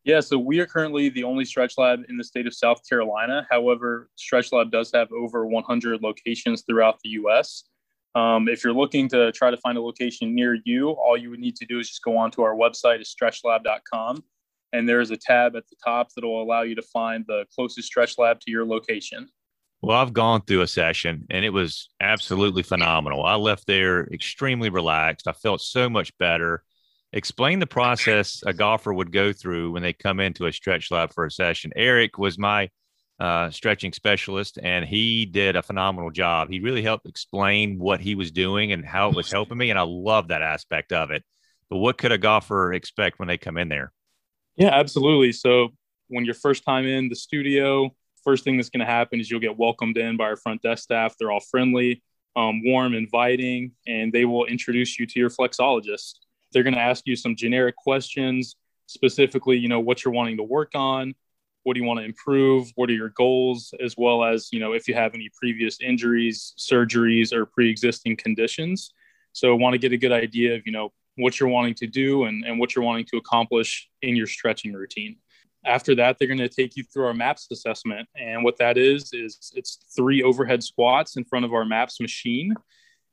Yeah, 0.03 0.19
so 0.19 0.39
we 0.39 0.59
are 0.59 0.65
currently 0.65 1.09
the 1.09 1.23
only 1.23 1.45
stretch 1.45 1.77
lab 1.77 1.99
in 2.09 2.17
the 2.17 2.23
state 2.23 2.47
of 2.47 2.55
South 2.55 2.81
Carolina. 2.89 3.45
However, 3.51 4.09
Stretch 4.15 4.51
Lab 4.51 4.71
does 4.71 4.91
have 4.95 5.11
over 5.11 5.45
100 5.45 6.01
locations 6.01 6.63
throughout 6.63 6.97
the 7.03 7.09
U.S. 7.09 7.65
Um, 8.15 8.49
if 8.49 8.63
you're 8.63 8.73
looking 8.73 9.07
to 9.09 9.31
try 9.31 9.51
to 9.51 9.57
find 9.57 9.77
a 9.77 9.81
location 9.81 10.33
near 10.33 10.57
you, 10.65 10.89
all 10.89 11.15
you 11.15 11.29
would 11.29 11.39
need 11.39 11.55
to 11.57 11.65
do 11.67 11.77
is 11.77 11.87
just 11.87 12.03
go 12.03 12.17
onto 12.17 12.41
our 12.41 12.55
website, 12.55 12.99
is 12.99 13.15
stretchlab.com, 13.15 14.23
and 14.73 14.89
there's 14.89 15.11
a 15.11 15.17
tab 15.17 15.55
at 15.55 15.67
the 15.69 15.75
top 15.83 16.09
that 16.15 16.25
will 16.25 16.41
allow 16.41 16.63
you 16.63 16.73
to 16.73 16.81
find 16.81 17.23
the 17.27 17.45
closest 17.53 17.87
stretch 17.87 18.17
lab 18.17 18.39
to 18.39 18.49
your 18.49 18.65
location. 18.65 19.29
Well, 19.81 19.97
I've 19.97 20.13
gone 20.13 20.41
through 20.41 20.61
a 20.61 20.67
session 20.67 21.25
and 21.31 21.43
it 21.43 21.49
was 21.49 21.89
absolutely 21.99 22.61
phenomenal. 22.61 23.25
I 23.25 23.35
left 23.35 23.65
there 23.65 24.07
extremely 24.13 24.69
relaxed. 24.69 25.27
I 25.27 25.31
felt 25.31 25.61
so 25.61 25.89
much 25.89 26.15
better. 26.19 26.63
Explain 27.13 27.59
the 27.59 27.67
process 27.67 28.43
a 28.45 28.53
golfer 28.53 28.93
would 28.93 29.11
go 29.11 29.33
through 29.33 29.71
when 29.71 29.81
they 29.81 29.93
come 29.93 30.19
into 30.19 30.45
a 30.45 30.53
stretch 30.53 30.91
lab 30.91 31.13
for 31.13 31.25
a 31.25 31.31
session. 31.31 31.71
Eric 31.75 32.19
was 32.19 32.37
my 32.37 32.69
uh, 33.19 33.49
stretching 33.49 33.91
specialist 33.91 34.59
and 34.61 34.85
he 34.85 35.25
did 35.25 35.55
a 35.55 35.63
phenomenal 35.63 36.11
job. 36.11 36.49
He 36.49 36.59
really 36.59 36.83
helped 36.83 37.07
explain 37.07 37.79
what 37.79 38.01
he 38.01 38.13
was 38.13 38.31
doing 38.31 38.71
and 38.71 38.85
how 38.85 39.09
it 39.09 39.15
was 39.15 39.31
helping 39.31 39.57
me. 39.57 39.71
And 39.71 39.79
I 39.79 39.83
love 39.83 40.27
that 40.27 40.43
aspect 40.43 40.93
of 40.93 41.09
it. 41.09 41.23
But 41.69 41.77
what 41.77 41.97
could 41.97 42.11
a 42.11 42.17
golfer 42.19 42.71
expect 42.73 43.17
when 43.17 43.27
they 43.27 43.37
come 43.37 43.57
in 43.57 43.69
there? 43.69 43.91
Yeah, 44.57 44.69
absolutely. 44.73 45.31
So 45.31 45.69
when 46.07 46.25
you're 46.25 46.35
first 46.35 46.63
time 46.65 46.85
in 46.85 47.09
the 47.09 47.15
studio, 47.15 47.95
first 48.23 48.43
thing 48.43 48.57
that's 48.57 48.69
going 48.69 48.85
to 48.85 48.91
happen 48.91 49.19
is 49.19 49.29
you'll 49.29 49.39
get 49.39 49.57
welcomed 49.57 49.97
in 49.97 50.17
by 50.17 50.25
our 50.25 50.35
front 50.35 50.61
desk 50.61 50.83
staff. 50.83 51.15
They're 51.17 51.31
all 51.31 51.39
friendly, 51.39 52.03
um, 52.35 52.63
warm, 52.63 52.93
inviting, 52.93 53.71
and 53.87 54.11
they 54.13 54.25
will 54.25 54.45
introduce 54.45 54.99
you 54.99 55.05
to 55.05 55.19
your 55.19 55.29
flexologist. 55.29 56.15
They're 56.51 56.63
going 56.63 56.75
to 56.75 56.81
ask 56.81 57.05
you 57.05 57.15
some 57.15 57.35
generic 57.35 57.75
questions, 57.75 58.55
specifically, 58.87 59.57
you 59.57 59.69
know, 59.69 59.79
what 59.79 60.03
you're 60.03 60.13
wanting 60.13 60.37
to 60.37 60.43
work 60.43 60.71
on, 60.75 61.13
what 61.63 61.75
do 61.75 61.79
you 61.79 61.85
want 61.85 61.99
to 61.99 62.05
improve, 62.05 62.71
what 62.75 62.89
are 62.89 62.93
your 62.93 63.09
goals, 63.09 63.73
as 63.83 63.95
well 63.97 64.23
as, 64.23 64.49
you 64.51 64.59
know, 64.59 64.73
if 64.73 64.87
you 64.87 64.93
have 64.93 65.13
any 65.13 65.29
previous 65.39 65.79
injuries, 65.81 66.53
surgeries, 66.57 67.33
or 67.33 67.45
pre-existing 67.45 68.17
conditions. 68.17 68.93
So, 69.33 69.55
want 69.55 69.73
to 69.73 69.77
get 69.77 69.93
a 69.93 69.97
good 69.97 70.11
idea 70.11 70.55
of, 70.55 70.63
you 70.65 70.71
know, 70.71 70.91
what 71.15 71.39
you're 71.39 71.49
wanting 71.49 71.75
to 71.75 71.87
do 71.87 72.25
and, 72.25 72.43
and 72.45 72.59
what 72.59 72.75
you're 72.75 72.83
wanting 72.83 73.05
to 73.11 73.17
accomplish 73.17 73.89
in 74.01 74.15
your 74.15 74.27
stretching 74.27 74.73
routine. 74.73 75.17
After 75.65 75.93
that, 75.95 76.17
they're 76.17 76.27
going 76.27 76.39
to 76.39 76.49
take 76.49 76.75
you 76.75 76.83
through 76.83 77.05
our 77.05 77.13
MAPS 77.13 77.47
assessment. 77.51 78.07
And 78.15 78.43
what 78.43 78.57
that 78.57 78.77
is, 78.77 79.13
is 79.13 79.51
it's 79.55 79.79
three 79.95 80.23
overhead 80.23 80.63
squats 80.63 81.17
in 81.17 81.23
front 81.23 81.45
of 81.45 81.53
our 81.53 81.65
MAPS 81.65 81.99
machine. 81.99 82.55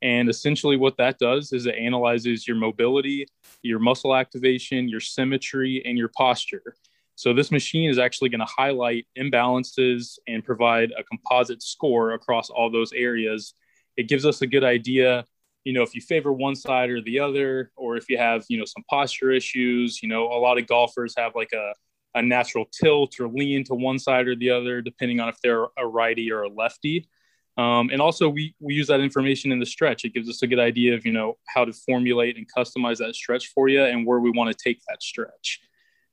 And 0.01 0.29
essentially, 0.29 0.77
what 0.77 0.97
that 0.99 1.19
does 1.19 1.53
is 1.53 1.67
it 1.67 1.75
analyzes 1.75 2.47
your 2.47 2.57
mobility, 2.57 3.27
your 3.63 3.81
muscle 3.81 4.15
activation, 4.15 4.89
your 4.89 5.01
symmetry, 5.01 5.83
and 5.85 5.99
your 5.99 6.09
posture. 6.09 6.77
So, 7.17 7.35
this 7.35 7.51
machine 7.51 7.91
is 7.91 7.99
actually 7.99 8.29
going 8.29 8.41
to 8.41 8.47
highlight 8.47 9.07
imbalances 9.19 10.19
and 10.29 10.45
provide 10.45 10.93
a 10.97 11.03
composite 11.03 11.63
score 11.63 12.13
across 12.13 12.49
all 12.49 12.71
those 12.71 12.93
areas. 12.93 13.55
It 13.97 14.09
gives 14.09 14.25
us 14.25 14.41
a 14.41 14.47
good 14.47 14.63
idea 14.63 15.25
you 15.65 15.75
know, 15.75 15.83
if 15.83 15.95
you 15.95 16.01
favor 16.01 16.33
one 16.33 16.57
side 16.57 16.89
or 16.89 17.03
the 17.03 17.21
other, 17.21 17.73
or 17.77 17.99
if 17.99 18.09
you 18.09 18.17
have, 18.17 18.43
you 18.49 18.59
know, 18.59 18.65
some 18.65 18.83
posture 18.89 19.31
issues, 19.31 20.03
you 20.03 20.09
know, 20.09 20.25
a 20.25 20.41
lot 20.41 20.57
of 20.57 20.67
golfers 20.67 21.13
have 21.19 21.35
like 21.35 21.53
a, 21.53 21.75
a 22.19 22.23
natural 22.23 22.67
tilt 22.67 23.19
or 23.21 23.29
lean 23.29 23.65
to 23.65 23.75
one 23.75 23.99
side 23.99 24.29
or 24.29 24.37
the 24.37 24.51
other, 24.51 24.81
depending 24.83 25.21
on 25.21 25.29
if 25.29 25.41
they're 25.41 25.67
a 25.77 25.87
righty 25.87 26.31
or 26.31 26.43
a 26.43 26.49
lefty. 26.49 27.09
Um, 27.57 27.91
and 27.91 28.01
also, 28.01 28.29
we, 28.29 28.55
we 28.61 28.75
use 28.75 28.87
that 28.87 29.01
information 29.01 29.51
in 29.51 29.59
the 29.59 29.67
stretch. 29.67 30.05
It 30.05 30.15
gives 30.15 30.29
us 30.29 30.43
a 30.43 30.47
good 30.47 30.61
idea 30.61 30.95
of, 30.95 31.05
you 31.05 31.13
know, 31.13 31.39
how 31.49 31.65
to 31.65 31.73
formulate 31.73 32.37
and 32.37 32.47
customize 32.57 32.99
that 32.99 33.15
stretch 33.17 33.49
for 33.49 33.69
you 33.69 33.83
and 33.83 34.07
where 34.07 34.21
we 34.21 34.31
want 34.31 34.51
to 34.51 34.57
take 34.63 34.81
that 34.89 35.03
stretch. 35.03 35.61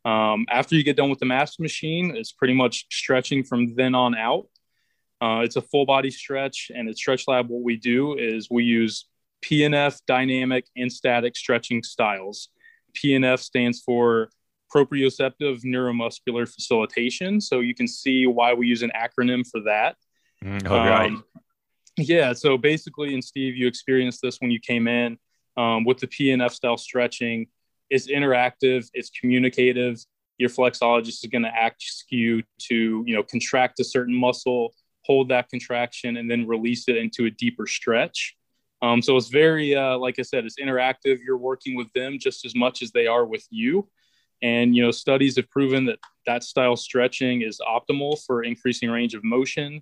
Um, 0.05 0.45
after 0.49 0.75
you 0.75 0.83
get 0.83 0.97
done 0.97 1.09
with 1.09 1.19
the 1.19 1.25
MAPS 1.25 1.59
machine, 1.59 2.15
it's 2.15 2.31
pretty 2.31 2.53
much 2.53 2.85
stretching 2.91 3.43
from 3.43 3.75
then 3.75 3.93
on 3.95 4.15
out. 4.15 4.47
Uh, 5.21 5.41
it's 5.43 5.55
a 5.55 5.61
full 5.61 5.85
body 5.85 6.11
stretch, 6.11 6.71
and 6.75 6.89
at 6.89 6.97
Stretch 6.97 7.27
Lab, 7.27 7.47
what 7.47 7.63
we 7.63 7.77
do 7.77 8.17
is 8.17 8.49
we 8.51 8.63
use 8.63 9.05
PNF 9.43 9.99
dynamic 10.07 10.65
and 10.75 10.91
static 10.91 11.35
stretching 11.35 11.83
styles. 11.83 12.49
PNF 12.93 13.39
stands 13.39 13.81
for 13.81 14.29
proprioceptive 14.75 15.63
neuromuscular 15.63 16.47
facilitation. 16.47 17.39
So 17.39 17.61
you 17.61 17.73
can 17.73 17.87
see 17.87 18.27
why 18.27 18.53
we 18.53 18.67
use 18.67 18.81
an 18.81 18.91
acronym 18.95 19.47
for 19.47 19.61
that. 19.61 19.95
Mm, 20.43 20.67
oh, 20.69 20.77
right. 20.77 21.11
Um, 21.11 21.23
yeah. 21.97 22.33
So 22.33 22.57
basically, 22.57 23.13
and 23.13 23.23
Steve, 23.23 23.55
you 23.55 23.67
experienced 23.67 24.21
this 24.21 24.37
when 24.39 24.51
you 24.51 24.59
came 24.59 24.87
in 24.87 25.17
um, 25.55 25.85
with 25.85 25.99
the 25.99 26.07
PNF 26.07 26.51
style 26.51 26.77
stretching. 26.77 27.47
It's 27.89 28.07
interactive. 28.07 28.89
It's 28.93 29.09
communicative. 29.09 30.03
Your 30.37 30.49
flexologist 30.49 31.23
is 31.23 31.29
going 31.31 31.43
to 31.43 31.55
ask 31.55 32.05
you 32.09 32.43
to, 32.67 33.03
you 33.05 33.15
know, 33.15 33.23
contract 33.23 33.79
a 33.79 33.85
certain 33.85 34.13
muscle, 34.13 34.73
hold 35.05 35.29
that 35.29 35.47
contraction, 35.49 36.17
and 36.17 36.29
then 36.29 36.45
release 36.45 36.89
it 36.89 36.97
into 36.97 37.25
a 37.25 37.31
deeper 37.31 37.67
stretch. 37.67 38.35
Um, 38.81 39.01
so 39.01 39.15
it's 39.15 39.29
very, 39.29 39.73
uh, 39.73 39.97
like 39.97 40.19
I 40.19 40.23
said, 40.23 40.43
it's 40.45 40.59
interactive. 40.59 41.19
You're 41.25 41.37
working 41.37 41.75
with 41.75 41.91
them 41.93 42.17
just 42.19 42.43
as 42.43 42.53
much 42.53 42.81
as 42.81 42.91
they 42.91 43.07
are 43.07 43.25
with 43.25 43.45
you. 43.49 43.87
And 44.45 44.75
you 44.75 44.83
know, 44.83 44.91
studies 44.91 45.37
have 45.37 45.49
proven 45.49 45.85
that 45.85 45.97
that 46.27 46.43
style 46.43 46.75
stretching 46.75 47.41
is 47.41 47.59
optimal 47.67 48.23
for 48.23 48.43
increasing 48.43 48.91
range 48.91 49.15
of 49.15 49.23
motion. 49.23 49.81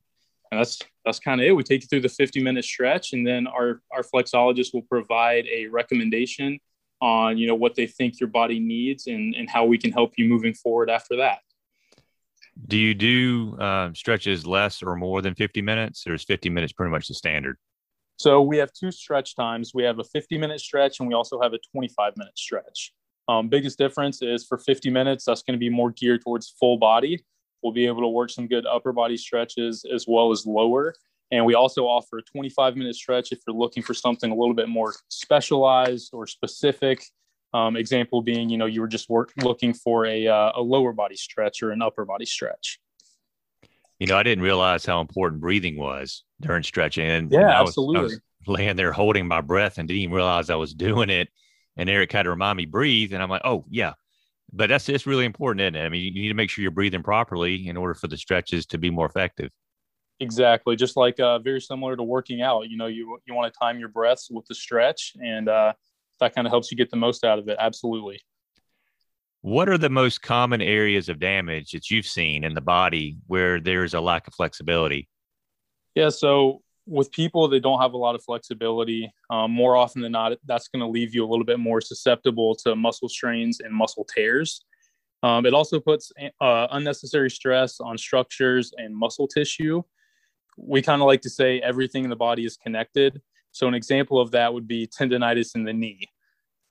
And 0.49 0.59
that's 0.59 0.79
that's 1.03 1.19
kind 1.19 1.41
of 1.41 1.47
it. 1.47 1.51
We 1.51 1.63
take 1.63 1.81
you 1.81 1.87
through 1.87 1.99
the 1.99 2.07
50 2.07 2.41
minute 2.41 2.63
stretch, 2.63 3.11
and 3.11 3.27
then 3.27 3.45
our 3.45 3.81
our 3.91 4.03
flexologist 4.03 4.73
will 4.73 4.83
provide 4.83 5.45
a 5.53 5.67
recommendation 5.67 6.59
on 7.01 7.37
you 7.37 7.45
know 7.45 7.55
what 7.55 7.75
they 7.75 7.87
think 7.87 8.21
your 8.21 8.29
body 8.29 8.57
needs 8.57 9.07
and 9.07 9.35
and 9.35 9.49
how 9.49 9.65
we 9.65 9.77
can 9.77 9.91
help 9.91 10.13
you 10.17 10.29
moving 10.29 10.53
forward 10.53 10.89
after 10.89 11.17
that. 11.17 11.39
Do 12.67 12.77
you 12.77 12.93
do 12.93 13.57
uh, 13.59 13.91
stretches 13.93 14.45
less 14.45 14.81
or 14.81 14.95
more 14.95 15.21
than 15.21 15.35
50 15.35 15.61
minutes, 15.61 16.07
or 16.07 16.13
is 16.13 16.23
50 16.23 16.49
minutes 16.49 16.71
pretty 16.71 16.91
much 16.91 17.09
the 17.09 17.15
standard? 17.15 17.57
So 18.15 18.41
we 18.41 18.59
have 18.59 18.71
two 18.71 18.91
stretch 18.91 19.35
times. 19.35 19.73
We 19.73 19.83
have 19.83 19.99
a 19.99 20.05
50 20.05 20.37
minute 20.37 20.61
stretch, 20.61 21.01
and 21.01 21.09
we 21.09 21.15
also 21.15 21.41
have 21.41 21.51
a 21.51 21.59
25 21.73 22.13
minute 22.15 22.37
stretch. 22.37 22.93
Um, 23.27 23.47
biggest 23.47 23.77
difference 23.77 24.21
is 24.21 24.45
for 24.45 24.57
50 24.57 24.89
minutes, 24.89 25.25
that's 25.25 25.43
going 25.43 25.53
to 25.53 25.59
be 25.59 25.69
more 25.69 25.91
geared 25.91 26.21
towards 26.23 26.49
full 26.59 26.77
body. 26.77 27.23
We'll 27.61 27.73
be 27.73 27.87
able 27.87 28.01
to 28.01 28.07
work 28.07 28.29
some 28.29 28.47
good 28.47 28.65
upper 28.65 28.91
body 28.91 29.15
stretches 29.15 29.85
as 29.85 30.05
well 30.07 30.31
as 30.31 30.45
lower. 30.45 30.93
And 31.31 31.45
we 31.45 31.55
also 31.55 31.85
offer 31.85 32.17
a 32.17 32.21
25 32.21 32.75
minute 32.75 32.95
stretch 32.95 33.31
if 33.31 33.39
you're 33.47 33.55
looking 33.55 33.81
for 33.81 33.93
something 33.93 34.29
a 34.29 34.35
little 34.35 34.53
bit 34.53 34.69
more 34.69 34.93
specialized 35.09 36.11
or 36.13 36.27
specific. 36.27 37.03
Um, 37.53 37.77
example 37.77 38.23
being, 38.23 38.49
you 38.49 38.57
know, 38.57 38.65
you 38.65 38.81
were 38.81 38.87
just 38.87 39.09
work, 39.09 39.31
looking 39.43 39.75
for 39.75 40.07
a, 40.07 40.27
uh, 40.27 40.53
a 40.55 40.61
lower 40.61 40.91
body 40.91 41.15
stretch 41.15 41.61
or 41.61 41.69
an 41.69 41.83
upper 41.83 42.03
body 42.03 42.25
stretch. 42.25 42.79
You 43.99 44.07
know, 44.07 44.17
I 44.17 44.23
didn't 44.23 44.43
realize 44.43 44.85
how 44.85 45.01
important 45.01 45.39
breathing 45.39 45.77
was 45.77 46.23
during 46.41 46.63
stretching. 46.63 47.05
And 47.05 47.31
yeah, 47.31 47.57
I 47.57 47.61
was, 47.61 47.69
absolutely. 47.69 47.99
I 47.99 48.03
was 48.03 48.19
laying 48.47 48.75
there 48.75 48.91
holding 48.91 49.27
my 49.27 49.41
breath 49.41 49.77
and 49.77 49.87
didn't 49.87 50.01
even 50.01 50.15
realize 50.15 50.49
I 50.49 50.55
was 50.55 50.73
doing 50.73 51.09
it 51.09 51.29
and 51.77 51.89
Eric 51.89 52.11
had 52.11 52.23
to 52.23 52.29
remind 52.29 52.57
me 52.57 52.65
breathe, 52.65 53.13
and 53.13 53.21
I'm 53.21 53.29
like, 53.29 53.41
oh 53.43 53.65
yeah, 53.69 53.93
but 54.51 54.69
that's 54.69 54.89
it's 54.89 55.07
really 55.07 55.25
important, 55.25 55.61
isn't 55.61 55.75
it? 55.75 55.85
I 55.85 55.89
mean, 55.89 56.13
you 56.13 56.21
need 56.21 56.29
to 56.29 56.33
make 56.33 56.49
sure 56.49 56.61
you're 56.61 56.71
breathing 56.71 57.03
properly 57.03 57.67
in 57.67 57.77
order 57.77 57.93
for 57.93 58.07
the 58.07 58.17
stretches 58.17 58.65
to 58.67 58.77
be 58.77 58.89
more 58.89 59.05
effective. 59.05 59.51
Exactly, 60.19 60.75
just 60.75 60.95
like 60.95 61.19
uh, 61.19 61.39
very 61.39 61.59
similar 61.59 61.95
to 61.95 62.03
working 62.03 62.41
out. 62.41 62.69
You 62.69 62.77
know, 62.77 62.87
you 62.87 63.19
you 63.25 63.33
want 63.33 63.51
to 63.51 63.59
time 63.59 63.79
your 63.79 63.89
breaths 63.89 64.29
with 64.29 64.45
the 64.45 64.55
stretch, 64.55 65.13
and 65.21 65.49
uh, 65.49 65.73
that 66.19 66.35
kind 66.35 66.47
of 66.47 66.51
helps 66.51 66.71
you 66.71 66.77
get 66.77 66.89
the 66.89 66.97
most 66.97 67.23
out 67.23 67.39
of 67.39 67.47
it. 67.47 67.57
Absolutely. 67.59 68.21
What 69.41 69.67
are 69.67 69.77
the 69.77 69.89
most 69.89 70.21
common 70.21 70.61
areas 70.61 71.09
of 71.09 71.19
damage 71.19 71.71
that 71.71 71.91
you've 71.91 72.05
seen 72.05 72.45
in 72.45 72.53
the 72.53 72.61
body 72.61 73.17
where 73.27 73.59
there's 73.59 73.93
a 73.93 73.99
lack 73.99 74.25
of 74.25 74.33
flexibility? 74.33 75.09
Yeah, 75.95 76.09
so 76.09 76.62
with 76.85 77.11
people 77.11 77.47
that 77.47 77.61
don't 77.61 77.79
have 77.81 77.93
a 77.93 77.97
lot 77.97 78.15
of 78.15 78.23
flexibility, 78.23 79.11
um, 79.29 79.51
more 79.51 79.75
often 79.75 80.01
than 80.01 80.11
not, 80.11 80.37
that's 80.45 80.67
going 80.67 80.81
to 80.81 80.87
leave 80.87 81.15
you 81.15 81.23
a 81.23 81.27
little 81.27 81.45
bit 81.45 81.59
more 81.59 81.81
susceptible 81.81 82.55
to 82.55 82.75
muscle 82.75 83.09
strains 83.09 83.59
and 83.59 83.73
muscle 83.73 84.05
tears. 84.13 84.65
Um, 85.23 85.45
it 85.45 85.53
also 85.53 85.79
puts 85.79 86.11
uh, 86.41 86.67
unnecessary 86.71 87.29
stress 87.29 87.79
on 87.79 87.97
structures 87.97 88.73
and 88.77 88.95
muscle 88.95 89.27
tissue. 89.27 89.81
We 90.57 90.81
kind 90.81 91.01
of 91.01 91.07
like 91.07 91.21
to 91.21 91.29
say 91.29 91.59
everything 91.61 92.03
in 92.03 92.09
the 92.09 92.15
body 92.15 92.45
is 92.45 92.57
connected. 92.57 93.21
So, 93.53 93.67
an 93.67 93.73
example 93.73 94.19
of 94.19 94.31
that 94.31 94.53
would 94.53 94.67
be 94.67 94.87
tendonitis 94.87 95.55
in 95.55 95.63
the 95.63 95.73
knee. 95.73 96.09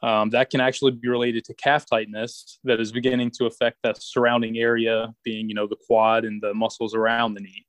Um, 0.02 0.30
that 0.30 0.50
can 0.50 0.60
actually 0.60 0.90
be 0.90 1.08
related 1.08 1.44
to 1.44 1.54
calf 1.54 1.86
tightness 1.88 2.58
that 2.64 2.80
is 2.80 2.90
beginning 2.90 3.30
to 3.38 3.46
affect 3.46 3.78
that 3.84 4.02
surrounding 4.02 4.58
area, 4.58 5.14
being 5.24 5.48
you 5.48 5.54
know 5.54 5.66
the 5.66 5.76
quad 5.86 6.24
and 6.24 6.42
the 6.42 6.52
muscles 6.52 6.94
around 6.94 7.34
the 7.34 7.40
knee. 7.40 7.64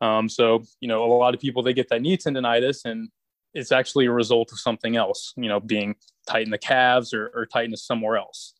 Um, 0.00 0.28
so, 0.28 0.62
you 0.80 0.88
know, 0.88 1.04
a 1.04 1.06
lot 1.06 1.34
of 1.34 1.40
people, 1.40 1.62
they 1.62 1.72
get 1.72 1.88
that 1.88 2.02
knee 2.02 2.16
tendonitis 2.16 2.84
and 2.84 3.08
it's 3.54 3.72
actually 3.72 4.06
a 4.06 4.12
result 4.12 4.52
of 4.52 4.60
something 4.60 4.96
else, 4.96 5.32
you 5.36 5.48
know, 5.48 5.58
being 5.58 5.96
tight 6.28 6.44
in 6.44 6.50
the 6.50 6.58
calves 6.58 7.12
or, 7.12 7.30
or 7.34 7.46
tightness 7.46 7.84
somewhere 7.84 8.16
else. 8.16 8.54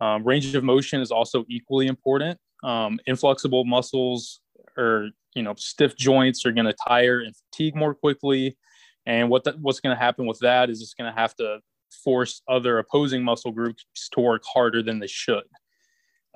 Um, 0.00 0.22
range 0.22 0.54
of 0.54 0.62
motion 0.62 1.00
is 1.00 1.10
also 1.10 1.44
equally 1.48 1.86
important. 1.86 2.38
Um, 2.62 3.00
inflexible 3.06 3.64
muscles 3.64 4.40
or, 4.76 5.10
you 5.34 5.42
know, 5.42 5.54
stiff 5.56 5.96
joints 5.96 6.46
are 6.46 6.52
going 6.52 6.66
to 6.66 6.76
tire 6.86 7.20
and 7.20 7.34
fatigue 7.36 7.74
more 7.74 7.94
quickly. 7.94 8.56
And 9.06 9.30
what 9.30 9.44
that, 9.44 9.58
what's 9.58 9.80
going 9.80 9.96
to 9.96 10.00
happen 10.00 10.26
with 10.26 10.38
that 10.40 10.70
is 10.70 10.82
it's 10.82 10.94
going 10.94 11.12
to 11.12 11.18
have 11.18 11.34
to 11.36 11.60
force 12.04 12.42
other 12.46 12.78
opposing 12.78 13.24
muscle 13.24 13.50
groups 13.50 13.84
to 14.12 14.20
work 14.20 14.42
harder 14.44 14.82
than 14.82 14.98
they 14.98 15.06
should. 15.06 15.44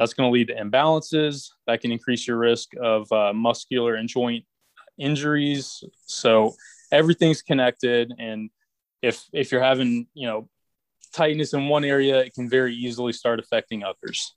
That's 0.02 0.14
going 0.14 0.28
to 0.28 0.32
lead 0.32 0.48
to 0.48 0.54
imbalances. 0.54 1.50
That 1.68 1.80
can 1.80 1.92
increase 1.92 2.26
your 2.26 2.38
risk 2.38 2.70
of 2.82 3.10
uh, 3.12 3.32
muscular 3.32 3.94
and 3.94 4.08
joint 4.08 4.44
injuries. 4.98 5.84
So 6.06 6.56
everything's 6.90 7.40
connected, 7.40 8.12
and 8.18 8.50
if 9.00 9.24
if 9.32 9.52
you're 9.52 9.62
having 9.62 10.08
you 10.14 10.26
know 10.26 10.48
tightness 11.12 11.52
in 11.54 11.68
one 11.68 11.84
area, 11.84 12.18
it 12.18 12.34
can 12.34 12.48
very 12.48 12.74
easily 12.74 13.12
start 13.12 13.38
affecting 13.38 13.84
others. 13.84 14.34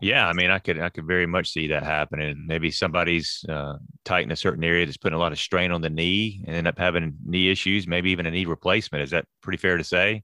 Yeah, 0.00 0.28
I 0.28 0.32
mean, 0.32 0.50
I 0.50 0.60
could 0.60 0.78
I 0.78 0.90
could 0.90 1.06
very 1.06 1.26
much 1.26 1.50
see 1.50 1.68
that 1.68 1.82
happening. 1.82 2.44
Maybe 2.46 2.70
somebody's 2.70 3.44
uh, 3.48 3.74
tight 4.04 4.24
in 4.24 4.30
a 4.30 4.36
certain 4.36 4.62
area 4.62 4.86
that's 4.86 4.96
putting 4.96 5.16
a 5.16 5.20
lot 5.20 5.32
of 5.32 5.38
strain 5.40 5.72
on 5.72 5.80
the 5.80 5.90
knee 5.90 6.44
and 6.46 6.54
end 6.54 6.68
up 6.68 6.78
having 6.78 7.16
knee 7.24 7.50
issues, 7.50 7.88
maybe 7.88 8.10
even 8.10 8.26
a 8.26 8.30
knee 8.30 8.44
replacement. 8.44 9.02
Is 9.02 9.10
that 9.10 9.26
pretty 9.40 9.58
fair 9.58 9.76
to 9.76 9.84
say? 9.84 10.22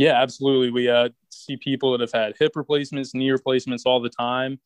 Yeah, 0.00 0.14
absolutely. 0.14 0.70
We 0.70 0.88
uh, 0.88 1.10
see 1.28 1.58
people 1.58 1.92
that 1.92 2.00
have 2.00 2.10
had 2.10 2.32
hip 2.38 2.52
replacements, 2.54 3.12
knee 3.12 3.30
replacements 3.30 3.84
all 3.84 4.00
the 4.00 4.08
time, 4.08 4.58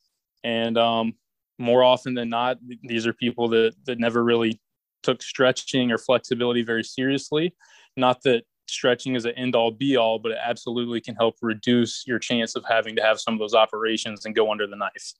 and 0.44 0.78
um, 0.78 1.14
more 1.58 1.82
often 1.82 2.14
than 2.14 2.28
not, 2.28 2.58
these 2.84 3.04
are 3.04 3.12
people 3.12 3.48
that 3.48 3.74
that 3.86 3.98
never 3.98 4.22
really 4.22 4.60
took 5.02 5.20
stretching 5.22 5.90
or 5.90 5.98
flexibility 5.98 6.62
very 6.62 6.84
seriously. 6.84 7.52
Not 7.96 8.22
that 8.22 8.44
stretching 8.68 9.16
is 9.16 9.24
an 9.24 9.32
end 9.32 9.56
all 9.56 9.72
be 9.72 9.96
all, 9.96 10.20
but 10.20 10.30
it 10.30 10.38
absolutely 10.40 11.00
can 11.00 11.16
help 11.16 11.34
reduce 11.42 12.04
your 12.06 12.20
chance 12.20 12.54
of 12.54 12.64
having 12.68 12.94
to 12.94 13.02
have 13.02 13.18
some 13.18 13.34
of 13.34 13.40
those 13.40 13.54
operations 13.54 14.26
and 14.26 14.36
go 14.36 14.52
under 14.52 14.68
the 14.68 14.76
knife. 14.76 15.14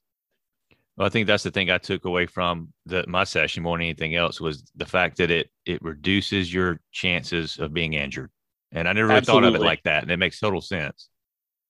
Well, 0.97 1.09
I 1.09 1.11
think 1.11 1.27
that's 1.27 1.43
the 1.43 1.51
thing 1.51 1.73
I 1.73 1.79
took 1.79 2.05
away 2.05 2.27
from 2.27 2.73
the, 2.87 3.05
my 3.09 3.25
session 3.25 3.65
more 3.65 3.77
than 3.77 3.87
anything 3.87 4.15
else 4.15 4.41
was 4.41 4.63
the 4.77 4.87
fact 4.87 5.17
that 5.17 5.33
it 5.33 5.51
it 5.67 5.83
reduces 5.83 6.55
your 6.55 6.79
chances 6.93 7.59
of 7.59 7.75
being 7.75 7.95
injured. 7.95 8.31
And 8.75 8.89
I 8.89 8.93
never 8.93 9.09
really 9.09 9.21
thought 9.23 9.45
of 9.45 9.55
it 9.55 9.61
like 9.61 9.85
that. 9.85 10.03
And 10.03 10.11
it 10.11 10.19
makes 10.19 10.39
total 10.41 10.61
sense. 10.61 11.09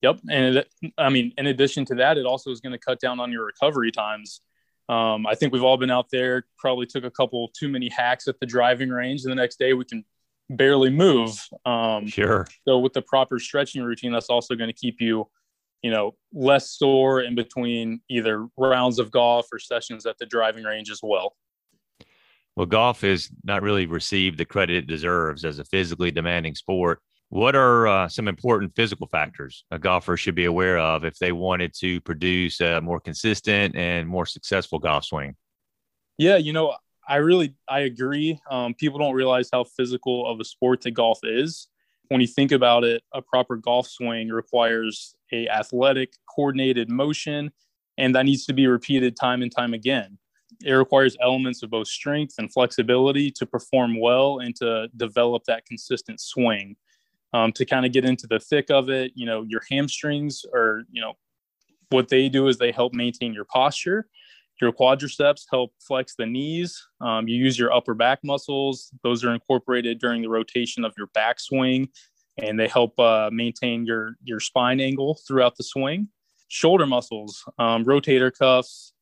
Yep. 0.02 0.20
And 0.28 0.56
it, 0.56 0.68
I 0.98 1.10
mean, 1.10 1.32
in 1.38 1.46
addition 1.46 1.84
to 1.86 1.94
that, 1.96 2.18
it 2.18 2.26
also 2.26 2.50
is 2.50 2.60
going 2.60 2.72
to 2.72 2.78
cut 2.78 2.98
down 2.98 3.20
on 3.20 3.30
your 3.30 3.44
recovery 3.44 3.92
times. 3.92 4.40
Um, 4.88 5.26
I 5.26 5.34
think 5.34 5.52
we've 5.52 5.62
all 5.62 5.76
been 5.76 5.90
out 5.90 6.06
there, 6.10 6.44
probably 6.58 6.86
took 6.86 7.04
a 7.04 7.10
couple 7.10 7.50
too 7.56 7.68
many 7.68 7.88
hacks 7.88 8.26
at 8.26 8.40
the 8.40 8.46
driving 8.46 8.88
range. 8.88 9.22
And 9.22 9.30
the 9.30 9.36
next 9.36 9.58
day 9.58 9.72
we 9.74 9.84
can 9.84 10.04
barely 10.50 10.90
move. 10.90 11.38
Um, 11.64 12.06
sure. 12.06 12.46
So 12.66 12.78
with 12.78 12.92
the 12.92 13.02
proper 13.02 13.38
stretching 13.38 13.82
routine, 13.82 14.12
that's 14.12 14.28
also 14.28 14.54
going 14.54 14.68
to 14.68 14.74
keep 14.74 15.00
you, 15.00 15.28
you 15.82 15.90
know, 15.90 16.14
less 16.32 16.70
sore 16.70 17.20
in 17.20 17.34
between 17.34 18.00
either 18.10 18.46
rounds 18.58 18.98
of 18.98 19.10
golf 19.10 19.46
or 19.52 19.58
sessions 19.58 20.04
at 20.04 20.18
the 20.18 20.26
driving 20.26 20.64
range 20.64 20.90
as 20.90 21.00
well. 21.02 21.34
Well, 22.56 22.66
golf 22.66 23.00
has 23.00 23.30
not 23.42 23.62
really 23.62 23.86
received 23.86 24.38
the 24.38 24.44
credit 24.44 24.76
it 24.76 24.86
deserves 24.86 25.44
as 25.44 25.58
a 25.58 25.64
physically 25.64 26.10
demanding 26.10 26.54
sport. 26.54 27.00
What 27.30 27.56
are 27.56 27.88
uh, 27.88 28.08
some 28.08 28.28
important 28.28 28.76
physical 28.76 29.08
factors 29.08 29.64
a 29.72 29.78
golfer 29.78 30.16
should 30.16 30.36
be 30.36 30.44
aware 30.44 30.78
of 30.78 31.04
if 31.04 31.18
they 31.18 31.32
wanted 31.32 31.74
to 31.80 32.00
produce 32.02 32.60
a 32.60 32.80
more 32.80 33.00
consistent 33.00 33.74
and 33.74 34.08
more 34.08 34.26
successful 34.26 34.78
golf 34.78 35.06
swing? 35.06 35.34
Yeah, 36.16 36.36
you 36.36 36.52
know, 36.52 36.76
I 37.08 37.16
really 37.16 37.56
I 37.68 37.80
agree. 37.80 38.38
Um, 38.48 38.74
people 38.74 39.00
don't 39.00 39.14
realize 39.14 39.48
how 39.52 39.64
physical 39.64 40.30
of 40.30 40.38
a 40.38 40.44
sport 40.44 40.82
that 40.82 40.92
golf 40.92 41.18
is. 41.24 41.66
When 42.08 42.20
you 42.20 42.28
think 42.28 42.52
about 42.52 42.84
it, 42.84 43.02
a 43.12 43.20
proper 43.20 43.56
golf 43.56 43.88
swing 43.88 44.28
requires 44.28 45.16
a 45.32 45.48
athletic, 45.48 46.12
coordinated 46.32 46.88
motion, 46.88 47.50
and 47.98 48.14
that 48.14 48.26
needs 48.26 48.44
to 48.46 48.52
be 48.52 48.68
repeated 48.68 49.16
time 49.16 49.42
and 49.42 49.50
time 49.50 49.74
again 49.74 50.18
it 50.64 50.72
requires 50.72 51.16
elements 51.20 51.62
of 51.62 51.70
both 51.70 51.88
strength 51.88 52.34
and 52.38 52.52
flexibility 52.52 53.30
to 53.32 53.44
perform 53.44 54.00
well 54.00 54.38
and 54.38 54.56
to 54.56 54.88
develop 54.96 55.44
that 55.44 55.66
consistent 55.66 56.20
swing. 56.20 56.76
Um, 57.34 57.52
to 57.52 57.66
kind 57.66 57.84
of 57.84 57.92
get 57.92 58.04
into 58.04 58.28
the 58.28 58.38
thick 58.38 58.70
of 58.70 58.88
it, 58.88 59.10
you 59.16 59.26
know, 59.26 59.44
your 59.48 59.60
hamstrings 59.68 60.44
are, 60.54 60.84
you 60.92 61.02
know, 61.02 61.14
what 61.90 62.08
they 62.08 62.28
do 62.28 62.46
is 62.46 62.58
they 62.58 62.70
help 62.70 62.94
maintain 62.94 63.34
your 63.34 63.44
posture. 63.44 64.06
Your 64.60 64.72
quadriceps 64.72 65.42
help 65.50 65.72
flex 65.80 66.14
the 66.16 66.26
knees. 66.26 66.80
Um, 67.00 67.26
you 67.26 67.36
use 67.36 67.58
your 67.58 67.72
upper 67.72 67.92
back 67.92 68.20
muscles; 68.22 68.90
those 69.02 69.24
are 69.24 69.34
incorporated 69.34 69.98
during 69.98 70.22
the 70.22 70.28
rotation 70.28 70.84
of 70.84 70.94
your 70.96 71.08
backswing, 71.08 71.88
and 72.38 72.58
they 72.58 72.68
help 72.68 72.98
uh, 72.98 73.30
maintain 73.32 73.84
your 73.84 74.14
your 74.22 74.38
spine 74.38 74.80
angle 74.80 75.18
throughout 75.26 75.56
the 75.56 75.64
swing. 75.64 76.08
Shoulder 76.48 76.86
muscles, 76.86 77.44
um, 77.58 77.84
rotator 77.84 78.32
cuffs, 78.32 78.93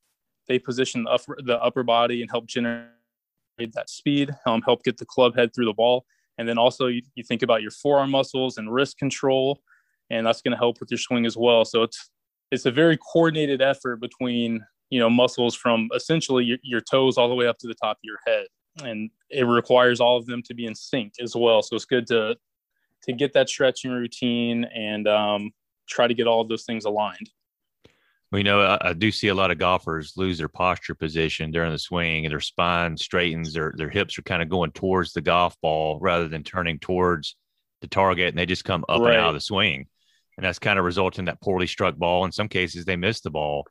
they 0.53 0.59
position 0.59 1.05
the 1.05 1.11
upper, 1.11 1.38
the 1.42 1.59
upper 1.62 1.82
body 1.82 2.20
and 2.20 2.30
help 2.30 2.46
generate 2.46 2.84
that 3.72 3.88
speed, 3.88 4.30
um, 4.44 4.61
help 4.61 4.84
get 4.84 4.98
the 4.98 5.07
club 5.07 5.34
head 5.34 5.55
through 5.55 5.64
the 5.64 5.72
ball. 5.72 6.05
And 6.36 6.46
then 6.46 6.59
also 6.59 6.88
you, 6.88 7.00
you 7.14 7.24
think 7.24 7.42
about 7.42 7.62
your 7.62 7.70
forearm 7.70 8.11
muscles 8.11 8.59
and 8.59 8.72
wrist 8.72 8.98
control, 8.98 9.62
and 10.11 10.26
that's 10.26 10.42
going 10.42 10.53
to 10.53 10.59
help 10.59 10.78
with 10.78 10.90
your 10.90 10.98
swing 10.98 11.24
as 11.24 11.36
well. 11.38 11.64
So 11.64 11.82
it's 11.82 12.11
it's 12.50 12.66
a 12.66 12.70
very 12.70 12.98
coordinated 12.98 13.62
effort 13.62 13.96
between 13.96 14.61
you 14.90 15.00
know 15.00 15.09
muscles 15.09 15.55
from 15.55 15.88
essentially 15.94 16.44
your, 16.44 16.59
your 16.62 16.80
toes 16.82 17.16
all 17.16 17.30
the 17.30 17.34
way 17.34 17.46
up 17.46 17.57
to 17.59 17.66
the 17.66 17.74
top 17.74 17.96
of 17.96 18.05
your 18.05 18.18
head, 18.26 18.46
and 18.84 19.11
it 19.30 19.44
requires 19.44 20.00
all 20.00 20.18
of 20.18 20.26
them 20.26 20.42
to 20.42 20.55
be 20.55 20.66
in 20.66 20.74
sync 20.74 21.14
as 21.18 21.34
well. 21.34 21.62
So 21.62 21.76
it's 21.76 21.86
good 21.86 22.07
to 22.09 22.36
to 23.05 23.12
get 23.12 23.32
that 23.32 23.48
stretching 23.48 23.90
routine 23.90 24.64
and 24.64 25.09
um, 25.09 25.50
try 25.88 26.07
to 26.07 26.14
get 26.14 26.26
all 26.26 26.42
of 26.42 26.48
those 26.48 26.64
things 26.64 26.84
aligned. 26.84 27.30
We 28.33 28.43
know 28.43 28.62
I, 28.62 28.89
I, 28.89 28.93
do 28.95 29.12
see 29.12 29.28
a 29.28 29.35
lot 29.35 29.51
of 29.51 29.59
golfers 29.59 30.14
lose 30.16 30.39
their 30.39 30.49
posture 30.49 30.95
position 30.95 31.51
during 31.51 31.70
the 31.70 31.78
swing, 31.78 32.24
and 32.24 32.33
their 32.33 32.41
spine 32.41 32.97
straightens. 32.97 33.53
Their 33.53 33.74
their 33.76 33.91
hips 33.91 34.18
are 34.18 34.22
kind 34.22 34.43
of 34.43 34.49
going 34.49 34.72
towards 34.72 35.12
the 35.12 35.20
golf 35.20 35.55
ball 35.61 35.99
rather 36.01 36.28
than 36.28 36.43
turning 36.43 36.78
towards 36.78 37.37
the 37.83 37.89
target, 37.89 38.28
and 38.28 38.39
they 38.39 38.47
just 38.47 38.64
come 38.64 38.87
up 38.89 39.03
right. 39.03 39.11
and 39.11 39.20
out 39.20 39.28
of 39.28 39.35
the 39.35 39.41
swing, 39.41 39.87
and 40.39 40.47
that's 40.47 40.59
kind 40.59 40.78
of 40.78 40.87
resulting 40.87 41.22
in 41.22 41.26
that 41.26 41.43
poorly 41.43 41.66
struck 41.66 41.97
ball. 41.97 42.24
In 42.24 42.33
some 42.33 42.49
cases, 42.49 42.87
they 42.87 42.97
miss 42.97 43.20
the 43.20 43.30
ball. 43.30 43.66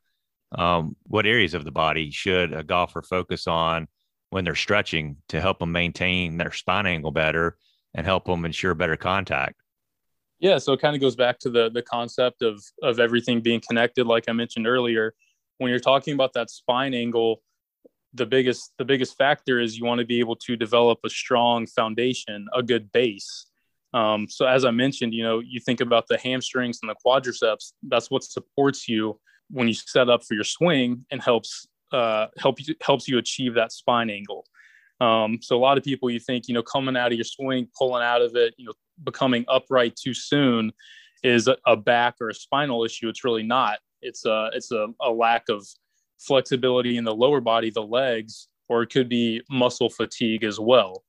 Um, 0.52 0.96
what 1.04 1.26
areas 1.26 1.56
of 1.56 1.66
the 1.66 1.72
body 1.72 2.12
should 2.12 2.54
a 2.54 2.64
golfer 2.64 3.02
focus 3.02 3.48
on 3.48 3.88
when 4.30 4.44
they're 4.44 4.54
stretching 4.54 5.18
to 5.30 5.42
help 5.42 5.60
them 5.60 5.72
maintain 5.72 6.38
their 6.38 6.52
spine 6.52 6.86
angle 6.86 7.12
better 7.12 7.58
and 7.96 8.06
help 8.06 8.26
them 8.26 8.46
ensure 8.46 8.76
better 8.76 8.98
contact? 8.98 9.61
Yeah, 10.42 10.58
so 10.58 10.74
it 10.74 10.82
kind 10.82 10.96
of 10.96 11.02
goes 11.02 11.16
back 11.16 11.38
to 11.40 11.52
the 11.52 11.70
the 11.70 11.84
concept 11.84 12.42
of 12.42 12.62
of 12.82 13.00
everything 13.00 13.42
being 13.42 13.62
connected, 13.62 14.08
like 14.08 14.26
I 14.28 14.34
mentioned 14.34 14.68
earlier. 14.68 15.14
When 15.60 15.70
you're 15.70 15.80
talking 15.80 16.16
about 16.16 16.34
that 16.34 16.50
spine 16.50 16.96
angle, 16.96 17.44
the 18.16 18.26
biggest 18.26 18.74
the 18.80 18.86
biggest 18.86 19.16
factor 19.18 19.60
is 19.60 19.78
you 19.78 19.86
want 19.86 20.00
to 20.00 20.06
be 20.06 20.20
able 20.20 20.36
to 20.48 20.56
develop 20.56 21.00
a 21.06 21.10
strong 21.10 21.68
foundation, 21.68 22.48
a 22.56 22.64
good 22.64 22.92
base. 22.92 23.46
Um, 23.94 24.28
so 24.30 24.48
as 24.48 24.66
I 24.66 24.72
mentioned, 24.72 25.14
you 25.14 25.22
know, 25.24 25.40
you 25.40 25.60
think 25.60 25.80
about 25.80 26.08
the 26.08 26.18
hamstrings 26.18 26.80
and 26.82 26.90
the 26.90 26.96
quadriceps. 27.06 27.74
That's 27.84 28.10
what 28.10 28.24
supports 28.24 28.88
you 28.88 29.20
when 29.52 29.68
you 29.68 29.76
set 29.76 30.10
up 30.10 30.24
for 30.24 30.34
your 30.34 30.44
swing 30.44 31.06
and 31.12 31.22
helps 31.22 31.68
uh, 31.92 32.28
help 32.40 32.60
you 32.60 32.74
helps 32.82 33.08
you 33.08 33.20
achieve 33.20 33.54
that 33.54 33.72
spine 33.72 34.10
angle. 34.10 34.46
Um, 35.02 35.40
so 35.42 35.58
a 35.58 35.60
lot 35.60 35.80
of 35.80 35.84
people, 35.84 36.12
you 36.12 36.20
think, 36.20 36.48
you 36.48 36.54
know, 36.54 36.62
coming 36.62 36.96
out 36.96 37.12
of 37.12 37.18
your 37.18 37.26
swing, 37.26 37.68
pulling 37.78 38.04
out 38.04 38.22
of 38.22 38.36
it, 38.36 38.54
you 38.58 38.66
know, 38.66 38.74
becoming 39.04 39.46
upright 39.48 39.96
too 39.96 40.14
soon 40.14 40.72
is 41.24 41.50
a 41.66 41.76
back 41.78 42.16
or 42.20 42.30
a 42.30 42.34
spinal 42.34 42.84
issue. 42.84 43.08
It's 43.08 43.24
really 43.24 43.44
not. 43.44 43.80
It's 44.02 44.26
a 44.26 44.50
it's 44.54 44.72
a, 44.72 44.88
a 45.02 45.12
lack 45.12 45.50
of 45.50 45.66
flexibility 46.20 46.98
in 46.98 47.04
the 47.04 47.14
lower 47.14 47.42
body, 47.42 47.70
the 47.70 47.82
legs, 47.82 48.48
or 48.70 48.84
it 48.84 48.90
could 48.90 49.10
be 49.10 49.42
muscle 49.50 49.90
fatigue 49.90 50.44
as 50.44 50.60
well. 50.60 51.04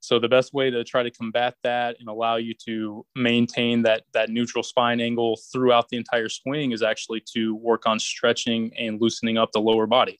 So 0.00 0.18
the 0.18 0.28
best 0.28 0.54
way 0.54 0.70
to 0.70 0.84
try 0.84 1.02
to 1.02 1.10
combat 1.10 1.56
that 1.64 1.96
and 1.98 2.08
allow 2.08 2.36
you 2.36 2.54
to 2.66 3.04
maintain 3.16 3.82
that 3.82 4.04
that 4.12 4.30
neutral 4.30 4.62
spine 4.62 5.00
angle 5.00 5.38
throughout 5.52 5.88
the 5.88 5.96
entire 5.96 6.28
swing 6.28 6.72
is 6.72 6.82
actually 6.82 7.22
to 7.34 7.56
work 7.56 7.86
on 7.86 7.98
stretching 7.98 8.72
and 8.78 9.00
loosening 9.00 9.38
up 9.38 9.52
the 9.52 9.60
lower 9.60 9.86
body. 9.86 10.16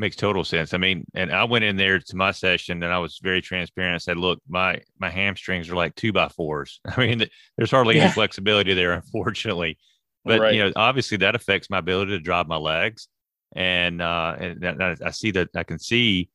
Makes 0.00 0.16
total 0.16 0.44
sense. 0.44 0.74
I 0.74 0.78
mean, 0.78 1.04
and 1.14 1.32
I 1.32 1.42
went 1.42 1.64
in 1.64 1.76
there 1.76 1.98
to 1.98 2.16
my 2.16 2.30
session 2.30 2.82
and 2.84 2.92
I 2.92 2.98
was 2.98 3.18
very 3.20 3.42
transparent. 3.42 3.96
I 3.96 3.98
said, 3.98 4.16
"Look, 4.16 4.40
my 4.48 4.80
my 4.98 5.10
hamstrings 5.10 5.68
are 5.68 5.74
like 5.74 5.96
two 5.96 6.12
by 6.12 6.28
fours. 6.28 6.80
I 6.86 7.00
mean, 7.00 7.24
there's 7.56 7.72
hardly 7.72 7.96
yeah. 7.96 8.04
any 8.04 8.12
flexibility 8.12 8.74
there, 8.74 8.92
unfortunately. 8.92 9.76
But 10.24 10.40
right. 10.40 10.54
you 10.54 10.62
know, 10.62 10.72
obviously 10.76 11.16
that 11.18 11.34
affects 11.34 11.68
my 11.68 11.78
ability 11.78 12.12
to 12.12 12.20
drive 12.20 12.46
my 12.46 12.56
legs, 12.56 13.08
and 13.56 14.00
uh, 14.00 14.36
and 14.38 14.82
I 15.02 15.10
see 15.10 15.32
that 15.32 15.48
I 15.56 15.64
can 15.64 15.80
see 15.80 16.30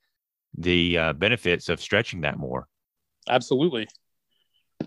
the 0.57 0.97
uh, 0.97 1.13
benefits 1.13 1.69
of 1.69 1.79
stretching 1.79 2.21
that 2.21 2.37
more. 2.37 2.67
Absolutely 3.29 3.87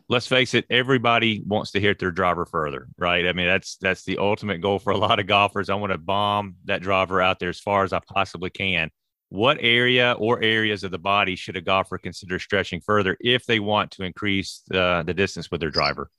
let's 0.08 0.26
face 0.26 0.54
it, 0.54 0.66
everybody 0.70 1.42
wants 1.46 1.72
to 1.72 1.80
hit 1.80 1.98
their 1.98 2.10
driver 2.10 2.46
further, 2.46 2.88
right? 2.98 3.26
I 3.26 3.32
mean, 3.32 3.46
that's 3.46 3.76
that's 3.76 4.04
the 4.04 4.18
ultimate 4.18 4.60
goal 4.60 4.78
for 4.78 4.92
a 4.92 4.96
lot 4.96 5.18
of 5.18 5.26
golfers. 5.26 5.70
I 5.70 5.74
want 5.74 5.92
to 5.92 5.98
bomb 5.98 6.56
that 6.64 6.82
driver 6.82 7.20
out 7.20 7.38
there 7.38 7.48
as 7.48 7.60
far 7.60 7.84
as 7.84 7.92
I 7.92 8.00
possibly 8.00 8.50
can. 8.50 8.90
What 9.28 9.58
area 9.60 10.14
or 10.18 10.42
areas 10.42 10.84
of 10.84 10.92
the 10.92 10.98
body 10.98 11.34
should 11.34 11.56
a 11.56 11.60
golfer 11.60 11.98
consider 11.98 12.38
stretching 12.38 12.80
further 12.80 13.16
if 13.20 13.44
they 13.44 13.58
want 13.58 13.90
to 13.92 14.04
increase 14.04 14.62
the, 14.68 15.02
the 15.04 15.14
distance 15.14 15.50
with 15.50 15.60
their 15.60 15.70
driver? 15.70 16.10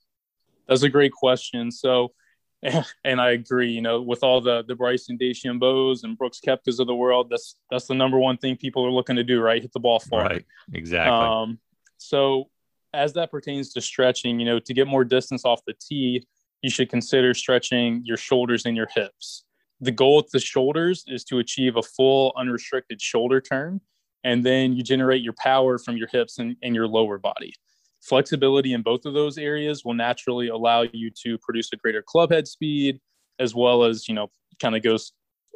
That's 0.68 0.84
a 0.84 0.90
great 0.90 1.14
question. 1.14 1.72
So, 1.72 2.12
and 2.64 3.22
I 3.22 3.32
agree. 3.32 3.72
You 3.72 3.82
know, 3.82 4.02
with 4.02 4.24
all 4.24 4.42
the 4.42 4.64
the 4.68 4.76
Bryson 4.76 5.18
DeChambeaus 5.18 6.04
and 6.04 6.18
Brooks 6.18 6.42
Koepkas 6.46 6.80
of 6.80 6.88
the 6.88 6.96
world, 6.96 7.30
that's 7.30 7.56
that's 7.72 7.86
the 7.86 7.94
number 7.96 8.20
one 8.20 8.38
thing 8.38 8.58
people 8.58 8.86
are 8.86 8.92
looking 8.92 9.16
to 9.16 9.24
do, 9.24 9.42
right? 9.42 9.62
Hit 9.62 9.72
the 9.74 9.80
ball 9.80 10.00
far. 10.00 10.24
Right. 10.24 10.46
Exactly. 10.74 11.14
Um, 11.14 11.60
so 11.98 12.50
as 12.98 13.14
that 13.14 13.32
pertains 13.32 13.72
to 13.74 13.82
stretching, 13.82 14.40
you 14.40 14.46
know, 14.46 14.60
to 14.60 14.74
get 14.74 14.88
more 14.88 15.06
distance 15.06 15.46
off 15.46 15.62
the 15.68 15.76
tee, 15.80 16.26
you 16.64 16.70
should 16.70 16.90
consider 16.90 17.34
stretching 17.34 18.02
your 18.04 18.18
shoulders 18.18 18.66
and 18.66 18.76
your 18.76 18.88
hips. 18.94 19.44
The 19.80 19.92
goal 19.92 20.16
with 20.18 20.32
the 20.32 20.40
shoulders 20.40 21.04
is 21.08 21.24
to 21.26 21.38
achieve 21.38 21.76
a 21.76 21.84
full 21.84 22.34
unrestricted 22.36 23.00
shoulder 23.00 23.40
turn, 23.40 23.80
and 24.24 24.44
then 24.44 24.74
you 24.74 24.82
generate 24.82 25.22
your 25.22 25.36
power 25.38 25.78
from 25.78 25.96
your 25.96 26.08
hips 26.12 26.40
and, 26.40 26.56
and 26.64 26.74
your 26.74 26.88
lower 26.88 27.20
body. 27.20 27.54
Flexibility 28.02 28.74
in 28.74 28.82
both 28.82 29.06
of 29.06 29.14
those 29.14 29.38
areas 29.38 29.86
will 29.86 29.94
naturally 29.94 30.48
allow 30.48 30.82
you 30.92 31.12
to 31.24 31.38
produce 31.38 31.70
a 31.74 31.76
greater 31.76 32.02
club 32.02 32.32
head 32.32 32.48
speed, 32.48 33.00
as 33.38 33.54
well 33.54 33.84
as, 33.84 34.08
you 34.08 34.16
know, 34.16 34.32
kind 34.60 34.76
of 34.76 34.82
goes 34.82 35.12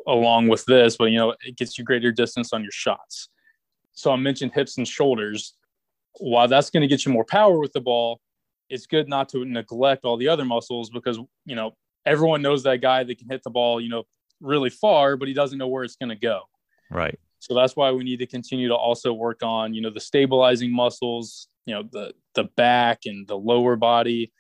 along 0.08 0.48
with 0.48 0.64
this, 0.66 0.98
but, 0.98 1.06
you 1.06 1.18
know, 1.18 1.34
it 1.44 1.58
gets 1.58 1.78
you 1.80 1.84
greater 1.84 2.12
distance 2.12 2.54
on 2.54 2.62
your 2.62 2.72
shots. 2.72 3.30
So 3.94 4.12
I 4.12 4.16
mentioned 4.18 4.52
hips 4.54 4.78
and 4.78 4.88
shoulders 4.88 5.56
while 6.20 6.48
that's 6.48 6.70
going 6.70 6.82
to 6.82 6.88
get 6.88 7.06
you 7.06 7.12
more 7.12 7.26
power 7.26 7.60
with 7.60 7.74
the 7.74 7.82
ball, 7.82 8.20
it's 8.70 8.86
good 8.86 9.08
not 9.08 9.30
to 9.30 9.46
neglect 9.46 10.06
all 10.06 10.18
the 10.18 10.28
other 10.28 10.46
muscles 10.46 10.90
because, 10.90 11.18
you 11.46 11.56
know, 11.56 11.76
everyone 12.06 12.42
knows 12.42 12.64
that 12.64 12.78
guy 12.78 13.04
that 13.04 13.18
can 13.18 13.30
hit 13.30 13.44
the 13.44 13.50
ball, 13.50 13.82
you 13.82 13.90
know, 13.90 14.04
really 14.40 14.70
far, 14.70 15.18
but 15.18 15.28
he 15.28 15.34
doesn't 15.34 15.58
know 15.58 15.68
where 15.68 15.84
it's 15.84 15.96
going 15.96 16.10
to 16.10 16.16
go. 16.16 16.42
Right. 16.90 17.20
So 17.40 17.54
that's 17.54 17.76
why 17.76 17.92
we 17.92 18.04
need 18.04 18.20
to 18.20 18.28
continue 18.28 18.68
to 18.68 18.76
also 18.76 19.14
work 19.14 19.44
on, 19.44 19.74
you 19.74 19.82
know, 19.82 19.90
the 19.90 20.00
stabilizing 20.00 20.74
muscles, 20.74 21.48
you 21.66 21.74
know, 21.74 21.84
the 21.92 22.14
the 22.36 22.46
back 22.56 23.02
and 23.06 23.28
the 23.28 23.38
lower 23.38 23.76
body, 23.76 24.32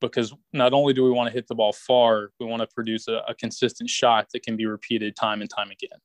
because 0.00 0.32
not 0.52 0.72
only 0.72 0.92
do 0.92 1.04
we 1.04 1.10
want 1.10 1.28
to 1.28 1.32
hit 1.32 1.48
the 1.48 1.54
ball 1.54 1.72
far, 1.72 2.30
we 2.38 2.46
want 2.46 2.60
to 2.60 2.68
produce 2.74 3.08
a, 3.08 3.22
a 3.28 3.34
consistent 3.34 3.90
shot 3.90 4.28
that 4.32 4.42
can 4.44 4.56
be 4.56 4.66
repeated 4.66 5.16
time 5.16 5.40
and 5.40 5.50
time 5.50 5.70
again 5.70 5.98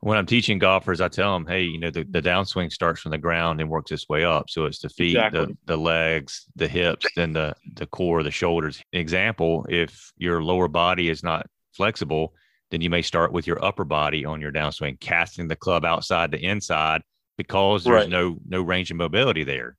when 0.00 0.16
I'm 0.16 0.26
teaching 0.26 0.58
golfers, 0.58 1.00
I 1.00 1.08
tell 1.08 1.34
them, 1.34 1.46
hey, 1.46 1.62
you 1.62 1.78
know, 1.78 1.90
the, 1.90 2.04
the 2.04 2.22
downswing 2.22 2.72
starts 2.72 3.00
from 3.00 3.10
the 3.10 3.18
ground 3.18 3.60
and 3.60 3.68
works 3.68 3.90
its 3.90 4.08
way 4.08 4.24
up. 4.24 4.48
So 4.48 4.64
it's 4.66 4.78
the 4.78 4.88
feet, 4.88 5.16
exactly. 5.16 5.46
the, 5.46 5.56
the 5.66 5.76
legs, 5.76 6.46
the 6.54 6.68
hips, 6.68 7.06
then 7.16 7.32
the, 7.32 7.54
the 7.74 7.86
core, 7.86 8.22
the 8.22 8.30
shoulders. 8.30 8.80
Example, 8.92 9.66
if 9.68 10.12
your 10.16 10.42
lower 10.42 10.68
body 10.68 11.08
is 11.08 11.24
not 11.24 11.46
flexible, 11.72 12.32
then 12.70 12.80
you 12.80 12.90
may 12.90 13.02
start 13.02 13.32
with 13.32 13.46
your 13.46 13.64
upper 13.64 13.84
body 13.84 14.24
on 14.24 14.40
your 14.40 14.52
downswing, 14.52 15.00
casting 15.00 15.48
the 15.48 15.56
club 15.56 15.84
outside 15.84 16.32
to 16.32 16.38
inside 16.38 17.02
because 17.36 17.84
there's 17.84 18.02
right. 18.02 18.08
no 18.08 18.36
no 18.46 18.62
range 18.62 18.90
of 18.90 18.96
mobility 18.96 19.44
there. 19.44 19.76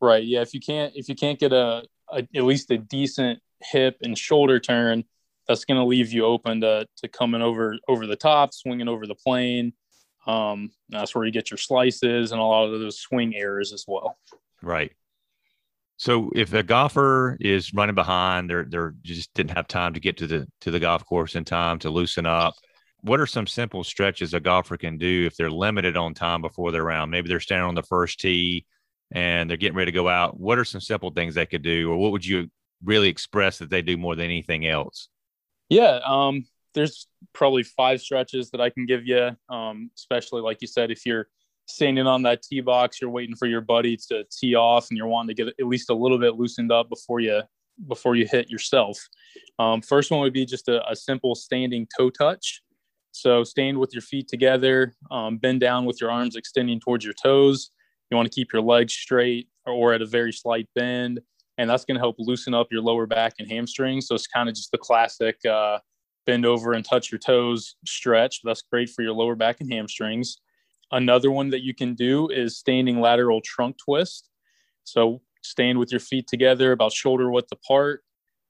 Right. 0.00 0.24
Yeah. 0.24 0.40
If 0.40 0.54
you 0.54 0.60
can't 0.60 0.92
if 0.96 1.08
you 1.08 1.14
can't 1.14 1.38
get 1.38 1.52
a, 1.52 1.84
a 2.10 2.26
at 2.34 2.44
least 2.44 2.70
a 2.70 2.78
decent 2.78 3.40
hip 3.60 3.98
and 4.02 4.16
shoulder 4.16 4.58
turn, 4.58 5.04
that's 5.48 5.64
going 5.64 5.78
to 5.78 5.84
leave 5.84 6.12
you 6.12 6.24
open 6.24 6.60
to, 6.62 6.86
to 6.98 7.08
coming 7.08 7.42
over 7.42 7.76
over 7.88 8.06
the 8.06 8.16
top, 8.16 8.52
swinging 8.52 8.88
over 8.88 9.06
the 9.06 9.14
plane. 9.14 9.72
Um, 10.26 10.70
that's 10.88 11.14
where 11.14 11.24
you 11.24 11.32
get 11.32 11.50
your 11.50 11.58
slices 11.58 12.32
and 12.32 12.40
a 12.40 12.44
lot 12.44 12.64
of 12.64 12.80
those 12.80 12.98
swing 12.98 13.34
errors 13.36 13.72
as 13.72 13.84
well. 13.86 14.18
Right. 14.62 14.92
So 15.98 16.30
if 16.34 16.52
a 16.52 16.62
golfer 16.62 17.38
is 17.40 17.72
running 17.72 17.94
behind, 17.94 18.50
they're 18.50 18.66
they're 18.68 18.94
just 19.02 19.32
didn't 19.34 19.56
have 19.56 19.68
time 19.68 19.94
to 19.94 20.00
get 20.00 20.18
to 20.18 20.26
the 20.26 20.46
to 20.62 20.70
the 20.70 20.80
golf 20.80 21.04
course 21.06 21.36
in 21.36 21.44
time 21.44 21.78
to 21.80 21.90
loosen 21.90 22.26
up. 22.26 22.54
What 23.00 23.20
are 23.20 23.26
some 23.26 23.46
simple 23.46 23.84
stretches 23.84 24.34
a 24.34 24.40
golfer 24.40 24.76
can 24.76 24.98
do 24.98 25.26
if 25.26 25.36
they're 25.36 25.50
limited 25.50 25.96
on 25.96 26.12
time 26.12 26.42
before 26.42 26.72
their 26.72 26.82
round? 26.82 27.10
Maybe 27.10 27.28
they're 27.28 27.40
standing 27.40 27.68
on 27.68 27.74
the 27.74 27.82
first 27.82 28.20
tee 28.20 28.66
and 29.12 29.48
they're 29.48 29.56
getting 29.56 29.76
ready 29.76 29.92
to 29.92 29.94
go 29.94 30.08
out. 30.08 30.38
What 30.38 30.58
are 30.58 30.64
some 30.64 30.80
simple 30.80 31.10
things 31.10 31.34
they 31.34 31.46
could 31.46 31.62
do, 31.62 31.90
or 31.90 31.96
what 31.96 32.12
would 32.12 32.26
you 32.26 32.50
really 32.84 33.08
express 33.08 33.58
that 33.58 33.70
they 33.70 33.80
do 33.80 33.96
more 33.96 34.16
than 34.16 34.24
anything 34.24 34.66
else? 34.66 35.08
Yeah, 35.68 36.00
um, 36.04 36.46
there's 36.74 37.08
probably 37.32 37.62
five 37.62 38.00
stretches 38.00 38.50
that 38.50 38.60
I 38.60 38.70
can 38.70 38.86
give 38.86 39.06
you, 39.06 39.30
um, 39.48 39.90
especially 39.96 40.42
like 40.42 40.58
you 40.60 40.68
said, 40.68 40.90
if 40.90 41.04
you're 41.04 41.28
standing 41.66 42.06
on 42.06 42.22
that 42.22 42.42
tee 42.42 42.60
box, 42.60 43.00
you're 43.00 43.10
waiting 43.10 43.34
for 43.34 43.46
your 43.46 43.60
buddy 43.60 43.96
to 44.08 44.24
tee 44.30 44.54
off, 44.54 44.88
and 44.90 44.96
you're 44.96 45.08
wanting 45.08 45.34
to 45.34 45.44
get 45.44 45.54
at 45.58 45.66
least 45.66 45.90
a 45.90 45.94
little 45.94 46.18
bit 46.18 46.36
loosened 46.36 46.70
up 46.70 46.88
before 46.88 47.20
you 47.20 47.42
before 47.88 48.16
you 48.16 48.26
hit 48.26 48.48
yourself. 48.48 48.98
Um, 49.58 49.82
first 49.82 50.10
one 50.10 50.20
would 50.20 50.32
be 50.32 50.46
just 50.46 50.68
a, 50.68 50.88
a, 50.90 50.96
simple 50.96 51.34
standing 51.34 51.86
toe 51.98 52.08
touch. 52.08 52.62
So 53.12 53.44
stand 53.44 53.78
with 53.78 53.92
your 53.92 54.00
feet 54.00 54.28
together, 54.28 54.94
um, 55.10 55.36
bend 55.36 55.60
down 55.60 55.84
with 55.84 56.00
your 56.00 56.10
arms 56.10 56.36
extending 56.36 56.80
towards 56.80 57.04
your 57.04 57.12
toes. 57.22 57.70
You 58.10 58.16
want 58.16 58.30
to 58.30 58.34
keep 58.34 58.52
your 58.52 58.62
legs 58.62 58.94
straight 58.94 59.48
or 59.66 59.92
at 59.92 60.00
a 60.00 60.06
very 60.06 60.32
slight 60.32 60.68
bend 60.74 61.20
and 61.58 61.68
that's 61.68 61.84
going 61.84 61.94
to 61.96 62.00
help 62.00 62.16
loosen 62.18 62.54
up 62.54 62.68
your 62.70 62.82
lower 62.82 63.06
back 63.06 63.34
and 63.38 63.50
hamstrings. 63.50 64.06
So 64.06 64.14
it's 64.14 64.26
kind 64.26 64.48
of 64.48 64.54
just 64.54 64.70
the 64.70 64.78
classic 64.78 65.44
uh, 65.44 65.78
bend 66.26 66.44
over 66.44 66.72
and 66.72 66.84
touch 66.84 67.10
your 67.10 67.18
toes 67.18 67.76
stretch. 67.86 68.40
That's 68.44 68.62
great 68.62 68.90
for 68.90 69.02
your 69.02 69.12
lower 69.12 69.34
back 69.34 69.60
and 69.60 69.72
hamstrings. 69.72 70.38
Another 70.92 71.30
one 71.30 71.50
that 71.50 71.62
you 71.62 71.74
can 71.74 71.94
do 71.94 72.28
is 72.28 72.58
standing 72.58 73.00
lateral 73.00 73.40
trunk 73.40 73.76
twist. 73.78 74.28
So 74.84 75.20
stand 75.42 75.78
with 75.78 75.90
your 75.90 76.00
feet 76.00 76.26
together 76.26 76.72
about 76.72 76.92
shoulder 76.92 77.30
width 77.30 77.50
apart. 77.52 78.02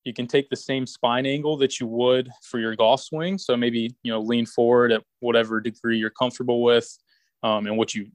You 0.05 0.13
can 0.13 0.27
take 0.27 0.49
the 0.51 0.57
same 0.57 0.87
spine 0.87 1.27
angle 1.27 1.57
that 1.59 1.81
you 1.81 1.87
would 1.87 2.31
for 2.43 2.59
your 2.59 2.77
golf 2.77 3.03
swing. 3.03 3.39
So 3.39 3.57
maybe, 3.57 3.95
you 4.03 4.13
know, 4.13 4.21
lean 4.21 4.47
forward 4.47 4.93
at 4.93 5.03
whatever 5.21 5.61
degree 5.61 5.99
you're 5.99 6.11
comfortable 6.11 6.63
with 6.63 6.97
um, 7.43 7.67
and 7.67 7.77
what 7.77 7.95
you 7.95 8.09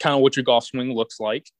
kind 0.00 0.14
of 0.14 0.20
what 0.20 0.36
your 0.36 0.44
golf 0.44 0.64
swing 0.64 0.92
looks 0.92 1.18
like. 1.20 1.50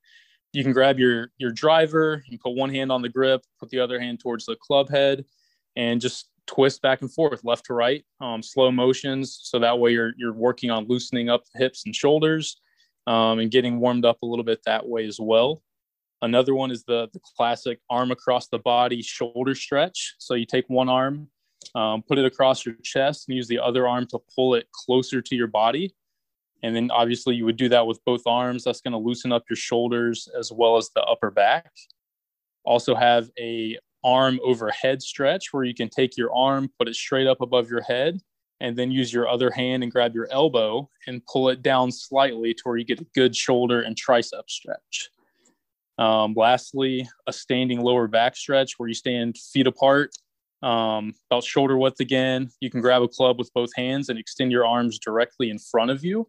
You 0.52 0.64
can 0.64 0.72
grab 0.72 0.98
your 0.98 1.30
your 1.38 1.52
driver, 1.52 2.24
and 2.28 2.40
put 2.40 2.56
one 2.56 2.74
hand 2.74 2.90
on 2.90 3.02
the 3.02 3.08
grip, 3.08 3.42
put 3.58 3.70
the 3.70 3.80
other 3.80 4.00
hand 4.00 4.20
towards 4.20 4.46
the 4.46 4.56
club 4.56 4.90
head, 4.90 5.24
and 5.76 6.00
just 6.00 6.28
twist 6.46 6.82
back 6.82 7.02
and 7.02 7.12
forth, 7.12 7.44
left 7.44 7.66
to 7.66 7.74
right, 7.74 8.04
um, 8.20 8.42
slow 8.42 8.72
motions. 8.72 9.38
So 9.42 9.60
that 9.60 9.78
way 9.78 9.92
you're 9.92 10.12
you're 10.16 10.32
working 10.32 10.70
on 10.70 10.88
loosening 10.88 11.28
up 11.28 11.44
the 11.52 11.60
hips 11.60 11.84
and 11.86 11.94
shoulders, 11.94 12.60
um, 13.06 13.38
and 13.38 13.50
getting 13.50 13.78
warmed 13.78 14.04
up 14.04 14.18
a 14.22 14.26
little 14.26 14.44
bit 14.44 14.60
that 14.66 14.86
way 14.86 15.06
as 15.06 15.20
well. 15.20 15.62
Another 16.22 16.54
one 16.54 16.70
is 16.70 16.84
the, 16.84 17.08
the 17.12 17.20
classic 17.36 17.80
arm 17.88 18.10
across 18.10 18.48
the 18.48 18.58
body 18.58 19.00
shoulder 19.02 19.54
stretch. 19.54 20.16
So 20.18 20.34
you 20.34 20.44
take 20.44 20.68
one 20.68 20.88
arm, 20.88 21.28
um, 21.74 22.02
put 22.02 22.18
it 22.18 22.26
across 22.26 22.66
your 22.66 22.74
chest, 22.82 23.28
and 23.28 23.36
use 23.36 23.48
the 23.48 23.58
other 23.58 23.88
arm 23.88 24.06
to 24.08 24.18
pull 24.34 24.54
it 24.54 24.68
closer 24.72 25.22
to 25.22 25.34
your 25.36 25.46
body. 25.46 25.94
And 26.62 26.74
then 26.76 26.90
obviously 26.90 27.34
you 27.34 27.44
would 27.44 27.56
do 27.56 27.68
that 27.70 27.86
with 27.86 28.04
both 28.04 28.22
arms. 28.26 28.64
That's 28.64 28.80
going 28.80 28.92
to 28.92 28.98
loosen 28.98 29.32
up 29.32 29.44
your 29.48 29.56
shoulders 29.56 30.28
as 30.38 30.52
well 30.52 30.76
as 30.76 30.90
the 30.94 31.02
upper 31.02 31.30
back. 31.30 31.70
Also 32.64 32.94
have 32.94 33.30
a 33.38 33.78
arm 34.04 34.38
overhead 34.42 35.02
stretch 35.02 35.52
where 35.52 35.64
you 35.64 35.74
can 35.74 35.88
take 35.88 36.16
your 36.16 36.34
arm, 36.34 36.70
put 36.78 36.88
it 36.88 36.94
straight 36.94 37.26
up 37.26 37.40
above 37.40 37.68
your 37.70 37.82
head, 37.82 38.20
and 38.60 38.76
then 38.76 38.90
use 38.90 39.12
your 39.12 39.28
other 39.28 39.50
hand 39.50 39.82
and 39.82 39.90
grab 39.90 40.14
your 40.14 40.28
elbow 40.30 40.88
and 41.06 41.24
pull 41.26 41.48
it 41.48 41.62
down 41.62 41.90
slightly 41.90 42.52
to 42.52 42.62
where 42.64 42.76
you 42.76 42.84
get 42.84 43.00
a 43.00 43.06
good 43.14 43.34
shoulder 43.34 43.80
and 43.80 43.96
tricep 43.96 44.48
stretch. 44.48 45.10
Um, 45.98 46.34
lastly, 46.34 47.08
a 47.26 47.32
standing 47.32 47.80
lower 47.80 48.06
back 48.06 48.36
stretch 48.36 48.78
where 48.78 48.88
you 48.88 48.94
stand 48.94 49.36
feet 49.36 49.66
apart, 49.66 50.10
um, 50.62 51.14
about 51.30 51.44
shoulder 51.44 51.76
width 51.76 52.00
again. 52.00 52.50
You 52.60 52.70
can 52.70 52.80
grab 52.80 53.02
a 53.02 53.08
club 53.08 53.38
with 53.38 53.52
both 53.54 53.70
hands 53.74 54.08
and 54.08 54.18
extend 54.18 54.52
your 54.52 54.66
arms 54.66 54.98
directly 54.98 55.50
in 55.50 55.58
front 55.58 55.90
of 55.90 56.04
you. 56.04 56.28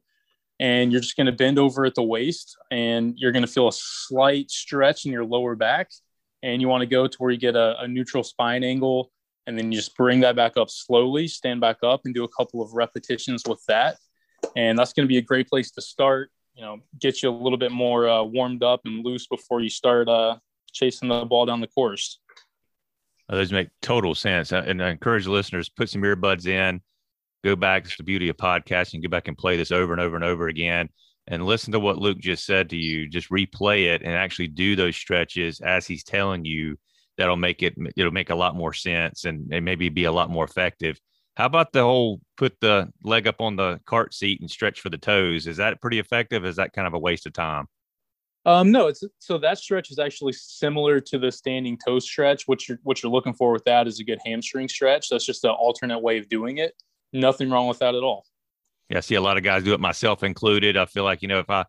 And 0.61 0.91
you're 0.91 1.01
just 1.01 1.17
going 1.17 1.25
to 1.25 1.33
bend 1.33 1.59
over 1.59 1.85
at 1.85 1.95
the 1.95 2.03
waist 2.03 2.55
and 2.71 3.13
you're 3.17 3.33
going 3.33 3.45
to 3.45 3.51
feel 3.51 3.67
a 3.67 3.73
slight 3.73 4.49
stretch 4.49 5.05
in 5.05 5.11
your 5.11 5.25
lower 5.25 5.55
back. 5.55 5.89
And 6.43 6.61
you 6.61 6.69
want 6.69 6.81
to 6.81 6.87
go 6.87 7.07
to 7.07 7.17
where 7.17 7.31
you 7.31 7.37
get 7.37 7.55
a, 7.55 7.77
a 7.81 7.87
neutral 7.87 8.23
spine 8.23 8.63
angle. 8.63 9.11
And 9.47 9.57
then 9.57 9.71
you 9.71 9.77
just 9.77 9.97
bring 9.97 10.21
that 10.21 10.35
back 10.35 10.55
up 10.55 10.69
slowly, 10.69 11.27
stand 11.27 11.59
back 11.59 11.77
up 11.83 12.01
and 12.05 12.13
do 12.13 12.23
a 12.23 12.29
couple 12.29 12.61
of 12.61 12.73
repetitions 12.73 13.43
with 13.45 13.61
that. 13.67 13.97
And 14.55 14.77
that's 14.77 14.93
going 14.93 15.05
to 15.05 15.09
be 15.09 15.17
a 15.17 15.21
great 15.21 15.49
place 15.49 15.71
to 15.71 15.81
start 15.81 16.31
you 16.55 16.61
know 16.61 16.79
get 16.99 17.21
you 17.21 17.29
a 17.29 17.31
little 17.31 17.57
bit 17.57 17.71
more 17.71 18.07
uh, 18.07 18.23
warmed 18.23 18.63
up 18.63 18.81
and 18.85 19.05
loose 19.05 19.27
before 19.27 19.61
you 19.61 19.69
start 19.69 20.07
uh, 20.07 20.37
chasing 20.71 21.09
the 21.09 21.25
ball 21.25 21.45
down 21.45 21.61
the 21.61 21.67
course. 21.67 22.19
those 23.29 23.51
make 23.51 23.69
total 23.81 24.15
sense, 24.15 24.51
and 24.51 24.83
I 24.83 24.89
encourage 24.89 25.27
listeners 25.27 25.69
put 25.69 25.89
some 25.89 26.01
earbuds 26.01 26.47
in, 26.47 26.81
go 27.43 27.55
back. 27.55 27.85
It's 27.85 27.97
the 27.97 28.03
beauty 28.03 28.29
of 28.29 28.37
podcasting. 28.37 29.01
Go 29.01 29.09
back 29.09 29.27
and 29.27 29.37
play 29.37 29.57
this 29.57 29.71
over 29.71 29.93
and 29.93 30.01
over 30.01 30.15
and 30.15 30.25
over 30.25 30.47
again, 30.47 30.89
and 31.27 31.45
listen 31.45 31.71
to 31.73 31.79
what 31.79 31.97
Luke 31.97 32.19
just 32.19 32.45
said 32.45 32.69
to 32.69 32.77
you. 32.77 33.07
Just 33.07 33.29
replay 33.29 33.93
it 33.93 34.01
and 34.01 34.13
actually 34.13 34.47
do 34.47 34.75
those 34.75 34.95
stretches 34.95 35.61
as 35.61 35.87
he's 35.87 36.03
telling 36.03 36.45
you. 36.45 36.77
That'll 37.17 37.35
make 37.35 37.61
it. 37.61 37.75
It'll 37.95 38.11
make 38.11 38.29
a 38.29 38.35
lot 38.35 38.55
more 38.55 38.73
sense 38.73 39.25
and, 39.25 39.51
and 39.53 39.65
maybe 39.65 39.89
be 39.89 40.05
a 40.05 40.11
lot 40.11 40.29
more 40.29 40.45
effective. 40.45 40.99
How 41.35 41.45
about 41.45 41.71
the 41.71 41.81
whole 41.81 42.21
put 42.37 42.59
the 42.59 42.91
leg 43.03 43.27
up 43.27 43.41
on 43.41 43.55
the 43.55 43.79
cart 43.85 44.13
seat 44.13 44.41
and 44.41 44.49
stretch 44.49 44.81
for 44.81 44.89
the 44.89 44.97
toes? 44.97 45.47
Is 45.47 45.57
that 45.57 45.81
pretty 45.81 45.99
effective? 45.99 46.45
Is 46.45 46.57
that 46.57 46.73
kind 46.73 46.87
of 46.87 46.93
a 46.93 46.99
waste 46.99 47.25
of 47.25 47.33
time? 47.33 47.67
Um, 48.45 48.71
no, 48.71 48.87
it's 48.87 49.03
so 49.19 49.37
that 49.37 49.59
stretch 49.59 49.91
is 49.91 49.99
actually 49.99 50.33
similar 50.33 50.99
to 50.99 51.19
the 51.19 51.31
standing 51.31 51.77
toe 51.77 51.99
stretch. 51.99 52.47
What 52.47 52.67
you're 52.67 52.79
what 52.83 53.03
you're 53.03 53.11
looking 53.11 53.33
for 53.33 53.51
with 53.51 53.63
that 53.65 53.87
is 53.87 53.99
a 53.99 54.03
good 54.03 54.19
hamstring 54.25 54.67
stretch. 54.67 55.09
That's 55.09 55.25
just 55.25 55.43
an 55.43 55.51
alternate 55.51 55.99
way 55.99 56.17
of 56.17 56.27
doing 56.27 56.57
it. 56.57 56.73
Nothing 57.13 57.49
wrong 57.49 57.67
with 57.67 57.79
that 57.79 57.95
at 57.95 58.03
all. 58.03 58.25
Yeah, 58.89 58.97
I 58.97 59.01
see 59.01 59.15
a 59.15 59.21
lot 59.21 59.37
of 59.37 59.43
guys 59.43 59.63
do 59.63 59.73
it, 59.73 59.79
myself 59.79 60.23
included. 60.23 60.77
I 60.77 60.85
feel 60.85 61.03
like 61.03 61.21
you 61.21 61.27
know 61.27 61.39
if 61.39 61.49
I 61.49 61.65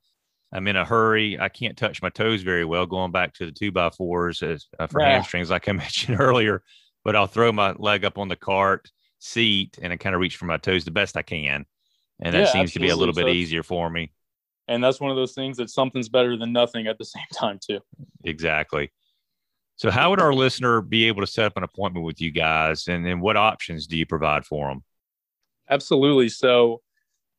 I'm 0.53 0.69
in 0.69 0.77
a 0.77 0.85
hurry, 0.85 1.39
I 1.41 1.49
can't 1.49 1.77
touch 1.77 2.03
my 2.03 2.11
toes 2.11 2.43
very 2.43 2.65
well. 2.65 2.85
Going 2.85 3.11
back 3.11 3.33
to 3.35 3.47
the 3.47 3.53
two 3.53 3.73
by 3.73 3.91
fours 3.91 4.43
as, 4.43 4.67
uh, 4.79 4.87
for 4.87 5.01
yeah. 5.01 5.15
hamstrings, 5.15 5.51
like 5.51 5.69
I 5.69 5.73
mentioned 5.73 6.21
earlier, 6.21 6.63
but 7.05 7.17
I'll 7.17 7.27
throw 7.27 7.51
my 7.53 7.73
leg 7.73 8.05
up 8.05 8.19
on 8.19 8.29
the 8.29 8.37
cart 8.37 8.91
seat 9.19 9.79
and 9.81 9.93
I 9.93 9.97
kind 9.97 10.15
of 10.15 10.21
reach 10.21 10.37
for 10.37 10.45
my 10.45 10.59
toes 10.59 10.85
the 10.85 10.91
best 10.91 11.17
I 11.17 11.23
can. 11.23 11.65
And 12.21 12.35
that 12.35 12.39
yeah, 12.39 12.45
seems 12.47 12.71
absolutely. 12.71 12.73
to 12.73 12.81
be 12.81 12.89
a 12.91 12.97
little 12.97 13.15
bit 13.15 13.25
so 13.25 13.29
easier 13.29 13.63
for 13.63 13.89
me. 13.89 14.13
And 14.69 14.85
that's 14.85 15.01
one 15.01 15.11
of 15.11 15.17
those 15.17 15.33
things 15.33 15.57
that 15.57 15.71
something's 15.71 16.09
better 16.09 16.37
than 16.37 16.53
nothing 16.53 16.87
at 16.87 16.99
the 16.99 17.05
same 17.05 17.25
time, 17.33 17.59
too. 17.65 17.81
Exactly. 18.25 18.93
So, 19.77 19.91
how 19.91 20.11
would 20.11 20.21
our 20.21 20.35
listener 20.35 20.81
be 20.81 21.09
able 21.09 21.23
to 21.23 21.27
set 21.27 21.47
up 21.47 21.57
an 21.57 21.65
appointment 21.65 22.07
with 22.07 22.21
you 22.21 22.31
guys, 22.31 22.87
and, 22.89 23.07
and 23.07 23.21
what 23.21 23.37
options 23.37 23.87
do 23.87 23.97
you 23.97 24.07
provide 24.07 24.45
for 24.45 24.69
them? 24.69 24.85
Absolutely. 25.73 26.29
So, 26.29 26.83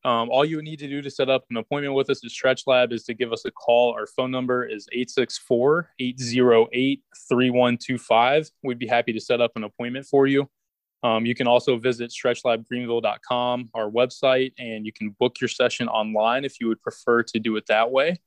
um, 0.04 0.28
all 0.28 0.44
you 0.44 0.60
need 0.60 0.80
to 0.80 0.88
do 0.88 1.00
to 1.00 1.10
set 1.10 1.30
up 1.30 1.44
an 1.50 1.56
appointment 1.56 1.94
with 1.94 2.10
us 2.10 2.22
at 2.22 2.30
Stretch 2.30 2.66
Lab 2.66 2.92
is 2.92 3.04
to 3.04 3.14
give 3.14 3.32
us 3.32 3.46
a 3.46 3.50
call. 3.50 3.94
Our 3.94 4.06
phone 4.06 4.30
number 4.30 4.66
is 4.66 4.86
864 4.92 5.90
808 5.98 7.02
3125. 7.28 8.50
We'd 8.62 8.78
be 8.78 8.86
happy 8.86 9.14
to 9.14 9.20
set 9.20 9.40
up 9.40 9.52
an 9.56 9.64
appointment 9.64 10.04
for 10.04 10.26
you. 10.26 10.50
Um, 11.04 11.24
you 11.24 11.34
can 11.34 11.46
also 11.46 11.78
visit 11.78 12.10
stretchlabgreenville.com, 12.10 13.70
our 13.74 13.90
website, 13.90 14.52
and 14.58 14.84
you 14.84 14.92
can 14.92 15.10
book 15.20 15.40
your 15.40 15.48
session 15.48 15.88
online 15.88 16.44
if 16.44 16.60
you 16.60 16.68
would 16.68 16.82
prefer 16.82 17.22
to 17.22 17.38
do 17.38 17.56
it 17.56 17.66
that 17.68 17.90
way. 17.90 18.18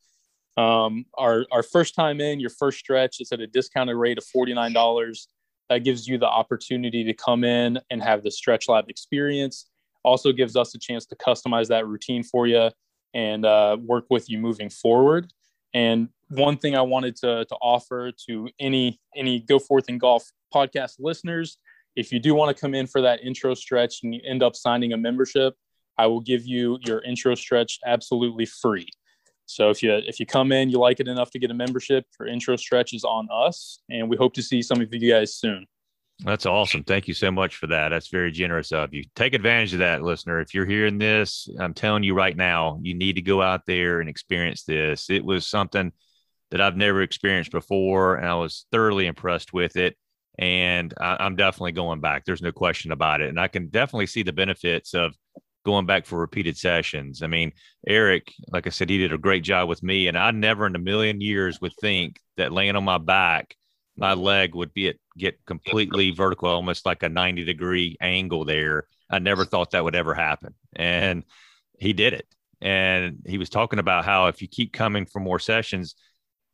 Um, 0.57 1.05
our, 1.15 1.45
our 1.51 1.63
first 1.63 1.95
time 1.95 2.21
in, 2.21 2.39
your 2.39 2.49
first 2.49 2.79
stretch 2.79 3.19
is 3.19 3.31
at 3.31 3.39
a 3.39 3.47
discounted 3.47 3.97
rate 3.97 4.17
of 4.17 4.25
$49. 4.25 5.27
That 5.69 5.83
gives 5.83 6.07
you 6.07 6.17
the 6.17 6.27
opportunity 6.27 7.03
to 7.03 7.13
come 7.13 7.43
in 7.43 7.79
and 7.89 8.01
have 8.01 8.23
the 8.23 8.31
Stretch 8.31 8.69
Lab 8.69 8.89
experience. 8.89 9.65
Also 10.07 10.31
gives 10.31 10.55
us 10.55 10.73
a 10.73 10.79
chance 10.79 11.05
to 11.07 11.15
customize 11.15 11.67
that 11.67 11.85
routine 11.87 12.23
for 12.23 12.47
you 12.47 12.69
and 13.13 13.45
uh, 13.45 13.77
work 13.79 14.05
with 14.09 14.29
you 14.29 14.37
moving 14.37 14.69
forward. 14.69 15.31
And 15.73 16.09
one 16.29 16.57
thing 16.57 16.75
I 16.75 16.81
wanted 16.81 17.15
to, 17.17 17.45
to 17.45 17.55
offer 17.61 18.11
to 18.27 18.49
any 18.59 18.99
any 19.15 19.39
Go 19.41 19.59
Forth 19.59 19.85
and 19.89 19.99
Golf 19.99 20.23
podcast 20.53 20.93
listeners 20.99 21.57
if 21.97 22.11
you 22.11 22.19
do 22.19 22.35
want 22.35 22.55
to 22.55 22.61
come 22.61 22.75
in 22.75 22.85
for 22.85 23.01
that 23.01 23.21
intro 23.23 23.55
stretch 23.55 24.03
and 24.03 24.13
you 24.13 24.21
end 24.23 24.43
up 24.43 24.55
signing 24.55 24.93
a 24.93 24.97
membership, 24.97 25.55
I 25.97 26.05
will 26.05 26.21
give 26.21 26.45
you 26.45 26.77
your 26.85 27.03
intro 27.03 27.33
stretch 27.33 27.79
absolutely 27.85 28.45
free. 28.45 28.87
So 29.47 29.71
if 29.71 29.81
you 29.81 29.93
if 29.93 30.19
you 30.19 30.25
come 30.25 30.51
in, 30.51 30.69
you 30.69 30.77
like 30.77 30.99
it 30.99 31.07
enough 31.07 31.31
to 31.31 31.39
get 31.39 31.49
a 31.49 31.55
membership, 31.55 32.05
your 32.19 32.29
intro 32.29 32.55
stretch 32.55 32.93
is 32.93 33.03
on 33.03 33.27
us, 33.31 33.79
and 33.89 34.09
we 34.09 34.15
hope 34.15 34.33
to 34.35 34.43
see 34.43 34.61
some 34.61 34.79
of 34.79 34.93
you 34.93 35.11
guys 35.11 35.35
soon. 35.35 35.65
That's 36.24 36.47
awesome. 36.47 36.84
Thank 36.84 37.07
you 37.07 37.13
so 37.13 37.32
much 37.32 37.57
for 37.57 37.68
that. 37.68 37.89
That's 37.89 38.07
very 38.07 38.32
generous 38.32 38.72
of 38.72 38.93
you. 38.93 39.03
Take 39.15 39.36
advantage 39.36 39.74
of 39.74 39.80
that, 39.80 40.01
listener. 40.01 40.39
If 40.39 40.53
you're 40.53 40.65
hearing 40.65 40.97
this, 40.97 41.47
I'm 41.59 41.76
telling 41.76 42.03
you 42.03 42.15
right 42.15 42.36
now, 42.36 42.80
you 42.82 42.95
need 42.95 43.18
to 43.18 43.22
go 43.22 43.41
out 43.41 43.65
there 43.68 43.99
and 43.99 44.09
experience 44.09 44.63
this. 44.63 45.09
It 45.11 45.24
was 45.24 45.45
something 45.45 45.91
that 46.49 46.61
I've 46.61 46.76
never 46.76 47.01
experienced 47.03 47.51
before, 47.51 48.15
and 48.15 48.28
I 48.28 48.34
was 48.36 48.65
thoroughly 48.72 49.05
impressed 49.05 49.53
with 49.53 49.76
it 49.76 49.95
and 50.39 50.93
I, 50.99 51.26
am 51.26 51.36
definitely 51.36 51.72
going 51.72 51.99
back. 51.99 52.26
There's 52.26 52.41
no 52.41 52.51
question 52.51 52.91
about 52.91 53.22
it, 53.22 53.30
and 53.30 53.39
I 53.39 53.47
can 53.47 53.68
definitely 53.68 54.07
see 54.07 54.24
the 54.24 54.34
benefits 54.34 54.93
of 54.93 55.15
going 55.65 55.86
back 55.86 56.05
for 56.05 56.20
repeated 56.20 56.57
sessions. 56.57 57.24
I 57.24 57.28
mean, 57.28 57.51
Eric, 57.88 58.32
like 58.49 58.68
I 58.68 58.70
said, 58.70 58.89
he 58.89 58.97
did 58.97 59.13
a 59.13 59.18
great 59.18 59.43
job 59.43 59.68
with 59.68 59.84
me, 59.84 60.07
and 60.07 60.18
I 60.18 60.32
never 60.32 60.65
in 60.65 60.76
a 60.76 60.80
million 60.80 61.22
years 61.22 61.59
would 61.61 61.74
think 61.82 62.20
that 62.38 62.51
laying 62.51 62.76
on 62.76 62.84
my 62.84 62.99
back, 62.99 63.55
my 63.97 64.13
leg 64.13 64.55
would 64.55 64.73
be 64.73 64.89
at, 64.89 64.97
get 65.17 65.43
completely 65.45 66.11
vertical, 66.11 66.49
almost 66.49 66.85
like 66.85 67.03
a 67.03 67.09
90 67.09 67.43
degree 67.45 67.97
angle 67.99 68.45
there. 68.45 68.87
I 69.09 69.19
never 69.19 69.45
thought 69.45 69.71
that 69.71 69.83
would 69.83 69.95
ever 69.95 70.13
happen, 70.13 70.53
and 70.75 71.23
he 71.79 71.93
did 71.93 72.13
it. 72.13 72.27
And 72.61 73.19
he 73.25 73.37
was 73.37 73.49
talking 73.49 73.79
about 73.79 74.05
how 74.05 74.27
if 74.27 74.41
you 74.41 74.47
keep 74.47 74.73
coming 74.73 75.05
for 75.05 75.19
more 75.19 75.39
sessions, 75.39 75.95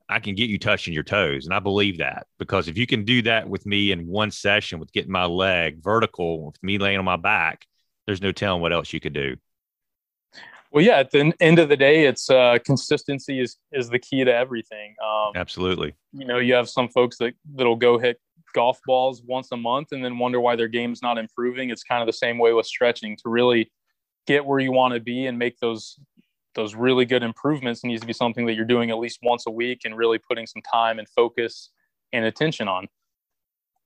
I 0.09 0.19
can 0.19 0.35
get 0.35 0.49
you 0.49 0.59
touching 0.59 0.93
your 0.93 1.03
toes. 1.03 1.45
And 1.45 1.53
I 1.53 1.59
believe 1.59 1.99
that 1.99 2.27
because 2.37 2.67
if 2.67 2.77
you 2.77 2.85
can 2.85 3.05
do 3.05 3.21
that 3.23 3.47
with 3.47 3.65
me 3.65 3.91
in 3.91 4.07
one 4.07 4.31
session 4.31 4.79
with 4.79 4.91
getting 4.91 5.11
my 5.11 5.25
leg 5.25 5.81
vertical, 5.81 6.45
with 6.47 6.61
me 6.61 6.77
laying 6.77 6.99
on 6.99 7.05
my 7.05 7.15
back, 7.15 7.65
there's 8.05 8.21
no 8.21 8.31
telling 8.31 8.61
what 8.61 8.73
else 8.73 8.91
you 8.91 8.99
could 8.99 9.13
do. 9.13 9.37
Well, 10.74 10.84
yeah, 10.84 10.97
at 10.97 11.11
the 11.11 11.32
end 11.39 11.59
of 11.59 11.69
the 11.69 11.78
day, 11.78 12.05
it's 12.05 12.32
uh, 12.32 12.57
consistency 12.65 13.39
is, 13.39 13.57
is 13.71 13.89
the 13.89 13.99
key 13.99 14.24
to 14.24 14.34
everything. 14.34 14.95
Um, 15.05 15.34
Absolutely. 15.36 15.93
You 16.13 16.26
know, 16.26 16.39
you 16.39 16.55
have 16.55 16.67
some 16.67 16.89
folks 16.89 17.17
that, 17.19 17.36
that'll 17.53 17.76
go 17.76 17.99
hit 17.99 18.19
golf 18.55 18.80
balls 18.88 19.21
once 19.24 19.49
a 19.51 19.57
month 19.57 19.91
and 19.91 20.03
then 20.03 20.17
wonder 20.17 20.41
why 20.41 20.55
their 20.55 20.67
game's 20.67 21.03
not 21.03 21.19
improving. 21.19 21.69
It's 21.69 21.84
kind 21.84 22.01
of 22.01 22.07
the 22.07 22.13
same 22.13 22.39
way 22.39 22.53
with 22.53 22.65
stretching 22.65 23.15
to 23.17 23.30
really 23.30 23.71
get 24.26 24.45
where 24.45 24.59
you 24.59 24.71
want 24.71 24.95
to 24.95 24.99
be 24.99 25.28
and 25.28 25.38
make 25.38 25.59
those 25.59 25.99
those 26.55 26.76
really 26.76 27.03
good 27.03 27.24
improvements 27.24 27.84
needs 27.84 28.01
to 28.01 28.07
be 28.07 28.13
something 28.13 28.45
that 28.45 28.53
you're 28.53 28.63
doing 28.63 28.91
at 28.91 28.99
least 28.99 29.17
once 29.24 29.45
a 29.47 29.51
week 29.51 29.82
and 29.86 29.97
really 29.97 30.19
putting 30.19 30.45
some 30.45 30.61
time 30.71 30.99
and 30.99 31.09
focus 31.09 31.71
and 32.13 32.26
attention 32.26 32.67
on. 32.67 32.88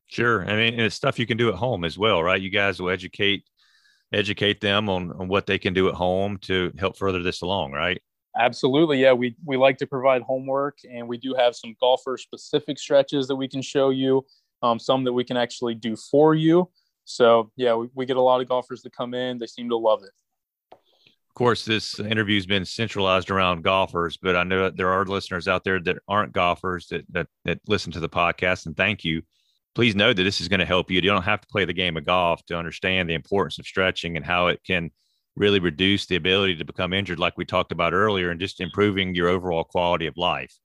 Sure. 0.08 0.46
I 0.50 0.56
mean, 0.56 0.78
it's 0.78 0.96
stuff 0.96 1.18
you 1.18 1.26
can 1.26 1.38
do 1.38 1.48
at 1.48 1.56
home 1.56 1.86
as 1.86 1.98
well, 1.98 2.22
right? 2.22 2.42
You 2.42 2.50
guys 2.50 2.82
will 2.82 2.90
educate 2.90 3.46
educate 4.14 4.62
them 4.62 4.90
on, 4.90 5.12
on 5.14 5.28
what 5.28 5.46
they 5.46 5.58
can 5.58 5.74
do 5.74 5.90
at 5.90 5.96
home 5.96 6.38
to 6.40 6.72
help 6.78 6.98
further 6.98 7.22
this 7.22 7.42
along, 7.42 7.72
right? 7.72 8.02
Absolutely. 8.38 9.02
Yeah. 9.02 9.14
We, 9.14 9.36
we 9.46 9.58
like 9.58 9.78
to 9.78 9.88
provide 9.88 10.22
homework 10.22 10.78
and 10.90 11.08
we 11.08 11.18
do 11.18 11.34
have 11.34 11.56
some 11.56 11.76
golfer 11.80 12.18
specific 12.18 12.78
stretches 12.78 13.28
that 13.28 13.36
we 13.36 13.48
can 13.48 13.62
show 13.62 13.90
you, 13.90 14.26
um, 14.62 14.80
some 14.80 15.04
that 15.06 15.14
we 15.14 15.24
can 15.24 15.38
actually 15.38 15.76
do 15.76 15.96
for 15.96 16.36
you. 16.36 16.70
So, 17.06 17.52
yeah, 17.56 17.74
we, 17.74 17.90
we 17.96 18.06
get 18.06 18.18
a 18.18 18.22
lot 18.22 18.42
of 18.42 18.48
golfers 18.48 18.82
that 18.84 18.96
come 18.96 19.14
in. 19.14 19.40
They 19.40 19.48
seem 19.48 19.70
to 19.70 19.78
love 19.78 20.04
it. 20.04 20.12
Of 20.72 21.34
course, 21.34 21.66
this 21.66 22.00
interview 22.00 22.36
has 22.36 22.46
been 22.46 22.66
centralized 22.66 23.30
around 23.30 23.64
golfers, 23.64 24.18
but 24.18 24.36
I 24.36 24.44
know 24.44 24.64
that 24.64 24.78
there 24.78 24.90
are 24.90 25.06
listeners 25.06 25.48
out 25.48 25.64
there 25.64 25.80
that 25.82 25.98
aren't 26.08 26.34
golfers 26.34 26.88
that, 26.88 27.06
that, 27.12 27.28
that 27.46 27.60
listen 27.68 27.92
to 27.94 28.00
the 28.00 28.10
podcast. 28.10 28.66
And 28.66 28.76
thank 28.76 29.04
you. 29.04 29.22
Please 29.78 29.96
know 29.96 30.12
that 30.12 30.24
this 30.24 30.42
is 30.42 30.48
going 30.48 30.60
to 30.60 30.66
help 30.66 30.90
you. 30.90 30.96
You 30.96 31.02
don't 31.02 31.22
have 31.22 31.40
to 31.40 31.48
play 31.50 31.64
the 31.64 31.72
game 31.72 31.98
of 31.98 32.04
golf 32.04 32.44
to 32.48 32.58
understand 32.58 33.08
the 33.08 33.14
importance 33.14 33.60
of 33.60 33.68
stretching 33.68 34.18
and 34.18 34.26
how 34.26 34.48
it 34.48 34.60
can 34.66 34.90
really 35.36 35.60
reduce 35.60 36.08
the 36.08 36.16
ability 36.16 36.56
to 36.56 36.66
become 36.66 36.94
injured, 36.94 37.20
like 37.20 37.38
we 37.38 37.46
talked 37.46 37.72
about 37.72 37.94
earlier, 37.94 38.32
and 38.32 38.40
just 38.40 38.60
improving 38.60 39.14
your 39.14 39.28
overall 39.28 39.64
quality 39.64 40.08
of 40.08 40.18
life. 40.18 40.58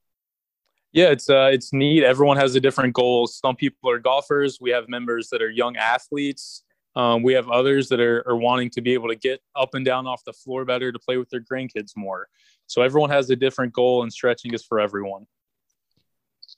Yeah, 0.92 1.10
it's 1.10 1.28
uh, 1.28 1.50
it's 1.52 1.74
neat. 1.74 2.04
Everyone 2.04 2.38
has 2.38 2.54
a 2.54 2.60
different 2.60 2.94
goal. 2.94 3.26
Some 3.26 3.54
people 3.54 3.90
are 3.90 3.98
golfers. 3.98 4.56
We 4.62 4.70
have 4.70 4.88
members 4.88 5.28
that 5.28 5.42
are 5.42 5.50
young 5.50 5.76
athletes. 5.76 6.64
Um, 6.96 7.22
we 7.22 7.34
have 7.34 7.50
others 7.50 7.90
that 7.90 8.00
are, 8.00 8.26
are 8.26 8.36
wanting 8.36 8.70
to 8.70 8.80
be 8.80 8.94
able 8.94 9.08
to 9.08 9.16
get 9.16 9.42
up 9.54 9.74
and 9.74 9.84
down 9.84 10.06
off 10.06 10.24
the 10.24 10.32
floor 10.32 10.64
better 10.64 10.90
to 10.90 10.98
play 10.98 11.18
with 11.18 11.28
their 11.28 11.42
grandkids 11.42 11.94
more. 11.94 12.28
So 12.66 12.80
everyone 12.80 13.10
has 13.10 13.28
a 13.28 13.36
different 13.36 13.74
goal, 13.74 14.04
and 14.04 14.10
stretching 14.10 14.54
is 14.54 14.64
for 14.64 14.80
everyone. 14.80 15.26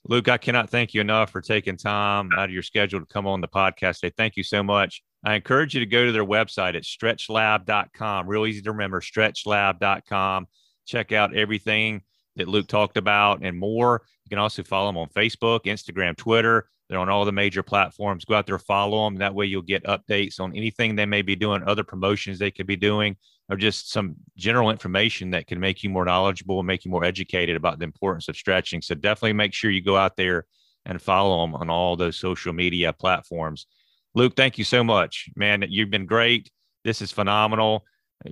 Luke, 0.07 0.29
I 0.29 0.37
cannot 0.37 0.69
thank 0.69 0.93
you 0.93 1.01
enough 1.01 1.31
for 1.31 1.41
taking 1.41 1.77
time 1.77 2.29
out 2.37 2.45
of 2.45 2.51
your 2.51 2.61
schedule 2.61 2.99
to 2.99 3.05
come 3.07 3.25
on 3.25 3.41
the 3.41 3.47
podcast 3.47 3.99
today. 3.99 4.13
Thank 4.15 4.37
you 4.37 4.43
so 4.43 4.61
much. 4.61 5.01
I 5.25 5.33
encourage 5.33 5.73
you 5.73 5.79
to 5.79 5.87
go 5.87 6.05
to 6.05 6.11
their 6.11 6.25
website 6.25 6.75
at 6.75 6.83
stretchlab.com. 6.83 8.27
Real 8.27 8.45
easy 8.45 8.61
to 8.61 8.71
remember, 8.71 9.01
stretchlab.com. 9.01 10.45
Check 10.85 11.11
out 11.11 11.35
everything 11.35 12.01
that 12.35 12.47
Luke 12.47 12.67
talked 12.67 12.97
about 12.97 13.39
and 13.41 13.57
more. 13.57 14.01
You 14.25 14.29
can 14.29 14.39
also 14.39 14.63
follow 14.63 14.89
them 14.89 14.97
on 14.97 15.09
Facebook, 15.09 15.61
Instagram, 15.65 16.17
Twitter. 16.17 16.67
They're 16.89 16.99
on 16.99 17.09
all 17.09 17.25
the 17.25 17.31
major 17.31 17.63
platforms. 17.63 18.25
Go 18.25 18.35
out 18.35 18.45
there, 18.45 18.59
follow 18.59 19.05
them. 19.05 19.17
That 19.17 19.33
way, 19.33 19.45
you'll 19.45 19.63
get 19.63 19.83
updates 19.85 20.39
on 20.39 20.55
anything 20.55 20.95
they 20.95 21.05
may 21.05 21.21
be 21.21 21.35
doing, 21.35 21.63
other 21.63 21.83
promotions 21.83 22.37
they 22.37 22.51
could 22.51 22.67
be 22.67 22.75
doing, 22.75 23.15
or 23.49 23.57
just 23.57 23.91
some 23.91 24.15
general 24.37 24.69
information 24.69 25.31
that 25.31 25.47
can 25.47 25.59
make 25.59 25.83
you 25.83 25.89
more 25.89 26.05
knowledgeable 26.05 26.59
and 26.59 26.67
make 26.67 26.85
you 26.85 26.91
more 26.91 27.03
educated 27.03 27.55
about 27.55 27.79
the 27.79 27.85
importance 27.85 28.27
of 28.27 28.35
stretching. 28.35 28.81
So, 28.81 28.93
definitely 28.93 29.33
make 29.33 29.53
sure 29.53 29.71
you 29.71 29.81
go 29.81 29.97
out 29.97 30.15
there 30.15 30.45
and 30.85 31.01
follow 31.01 31.41
them 31.41 31.55
on 31.55 31.69
all 31.69 31.95
those 31.95 32.17
social 32.17 32.53
media 32.53 32.93
platforms. 32.93 33.65
Luke, 34.13 34.35
thank 34.35 34.57
you 34.57 34.63
so 34.63 34.83
much, 34.83 35.29
man. 35.35 35.65
You've 35.67 35.89
been 35.89 36.05
great. 36.05 36.51
This 36.83 37.01
is 37.01 37.11
phenomenal. 37.11 37.83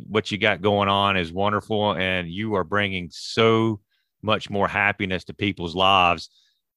What 0.08 0.32
you 0.32 0.38
got 0.38 0.62
going 0.62 0.90
on 0.90 1.18
is 1.18 1.34
wonderful, 1.34 1.94
and 1.96 2.30
you 2.30 2.54
are 2.56 2.64
bringing 2.64 3.10
so 3.12 3.82
much 4.24 4.50
more 4.50 4.68
happiness 4.68 5.24
to 5.26 5.34
people's 5.34 5.76
lives 5.76 6.30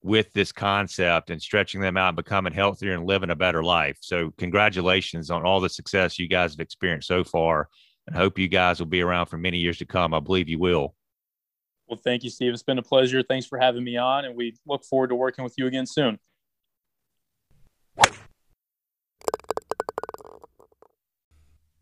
with 0.03 0.33
this 0.33 0.53
concept 0.53 1.31
and 1.31 1.41
stretching 1.41 1.81
them 1.81 1.97
out 1.97 2.09
and 2.09 2.17
becoming 2.17 2.53
healthier 2.53 2.93
and 2.93 3.07
living 3.07 3.31
a 3.31 3.37
better 3.37 3.63
life. 3.63 3.97
So, 4.01 4.33
congratulations 4.39 5.31
on 5.31 5.45
all 5.45 5.61
the 5.61 5.69
success 5.69 6.19
you 6.19 6.29
guys 6.29 6.53
have 6.53 6.61
experienced 6.61 7.09
so 7.09 7.25
far. 7.25 7.69
And 8.07 8.15
hope 8.15 8.39
you 8.39 8.47
guys 8.47 8.79
will 8.79 8.87
be 8.87 9.03
around 9.03 9.27
for 9.27 9.37
many 9.37 9.59
years 9.59 9.79
to 9.79 9.87
come. 9.87 10.15
I 10.15 10.21
believe 10.21 10.49
you 10.49 10.59
will. 10.59 10.95
Well, 11.89 12.01
thank 12.03 12.25
you, 12.25 12.31
Steve. 12.31 12.53
It's 12.53 12.63
been 12.63 12.79
a 12.79 12.83
pleasure. 12.83 13.23
Thanks 13.23 13.47
for 13.47 13.59
having 13.59 13.85
me 13.85 13.97
on, 13.97 14.25
and 14.25 14.37
we 14.37 14.57
look 14.67 14.85
forward 14.85 15.09
to 15.09 15.15
working 15.15 15.45
with 15.45 15.55
you 15.57 15.67
again 15.67 15.87
soon. 15.87 16.19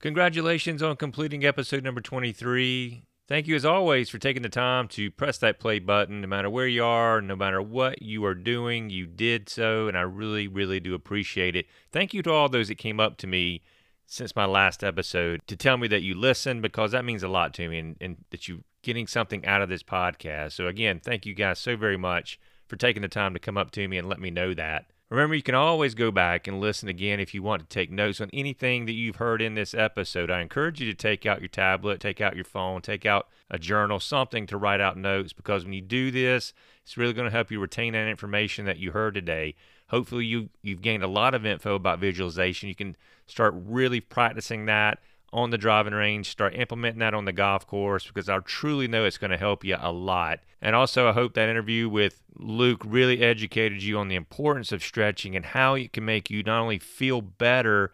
Congratulations 0.01 0.83
on 0.83 0.97
completing 0.97 1.47
episode 1.47 1.83
number 1.83 2.03
23. 2.03 3.05
Thank 3.27 3.47
you, 3.47 3.55
as 3.55 3.64
always, 3.64 4.11
for 4.11 4.18
taking 4.18 4.43
the 4.43 4.51
time 4.51 4.87
to 4.89 5.11
press 5.11 5.39
that 5.39 5.59
play 5.59 5.79
button. 5.79 6.20
No 6.20 6.27
matter 6.27 6.51
where 6.51 6.66
you 6.66 6.85
are, 6.85 7.22
no 7.22 7.35
matter 7.35 7.62
what 7.62 8.03
you 8.03 8.22
are 8.27 8.35
doing, 8.35 8.91
you 8.91 9.07
did 9.07 9.49
so, 9.49 9.89
and 9.89 9.97
I 9.97 10.03
really, 10.03 10.47
really 10.47 10.79
do 10.79 10.93
appreciate 10.93 11.57
it. 11.57 11.66
Thank 11.91 12.12
you 12.12 12.22
to 12.22 12.31
all 12.31 12.51
those 12.51 12.68
that 12.68 12.75
came 12.77 13.01
up 13.01 13.16
to 13.18 13.27
me 13.27 13.62
since 14.07 14.37
my 14.37 14.45
last 14.45 14.85
episode 14.85 15.41
to 15.47 15.57
tell 15.57 15.79
me 15.79 15.89
that 15.89 16.03
you 16.03 16.14
listened 16.14 16.61
because 16.61 16.93
that 16.93 17.07
means 17.07 17.22
a 17.22 17.29
lot 17.29 17.55
to 17.55 17.66
me 17.66 17.79
and, 17.79 17.97
and 17.99 18.16
that 18.31 18.47
you're 18.47 18.59
getting 18.83 19.07
something 19.07 19.47
out 19.47 19.62
of 19.62 19.70
this 19.70 19.83
podcast. 19.83 20.53
So, 20.53 20.66
again, 20.66 21.01
thank 21.03 21.25
you 21.25 21.33
guys 21.33 21.59
so 21.59 21.77
very 21.77 21.97
much 21.97 22.39
for 22.66 22.77
taking 22.77 23.01
the 23.01 23.09
time 23.09 23.33
to 23.33 23.41
come 23.41 23.57
up 23.57 23.70
to 23.70 23.89
me 23.89 23.97
and 23.97 24.07
let 24.07 24.20
me 24.20 24.31
know 24.31 24.53
that. 24.53 24.85
Remember, 25.15 25.37
you 25.37 25.45
can 25.45 25.55
always 25.55 25.95
go 25.95 26.11
back 26.11 26.49
and 26.49 26.59
listen 26.59 26.89
again 26.89 27.21
if 27.21 27.35
you 27.35 27.41
want 27.41 27.62
to 27.62 27.69
take 27.69 27.89
notes 27.89 28.21
on 28.21 28.31
anything 28.33 28.87
that 28.87 28.95
you've 28.95 29.17
heard 29.17 29.41
in 29.41 29.55
this 29.55 29.73
episode. 29.73 30.29
I 30.29 30.41
encourage 30.41 30.81
you 30.81 30.91
to 30.91 30.95
take 30.97 31.25
out 31.25 31.41
your 31.41 31.47
tablet, 31.47 32.01
take 32.01 32.21
out 32.21 32.35
your 32.35 32.45
phone, 32.45 32.83
take 32.83 33.07
out 33.07 33.29
a 33.49 33.57
journal, 33.57 34.01
something 34.01 34.45
to 34.49 34.57
write 34.57 34.81
out 34.81 34.97
notes 34.97 35.33
because 35.33 35.62
when 35.62 35.73
you 35.73 35.83
do 35.83 36.11
this, 36.11 36.53
it's 36.83 36.97
really 36.97 37.12
going 37.12 37.27
to 37.27 37.31
help 37.31 37.53
you 37.53 37.61
retain 37.61 37.93
that 37.93 38.09
information 38.09 38.65
that 38.65 38.79
you 38.79 38.91
heard 38.91 39.15
today. 39.15 39.55
Hopefully, 39.91 40.27
you, 40.27 40.49
you've 40.62 40.83
gained 40.83 41.05
a 41.05 41.09
lot 41.09 41.33
of 41.33 41.47
info 41.47 41.77
about 41.77 42.01
visualization. 42.01 42.69
You 42.69 42.75
can 42.75 42.97
start 43.29 43.55
really 43.57 44.01
practicing 44.01 44.67
that 44.67 44.99
on 45.35 45.51
the 45.51 45.59
driving 45.59 45.93
range, 45.93 46.30
start 46.30 46.55
implementing 46.55 47.01
that 47.01 47.12
on 47.12 47.24
the 47.24 47.32
golf 47.32 47.66
course 47.66 48.07
because 48.07 48.28
I 48.28 48.39
truly 48.39 48.87
know 48.87 49.05
it's 49.05 49.18
going 49.18 49.32
to 49.32 49.37
help 49.37 49.64
you 49.64 49.76
a 49.78 49.91
lot. 49.91 50.39
And 50.62 50.76
also, 50.76 51.09
I 51.09 51.12
hope 51.12 51.35
that 51.35 51.49
interview 51.49 51.89
with 51.89 52.22
Luke 52.37 52.82
really 52.87 53.20
educated 53.20 53.82
you 53.82 53.99
on 53.99 54.07
the 54.07 54.14
importance 54.14 54.70
of 54.70 54.82
stretching 54.82 55.35
and 55.35 55.45
how 55.45 55.74
it 55.74 55.93
can 55.93 56.05
make 56.05 56.30
you 56.30 56.45
not 56.45 56.61
only 56.61 56.78
feel 56.78 57.20
better, 57.20 57.93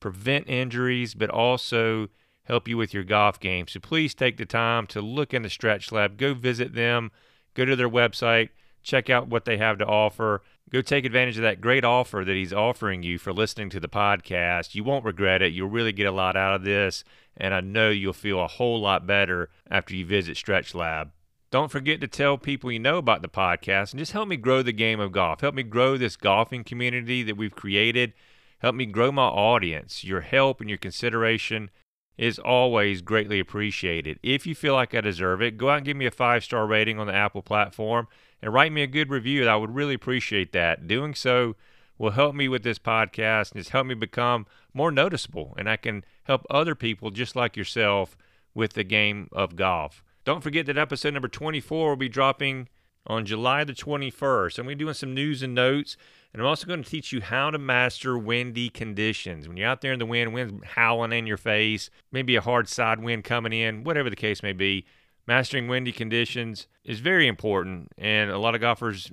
prevent 0.00 0.48
injuries, 0.48 1.14
but 1.14 1.30
also 1.30 2.08
help 2.42 2.66
you 2.66 2.76
with 2.76 2.92
your 2.92 3.04
golf 3.04 3.38
game. 3.38 3.68
So 3.68 3.78
please 3.78 4.12
take 4.12 4.36
the 4.36 4.44
time 4.44 4.88
to 4.88 5.00
look 5.00 5.32
in 5.32 5.42
the 5.42 5.50
Stretch 5.50 5.92
Lab, 5.92 6.18
go 6.18 6.34
visit 6.34 6.74
them, 6.74 7.12
go 7.54 7.64
to 7.64 7.76
their 7.76 7.88
website, 7.88 8.48
check 8.82 9.08
out 9.08 9.28
what 9.28 9.44
they 9.44 9.58
have 9.58 9.78
to 9.78 9.86
offer. 9.86 10.42
Go 10.70 10.80
take 10.80 11.04
advantage 11.04 11.36
of 11.36 11.42
that 11.42 11.60
great 11.60 11.84
offer 11.84 12.24
that 12.24 12.34
he's 12.34 12.52
offering 12.52 13.02
you 13.02 13.18
for 13.18 13.32
listening 13.32 13.70
to 13.70 13.80
the 13.80 13.88
podcast. 13.88 14.74
You 14.74 14.82
won't 14.82 15.04
regret 15.04 15.42
it. 15.42 15.52
You'll 15.52 15.68
really 15.68 15.92
get 15.92 16.06
a 16.06 16.12
lot 16.12 16.36
out 16.36 16.54
of 16.54 16.64
this, 16.64 17.04
and 17.36 17.54
I 17.54 17.60
know 17.60 17.90
you'll 17.90 18.12
feel 18.12 18.42
a 18.42 18.48
whole 18.48 18.80
lot 18.80 19.06
better 19.06 19.50
after 19.70 19.94
you 19.94 20.04
visit 20.04 20.36
Stretch 20.36 20.74
Lab. 20.74 21.12
Don't 21.50 21.70
forget 21.70 22.00
to 22.00 22.08
tell 22.08 22.36
people 22.38 22.72
you 22.72 22.80
know 22.80 22.98
about 22.98 23.22
the 23.22 23.28
podcast 23.28 23.92
and 23.92 24.00
just 24.00 24.10
help 24.10 24.26
me 24.26 24.36
grow 24.36 24.62
the 24.62 24.72
game 24.72 24.98
of 24.98 25.12
golf. 25.12 25.42
Help 25.42 25.54
me 25.54 25.62
grow 25.62 25.96
this 25.96 26.16
golfing 26.16 26.64
community 26.64 27.22
that 27.22 27.36
we've 27.36 27.54
created. 27.54 28.12
Help 28.58 28.74
me 28.74 28.86
grow 28.86 29.12
my 29.12 29.26
audience. 29.26 30.02
Your 30.02 30.22
help 30.22 30.60
and 30.60 30.68
your 30.68 30.78
consideration 30.78 31.70
is 32.16 32.38
always 32.38 33.02
greatly 33.02 33.38
appreciated. 33.38 34.18
If 34.22 34.46
you 34.46 34.54
feel 34.54 34.74
like 34.74 34.94
I 34.94 35.02
deserve 35.02 35.42
it, 35.42 35.56
go 35.56 35.70
out 35.70 35.76
and 35.76 35.86
give 35.86 35.96
me 35.96 36.06
a 36.06 36.10
five 36.10 36.42
star 36.42 36.66
rating 36.66 36.98
on 36.98 37.06
the 37.06 37.14
Apple 37.14 37.42
platform 37.42 38.08
and 38.44 38.52
write 38.52 38.72
me 38.72 38.82
a 38.82 38.86
good 38.86 39.08
review. 39.08 39.48
I 39.48 39.56
would 39.56 39.74
really 39.74 39.94
appreciate 39.94 40.52
that. 40.52 40.86
Doing 40.86 41.14
so 41.14 41.56
will 41.96 42.10
help 42.10 42.34
me 42.34 42.46
with 42.46 42.62
this 42.62 42.78
podcast 42.78 43.52
and 43.52 43.58
it's 43.58 43.70
helped 43.70 43.88
me 43.88 43.94
become 43.94 44.46
more 44.74 44.90
noticeable 44.90 45.54
and 45.56 45.66
I 45.68 45.78
can 45.78 46.04
help 46.24 46.44
other 46.50 46.74
people 46.74 47.10
just 47.10 47.34
like 47.34 47.56
yourself 47.56 48.18
with 48.54 48.74
the 48.74 48.84
game 48.84 49.30
of 49.32 49.56
golf. 49.56 50.04
Don't 50.26 50.42
forget 50.42 50.66
that 50.66 50.76
episode 50.76 51.14
number 51.14 51.26
24 51.26 51.88
will 51.88 51.96
be 51.96 52.10
dropping 52.10 52.68
on 53.06 53.24
July 53.24 53.64
the 53.64 53.72
21st. 53.72 54.58
I'm 54.58 54.66
going 54.66 54.74
to 54.74 54.78
be 54.78 54.84
doing 54.84 54.94
some 54.94 55.14
news 55.14 55.42
and 55.42 55.54
notes. 55.54 55.96
And 56.34 56.42
I'm 56.42 56.48
also 56.48 56.66
going 56.66 56.82
to 56.82 56.90
teach 56.90 57.12
you 57.12 57.22
how 57.22 57.50
to 57.50 57.58
master 57.58 58.18
windy 58.18 58.68
conditions. 58.68 59.48
When 59.48 59.56
you're 59.56 59.68
out 59.68 59.80
there 59.80 59.92
in 59.92 59.98
the 59.98 60.06
wind, 60.06 60.34
wind's 60.34 60.66
howling 60.66 61.12
in 61.12 61.26
your 61.26 61.36
face, 61.38 61.88
maybe 62.12 62.36
a 62.36 62.40
hard 62.42 62.68
side 62.68 63.00
wind 63.00 63.24
coming 63.24 63.52
in, 63.54 63.84
whatever 63.84 64.10
the 64.10 64.16
case 64.16 64.42
may 64.42 64.52
be, 64.52 64.84
mastering 65.26 65.68
windy 65.68 65.92
conditions 65.92 66.66
is 66.84 67.00
very 67.00 67.26
important. 67.26 67.92
And 67.98 68.30
a 68.30 68.38
lot 68.38 68.54
of 68.54 68.60
golfers 68.60 69.10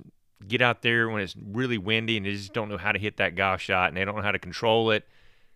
get 0.47 0.61
out 0.61 0.81
there 0.81 1.09
when 1.09 1.21
it's 1.21 1.35
really 1.35 1.77
windy 1.77 2.17
and 2.17 2.25
they 2.25 2.31
just 2.31 2.53
don't 2.53 2.69
know 2.69 2.77
how 2.77 2.91
to 2.91 2.99
hit 2.99 3.17
that 3.17 3.35
golf 3.35 3.61
shot 3.61 3.89
and 3.89 3.97
they 3.97 4.05
don't 4.05 4.15
know 4.15 4.21
how 4.21 4.31
to 4.31 4.39
control 4.39 4.91
it. 4.91 5.07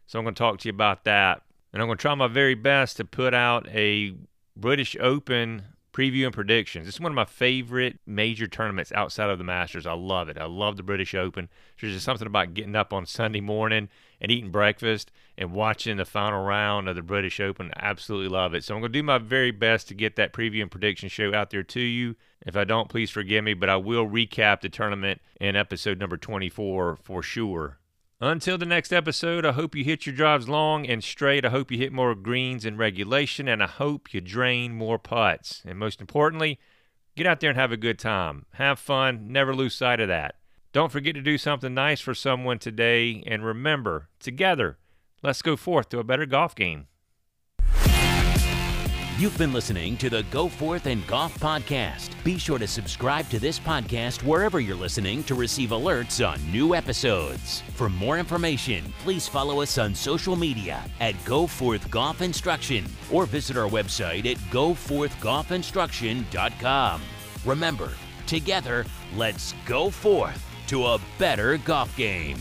So 0.08 0.20
I'm 0.20 0.26
going 0.26 0.36
to 0.36 0.39
talk 0.39 0.60
to 0.60 0.68
you 0.68 0.74
about 0.74 1.03
that. 1.06 1.41
And 1.74 1.82
I'm 1.82 1.88
going 1.88 1.97
to 1.97 2.01
try 2.01 2.16
my 2.16 2.28
very 2.28 2.56
best 2.56 2.97
to 2.97 3.06
put 3.06 3.34
out 3.34 3.68
a 3.70 4.16
British 4.56 4.95
Open 4.99 5.64
preview 5.91 6.26
and 6.26 6.34
predictions. 6.34 6.88
It's 6.88 6.99
one 6.99 7.12
of 7.12 7.16
my 7.16 7.26
favorite 7.26 7.99
major 8.06 8.47
tournaments 8.47 8.91
outside 8.93 9.30
of 9.30 9.38
the 9.38 9.43
Masters. 9.43 9.86
I 9.86 9.93
love 9.93 10.30
it. 10.30 10.38
I 10.38 10.45
love 10.45 10.78
the 10.78 10.84
British 10.84 11.16
Open. 11.16 11.49
There's 11.80 11.93
just 11.93 12.06
something 12.06 12.28
about 12.28 12.53
getting 12.53 12.76
up 12.76 12.93
on 12.93 13.06
Sunday 13.06 13.41
morning 13.41 13.89
and 14.20 14.32
eating 14.32 14.51
breakfast 14.51 15.12
and 15.38 15.52
watching 15.52 15.98
the 15.98 16.06
final 16.06 16.44
round 16.44 16.88
of 16.88 16.96
the 16.96 17.02
British 17.02 17.40
Open. 17.40 17.72
Absolutely 17.76 18.30
love 18.30 18.54
it. 18.54 18.64
So 18.64 18.74
I'm 18.76 18.82
going 18.82 18.92
to 18.92 19.00
do 19.00 19.04
my 19.04 19.18
very 19.18 19.52
best 19.52 19.88
to 19.90 19.94
get 19.94 20.16
that 20.16 20.34
preview 20.34 20.62
and 20.62 20.72
prediction 20.72 21.10
show 21.10 21.34
out 21.34 21.50
there 21.50 21.64
to 21.64 21.80
you. 21.80 22.16
If 22.46 22.56
I 22.56 22.64
don't, 22.64 22.90
please 22.90 23.10
forgive 23.10 23.44
me, 23.44 23.54
but 23.54 23.70
I 23.70 23.76
will 23.78 24.08
recap 24.08 24.62
the 24.62 24.70
tournament 24.70 25.22
in 25.40 25.56
episode 25.56 26.00
number 26.00 26.18
24 26.18 26.98
for 27.02 27.24
sure. 27.24 27.80
Until 28.22 28.58
the 28.58 28.66
next 28.66 28.94
episode, 28.94 29.46
I 29.46 29.52
hope 29.52 29.76
you 29.76 29.84
hit 29.84 30.06
your 30.06 30.16
drives 30.16 30.48
long 30.48 30.88
and 30.88 31.04
straight. 31.04 31.44
I 31.44 31.50
hope 31.50 31.70
you 31.70 31.78
hit 31.78 31.92
more 31.92 32.16
greens 32.16 32.64
in 32.64 32.78
regulation, 32.78 33.50
and 33.50 33.62
I 33.62 33.68
hope 33.68 34.14
you 34.14 34.22
drain 34.22 34.74
more 34.74 34.98
putts. 34.98 35.62
And 35.66 35.78
most 35.78 36.00
importantly, 36.00 36.58
get 37.18 37.28
out 37.28 37.42
there 37.42 37.50
and 37.50 37.60
have 37.60 37.74
a 37.74 37.78
good 37.78 38.00
time. 38.00 38.46
Have 38.54 38.80
fun. 38.80 39.28
Never 39.28 39.54
lose 39.54 39.76
sight 39.76 40.00
of 40.00 40.08
that. 40.08 40.36
Don't 40.72 40.94
forget 40.94 41.14
to 41.16 41.22
do 41.22 41.38
something 41.38 41.74
nice 41.74 42.00
for 42.00 42.14
someone 42.14 42.58
today. 42.58 43.22
And 43.28 43.46
remember, 43.46 44.08
together, 44.20 44.78
Let's 45.26 45.41
go 45.41 45.55
forth 45.55 45.89
to 45.89 45.97
a 45.97 46.03
better 46.03 46.28
golf 46.28 46.53
game. 46.53 46.86
You've 49.17 49.36
been 49.39 49.53
listening 49.53 49.97
to 49.97 50.07
the 50.07 50.21
Go 50.30 50.47
Forth 50.47 50.86
and 50.86 51.07
Golf 51.07 51.36
Podcast. 51.39 52.11
Be 52.23 52.38
sure 52.38 52.59
to 52.59 52.67
subscribe 52.67 53.28
to 53.30 53.39
this 53.39 53.57
podcast 53.57 54.21
wherever 54.21 54.59
you're 54.59 54.76
listening 54.76 55.23
to 55.23 55.34
receive 55.34 55.71
alerts 55.71 56.23
on 56.23 56.39
new 56.51 56.76
episodes. 56.76 57.63
For 57.73 57.89
more 57.89 58.19
information, 58.19 58.93
please 58.99 59.28
follow 59.28 59.61
us 59.61 59.80
on 59.80 59.95
social 59.95 60.36
media 60.36 60.84
at 60.99 61.15
Go 61.26 61.47
Forth 61.47 61.89
Golf 61.89 62.21
Instruction 62.21 62.86
or 63.11 63.26
visit 63.26 63.57
our 63.57 63.67
website 63.67 64.32
at 64.32 64.38
goforthgolfinstruction.com. 64.51 67.01
Remember, 67.45 67.89
together, 68.28 68.86
let's 69.15 69.55
go 69.65 69.89
forth 69.89 70.45
to 70.67 70.86
a 70.86 70.99
better 71.17 71.57
golf 71.57 71.97
game. 71.97 72.38